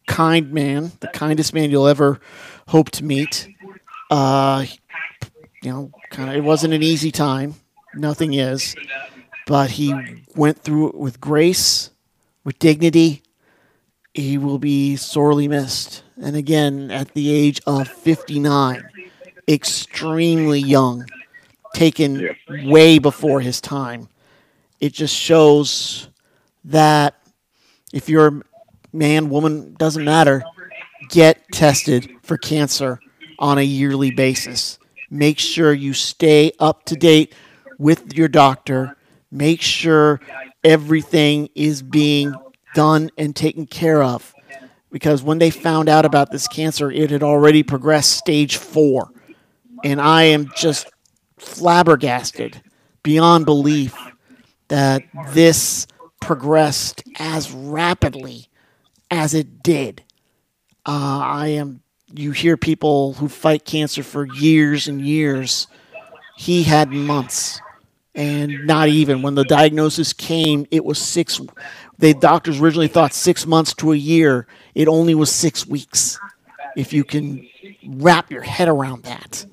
kind 0.06 0.52
man, 0.52 0.92
the 1.00 1.08
kindest 1.08 1.54
man 1.54 1.72
you'll 1.72 1.88
ever 1.88 2.20
hope 2.68 2.92
to 2.92 3.04
meet. 3.04 3.50
Uh, 4.12 4.66
you 5.64 5.72
know, 5.72 5.92
kind 6.12 6.30
of. 6.30 6.36
It 6.36 6.44
wasn't 6.44 6.74
an 6.74 6.84
easy 6.84 7.12
time. 7.12 7.56
Nothing 7.96 8.34
is, 8.34 8.76
but 9.48 9.72
he 9.72 9.94
went 10.36 10.60
through 10.60 10.90
it 10.90 10.96
with 10.96 11.20
grace, 11.20 11.90
with 12.44 12.60
dignity. 12.60 13.24
He 14.14 14.38
will 14.38 14.60
be 14.60 14.96
sorely 14.96 15.48
missed. 15.48 16.04
And 16.22 16.36
again, 16.36 16.92
at 16.92 17.14
the 17.14 17.32
age 17.32 17.62
of 17.66 17.88
59, 17.88 18.84
extremely 19.48 20.60
young, 20.60 21.08
taken 21.74 22.20
Yeah. 22.20 22.70
way 22.72 23.00
before 23.00 23.42
his 23.42 23.62
time. 23.62 24.10
It 24.80 24.94
just 24.94 25.16
shows 25.16 26.08
that 26.66 27.16
if 27.94 28.10
you're 28.10 28.28
a 28.28 28.42
man, 28.94 29.30
woman, 29.30 29.76
doesn't 29.78 30.04
matter, 30.04 30.44
get 31.10 31.40
tested 31.52 32.10
for 32.24 32.38
cancer 32.38 33.00
on 33.40 33.58
a 33.58 33.62
yearly 33.64 34.12
basis. 34.12 34.78
Make 35.10 35.40
sure 35.40 35.74
you 35.74 35.94
stay 35.94 36.52
up 36.60 36.84
to 36.86 36.96
date 36.96 37.34
with 37.78 38.14
your 38.14 38.28
doctor. 38.28 38.98
Make 39.32 39.62
sure 39.62 40.20
everything 40.64 41.50
is 41.56 41.82
being 41.82 42.34
done 42.76 43.10
and 43.18 43.36
taken 43.36 43.66
care 43.66 44.04
of. 44.04 44.34
Because 44.92 45.22
when 45.24 45.38
they 45.38 45.50
found 45.50 45.90
out 45.90 46.06
about 46.06 46.32
this 46.32 46.48
cancer, 46.48 46.92
it 46.92 47.10
had 47.12 47.24
already 47.24 47.64
progressed 47.64 48.12
stage 48.14 48.58
four. 48.58 49.12
And 49.84 50.02
I 50.02 50.24
am 50.24 50.50
just 50.56 50.88
flabbergasted 51.38 52.62
beyond 53.04 53.46
belief 53.46 53.96
that 54.68 55.04
this 55.34 55.88
progressed 56.20 57.04
as 57.20 57.52
rapidly 57.52 58.48
as 59.10 59.34
it 59.34 59.64
did. 59.64 60.04
Uh, 60.86 61.20
I 61.24 61.48
am. 61.50 61.82
You 62.14 62.32
hear 62.32 62.56
people 62.56 63.14
who 63.14 63.28
fight 63.28 63.66
cancer 63.66 64.02
for 64.02 64.26
years 64.26 64.88
and 64.88 65.02
years. 65.02 65.68
He 66.38 66.64
had 66.64 66.92
months, 66.92 67.60
and 68.16 68.66
not 68.66 68.88
even 68.88 69.22
when 69.22 69.36
the 69.36 69.44
diagnosis 69.44 70.14
came, 70.14 70.66
it 70.72 70.86
was 70.86 71.00
six. 71.00 71.42
The 71.98 72.14
doctors 72.14 72.62
originally 72.62 72.88
thought 72.88 73.14
six 73.14 73.46
months 73.46 73.74
to 73.76 73.92
a 73.92 73.98
year. 73.98 74.48
It 74.74 74.88
only 74.88 75.16
was 75.16 75.32
six 75.32 75.68
weeks. 75.68 76.18
If 76.76 76.94
you 76.94 77.04
can 77.04 77.48
wrap 77.86 78.32
your 78.32 78.44
head 78.44 78.70
around 78.70 79.04
that, 79.04 79.46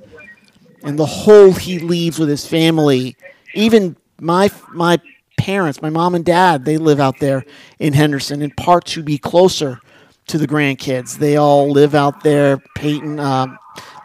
and 0.85 0.99
the 0.99 1.07
hole 1.07 1.53
he 1.53 1.79
leaves 1.79 2.19
with 2.19 2.29
his 2.29 2.47
family, 2.47 3.17
even 3.55 3.97
my 4.21 4.51
my 4.73 5.01
parents, 5.37 5.83
my 5.83 5.91
mom 5.91 6.15
and 6.15 6.25
dad, 6.25 6.65
they 6.65 6.79
live 6.79 7.01
out 7.01 7.19
there 7.19 7.45
in 7.79 7.93
Henderson, 7.93 8.43
in 8.43 8.51
part 8.53 8.85
to 8.87 9.03
be 9.03 9.19
closer 9.19 9.81
to 10.29 10.39
the 10.39 10.47
grandkids. 10.47 11.19
They 11.19 11.37
all 11.37 11.71
live 11.71 11.95
out 11.95 12.23
there. 12.23 12.59
Peyton, 12.75 13.19
uh, 13.19 13.57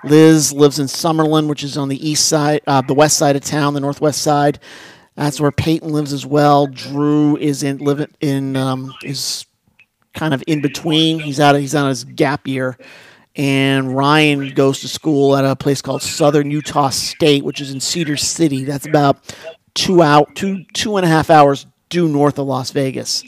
Liz 0.04 0.52
lives 0.52 0.80
in 0.80 0.88
Summerlin, 0.88 1.48
which 1.48 1.64
is 1.64 1.78
on 1.78 1.90
the 1.90 2.08
east 2.08 2.28
side, 2.28 2.62
uh, 2.68 2.82
the 2.82 2.94
west 2.94 3.18
side 3.18 3.36
of 3.36 3.44
town, 3.44 3.74
the 3.74 3.80
northwest 3.80 4.22
side. 4.22 4.60
That's 5.16 5.40
where 5.40 5.52
Peyton 5.52 5.90
lives 5.90 6.14
as 6.14 6.26
well. 6.26 6.68
Drew 6.68 7.38
is 7.38 7.64
in 7.64 7.80
live 7.80 8.06
in 8.22 8.56
um, 8.56 8.94
is 9.04 9.46
kind 10.14 10.34
of 10.34 10.44
in 10.48 10.62
between. 10.62 11.20
He's 11.20 11.40
out. 11.40 11.56
He's 11.56 11.76
on 11.76 11.90
his 11.90 12.04
gap 12.04 12.48
year, 12.48 12.78
and 13.40 13.96
Ryan 13.96 14.50
goes 14.50 14.82
to 14.82 14.90
school 14.90 15.34
at 15.38 15.46
a 15.46 15.56
place 15.56 15.82
called 15.82 16.02
Southern 16.02 16.52
Utah 16.52 16.90
State, 16.90 17.46
which 17.46 17.62
is 17.62 17.72
in 17.72 17.80
Cedar 17.80 18.18
City. 18.18 18.66
That's 18.66 18.86
about 18.86 19.34
two 19.74 20.02
out 20.04 20.36
two 20.36 20.66
two 20.74 20.98
and 20.98 21.06
a 21.06 21.10
half 21.10 21.30
hours 21.30 21.66
due 21.88 22.10
north 22.10 22.38
of 22.38 22.48
Las 22.48 22.72
Vegas. 22.72 23.24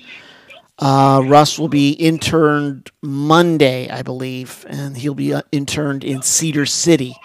Uh, 0.78 1.22
Russ 1.26 1.58
will 1.58 1.70
be 1.70 1.92
interned 1.92 2.92
Monday, 3.02 3.90
I 3.90 4.02
believe, 4.02 4.66
and 4.68 4.98
he'll 4.98 5.16
be 5.16 5.34
uh, 5.34 5.44
interned 5.54 6.04
in 6.04 6.22
Cedar 6.24 6.66
City, 6.66 7.16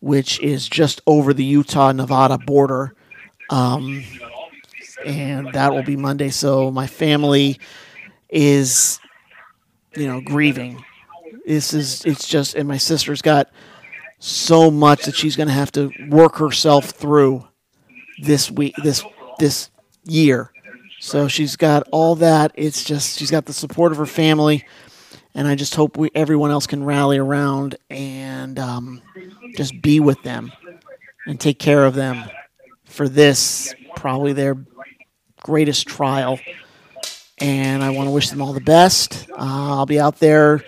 which 0.00 0.40
is 0.40 0.68
just 0.68 1.02
over 1.06 1.32
the 1.32 1.44
Utah 1.44 1.92
Nevada 1.92 2.38
border. 2.38 2.96
Um, 3.50 4.02
and 5.04 5.52
that 5.52 5.72
will 5.72 5.84
be 5.84 5.94
Monday. 5.94 6.30
So 6.30 6.72
my 6.72 6.88
family 6.88 7.60
is, 8.28 8.98
you 9.94 10.08
know, 10.08 10.20
grieving. 10.20 10.82
This 11.46 11.72
is, 11.72 12.04
it's 12.04 12.26
just, 12.26 12.56
and 12.56 12.66
my 12.66 12.76
sister's 12.76 13.22
got 13.22 13.48
so 14.18 14.70
much 14.70 15.04
that 15.04 15.14
she's 15.14 15.36
going 15.36 15.46
to 15.46 15.54
have 15.54 15.70
to 15.72 15.92
work 16.08 16.36
herself 16.36 16.90
through 16.90 17.46
this 18.20 18.50
week, 18.50 18.74
this, 18.82 19.04
this 19.38 19.70
year. 20.04 20.52
So 20.98 21.28
she's 21.28 21.54
got 21.54 21.86
all 21.92 22.16
that. 22.16 22.50
It's 22.54 22.82
just 22.82 23.18
she's 23.18 23.30
got 23.30 23.44
the 23.44 23.52
support 23.52 23.92
of 23.92 23.98
her 23.98 24.06
family, 24.06 24.64
and 25.34 25.46
I 25.46 25.54
just 25.54 25.74
hope 25.74 25.96
we 25.96 26.10
everyone 26.14 26.50
else 26.50 26.66
can 26.66 26.82
rally 26.82 27.18
around 27.18 27.76
and 27.90 28.58
um, 28.58 29.02
just 29.56 29.80
be 29.82 30.00
with 30.00 30.20
them 30.22 30.50
and 31.26 31.38
take 31.38 31.58
care 31.58 31.84
of 31.84 31.94
them 31.94 32.24
for 32.86 33.08
this 33.08 33.74
probably 33.94 34.32
their 34.32 34.56
greatest 35.42 35.86
trial. 35.86 36.40
And 37.38 37.84
I 37.84 37.90
want 37.90 38.08
to 38.08 38.10
wish 38.10 38.30
them 38.30 38.40
all 38.40 38.54
the 38.54 38.60
best. 38.60 39.28
Uh, 39.30 39.34
I'll 39.76 39.86
be 39.86 40.00
out 40.00 40.18
there 40.18 40.64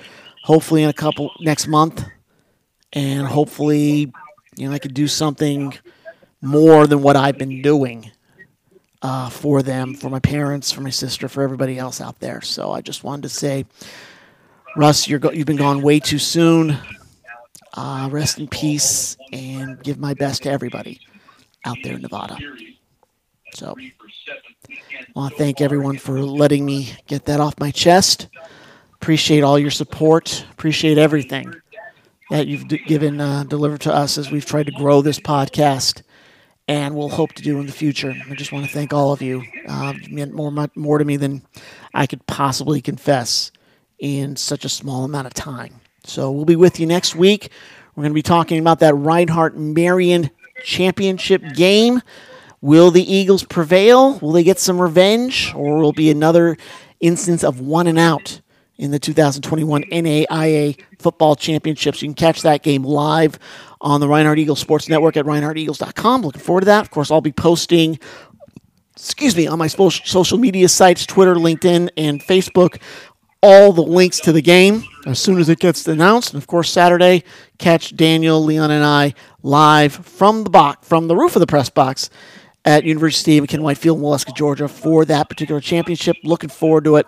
hopefully 0.49 0.83
in 0.83 0.89
a 0.89 0.95
couple 0.95 1.31
next 1.41 1.67
month, 1.67 2.03
and 2.95 3.27
hopefully, 3.27 4.11
you 4.57 4.67
know, 4.67 4.73
I 4.73 4.79
could 4.79 4.95
do 4.95 5.07
something 5.07 5.77
more 6.41 6.87
than 6.87 7.03
what 7.03 7.17
I've 7.17 7.37
been 7.37 7.61
doing 7.61 8.11
uh, 9.03 9.29
for 9.29 9.63
them, 9.63 9.93
for 9.93 10.09
my 10.09 10.21
parents, 10.21 10.73
for 10.73 10.81
my 10.81 10.89
sister, 10.89 11.29
for 11.29 11.43
everybody 11.43 11.79
else 11.79 12.01
out 12.01 12.19
there. 12.21 12.41
So 12.41 12.73
I 12.73 12.81
just 12.81 13.05
wanted 13.05 13.25
to 13.25 13.29
say, 13.29 13.67
Russ, 14.75 15.07
you're 15.07 15.19
go- 15.19 15.33
you've 15.33 15.47
been 15.47 15.57
gone 15.57 15.83
way 15.83 16.01
too 16.01 16.19
soon. 16.19 16.79
Uh, 17.75 18.09
rest 18.11 18.39
in 18.39 18.49
peace, 18.49 19.19
and 19.35 19.81
give 19.83 19.99
my 19.99 20.15
best 20.15 20.45
to 20.45 20.51
everybody 20.51 20.99
out 21.67 21.77
there 21.85 21.97
in 21.97 22.01
Nevada. 22.01 22.39
So, 23.53 23.77
I 23.79 25.05
want 25.15 25.33
to 25.33 25.39
thank 25.39 25.61
everyone 25.61 25.99
for 25.99 26.19
letting 26.23 26.65
me 26.65 26.95
get 27.07 27.27
that 27.27 27.39
off 27.39 27.61
my 27.61 27.71
chest. 27.71 28.29
Appreciate 29.01 29.43
all 29.43 29.59
your 29.59 29.71
support. 29.71 30.45
Appreciate 30.51 30.99
everything 30.99 31.55
that 32.31 32.47
you've 32.47 32.69
given, 32.69 33.21
uh, 33.21 33.45
delivered 33.45 33.81
to 33.83 33.95
us 33.95 34.19
as 34.19 34.31
we've 34.31 34.45
tried 34.45 34.67
to 34.67 34.73
grow 34.73 35.01
this 35.01 35.19
podcast, 35.21 36.03
and 36.67 36.95
we'll 36.95 37.09
hope 37.09 37.33
to 37.35 37.43
do 37.43 37.59
in 37.61 37.67
the 37.67 37.73
future. 37.73 38.15
I 38.29 38.35
just 38.35 38.53
want 38.53 38.67
to 38.67 38.73
thank 38.73 38.93
all 38.93 39.13
of 39.13 39.23
you. 39.23 39.45
Uh, 39.67 39.95
it 39.97 40.11
meant 40.11 40.35
more, 40.35 40.53
more 40.75 40.99
to 40.99 41.05
me 41.05 41.17
than 41.17 41.43
I 41.95 42.07
could 42.07 42.27
possibly 42.27 42.83
confess 42.83 43.51
in 43.99 44.37
such 44.37 44.65
a 44.65 44.69
small 44.69 45.05
amount 45.05 45.27
of 45.27 45.35
time. 45.35 45.81
So 46.05 46.31
we'll 46.31 46.45
be 46.45 46.57
with 46.57 46.79
you 46.79 46.87
next 46.87 47.15
week. 47.15 47.51
We're 47.95 48.03
going 48.03 48.13
to 48.13 48.15
be 48.15 48.23
talking 48.23 48.59
about 48.59 48.81
that 48.81 48.95
Reinhardt 48.95 49.57
Marian 49.57 50.31
championship 50.65 51.43
game. 51.55 52.03
Will 52.61 52.91
the 52.91 53.13
Eagles 53.13 53.45
prevail? 53.45 54.19
Will 54.19 54.33
they 54.33 54.45
get 54.45 54.59
some 54.59 54.81
revenge? 54.81 55.53
Or 55.55 55.79
will 55.79 55.91
it 55.91 55.97
be 55.97 56.11
another 56.11 56.57
instance 57.01 57.45
of 57.45 57.61
one 57.61 57.87
and 57.87 57.99
out 57.99 58.41
in 58.79 58.91
the 58.91 58.99
2021 58.99 59.83
NAIA 59.85 60.81
football 60.99 61.37
championships? 61.37 62.01
You 62.01 62.09
can 62.09 62.15
catch 62.15 62.43
that 62.43 62.63
game 62.63 62.83
live 62.83 63.39
on 63.81 64.01
the 64.01 64.09
Reinhardt 64.09 64.39
Eagles 64.39 64.61
Sports 64.61 64.89
Network 64.89 65.17
at 65.17 65.25
reinhardteagles.com. 65.25 66.23
Looking 66.23 66.41
forward 66.41 66.63
to 66.63 66.67
that. 66.67 66.81
Of 66.81 66.91
course, 66.91 67.11
I'll 67.11 67.21
be 67.21 67.33
posting 67.33 67.99
excuse 68.99 69.37
me, 69.37 69.47
on 69.47 69.59
my 69.59 69.69
social 69.69 70.39
media 70.39 70.69
sites, 70.69 71.07
Twitter, 71.07 71.37
LinkedIn, 71.37 71.89
and 71.97 72.21
Facebook, 72.21 72.81
all 73.43 73.73
the 73.73 73.83
links 73.83 74.19
to 74.21 74.33
the 74.33 74.43
game 74.43 74.83
as 75.07 75.21
soon 75.21 75.39
as 75.39 75.49
it 75.49 75.61
gets 75.61 75.87
announced. 75.87 76.35
And 76.35 76.43
of 76.43 76.49
course, 76.49 76.71
Saturday, 76.71 77.23
catch 77.59 77.97
Daniel, 77.97 78.43
Leon, 78.43 78.71
and 78.73 78.85
I 78.85 79.15
live 79.43 79.95
from 79.95 80.43
the 80.43 80.51
box, 80.51 80.87
from 80.87 81.07
the 81.07 81.15
roof 81.15 81.37
of 81.37 81.41
the 81.41 81.47
press 81.47 81.71
box 81.71 82.11
at 82.65 82.85
University 82.85 83.39
of 83.39 83.47
Ken 83.47 83.63
Whitefield, 83.63 84.01
Waleska, 84.01 84.35
Georgia, 84.37 84.67
for 84.67 85.05
that 85.05 85.29
particular 85.29 85.61
championship. 85.61 86.17
Looking 86.25 86.51
forward 86.51 86.85
to 86.85 86.97
it. 86.97 87.07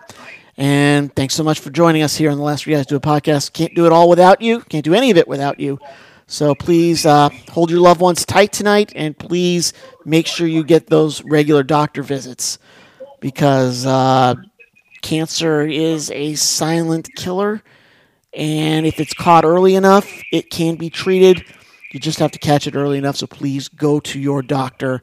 And 0.60 1.10
thanks 1.16 1.34
so 1.34 1.42
much 1.42 1.58
for 1.58 1.70
joining 1.70 2.02
us 2.02 2.14
here 2.14 2.30
on 2.30 2.36
the 2.36 2.44
Last 2.44 2.64
Three 2.64 2.74
Guys 2.74 2.84
Do 2.84 2.94
a 2.94 3.00
Podcast. 3.00 3.54
Can't 3.54 3.74
do 3.74 3.86
it 3.86 3.92
all 3.92 4.10
without 4.10 4.42
you. 4.42 4.60
Can't 4.60 4.84
do 4.84 4.92
any 4.92 5.10
of 5.10 5.16
it 5.16 5.26
without 5.26 5.58
you. 5.58 5.78
So 6.26 6.54
please 6.54 7.06
uh, 7.06 7.30
hold 7.48 7.70
your 7.70 7.80
loved 7.80 8.02
ones 8.02 8.26
tight 8.26 8.52
tonight, 8.52 8.92
and 8.94 9.18
please 9.18 9.72
make 10.04 10.26
sure 10.26 10.46
you 10.46 10.62
get 10.62 10.86
those 10.86 11.24
regular 11.24 11.62
doctor 11.62 12.02
visits 12.02 12.58
because 13.20 13.86
uh, 13.86 14.34
cancer 15.00 15.62
is 15.62 16.10
a 16.10 16.34
silent 16.34 17.08
killer, 17.16 17.62
and 18.34 18.84
if 18.84 19.00
it's 19.00 19.14
caught 19.14 19.46
early 19.46 19.76
enough, 19.76 20.12
it 20.30 20.50
can 20.50 20.76
be 20.76 20.90
treated. 20.90 21.42
You 21.90 22.00
just 22.00 22.18
have 22.18 22.32
to 22.32 22.38
catch 22.38 22.66
it 22.66 22.76
early 22.76 22.98
enough. 22.98 23.16
So 23.16 23.26
please 23.26 23.68
go 23.68 23.98
to 24.00 24.20
your 24.20 24.42
doctor 24.42 25.00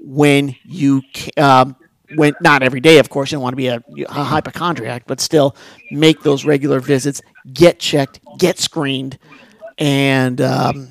when 0.00 0.54
you 0.62 1.02
um, 1.36 1.74
when 2.16 2.34
not 2.40 2.62
every 2.62 2.80
day, 2.80 2.98
of 2.98 3.08
course. 3.08 3.30
You 3.30 3.36
don't 3.36 3.42
want 3.42 3.52
to 3.52 3.56
be 3.56 3.68
a, 3.68 3.82
a 4.08 4.24
hypochondriac, 4.24 5.04
but 5.06 5.20
still 5.20 5.56
make 5.90 6.22
those 6.22 6.44
regular 6.44 6.80
visits. 6.80 7.22
Get 7.52 7.78
checked, 7.78 8.20
get 8.38 8.58
screened, 8.58 9.18
and 9.78 10.40
um, 10.40 10.88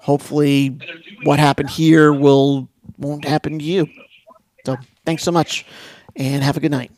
hopefully, 0.00 0.78
what 1.24 1.38
happened 1.38 1.70
here 1.70 2.12
will 2.12 2.68
won't 2.96 3.24
happen 3.24 3.58
to 3.58 3.64
you. 3.64 3.88
So 4.64 4.76
thanks 5.04 5.22
so 5.22 5.32
much, 5.32 5.64
and 6.16 6.42
have 6.42 6.56
a 6.56 6.60
good 6.60 6.70
night 6.70 6.90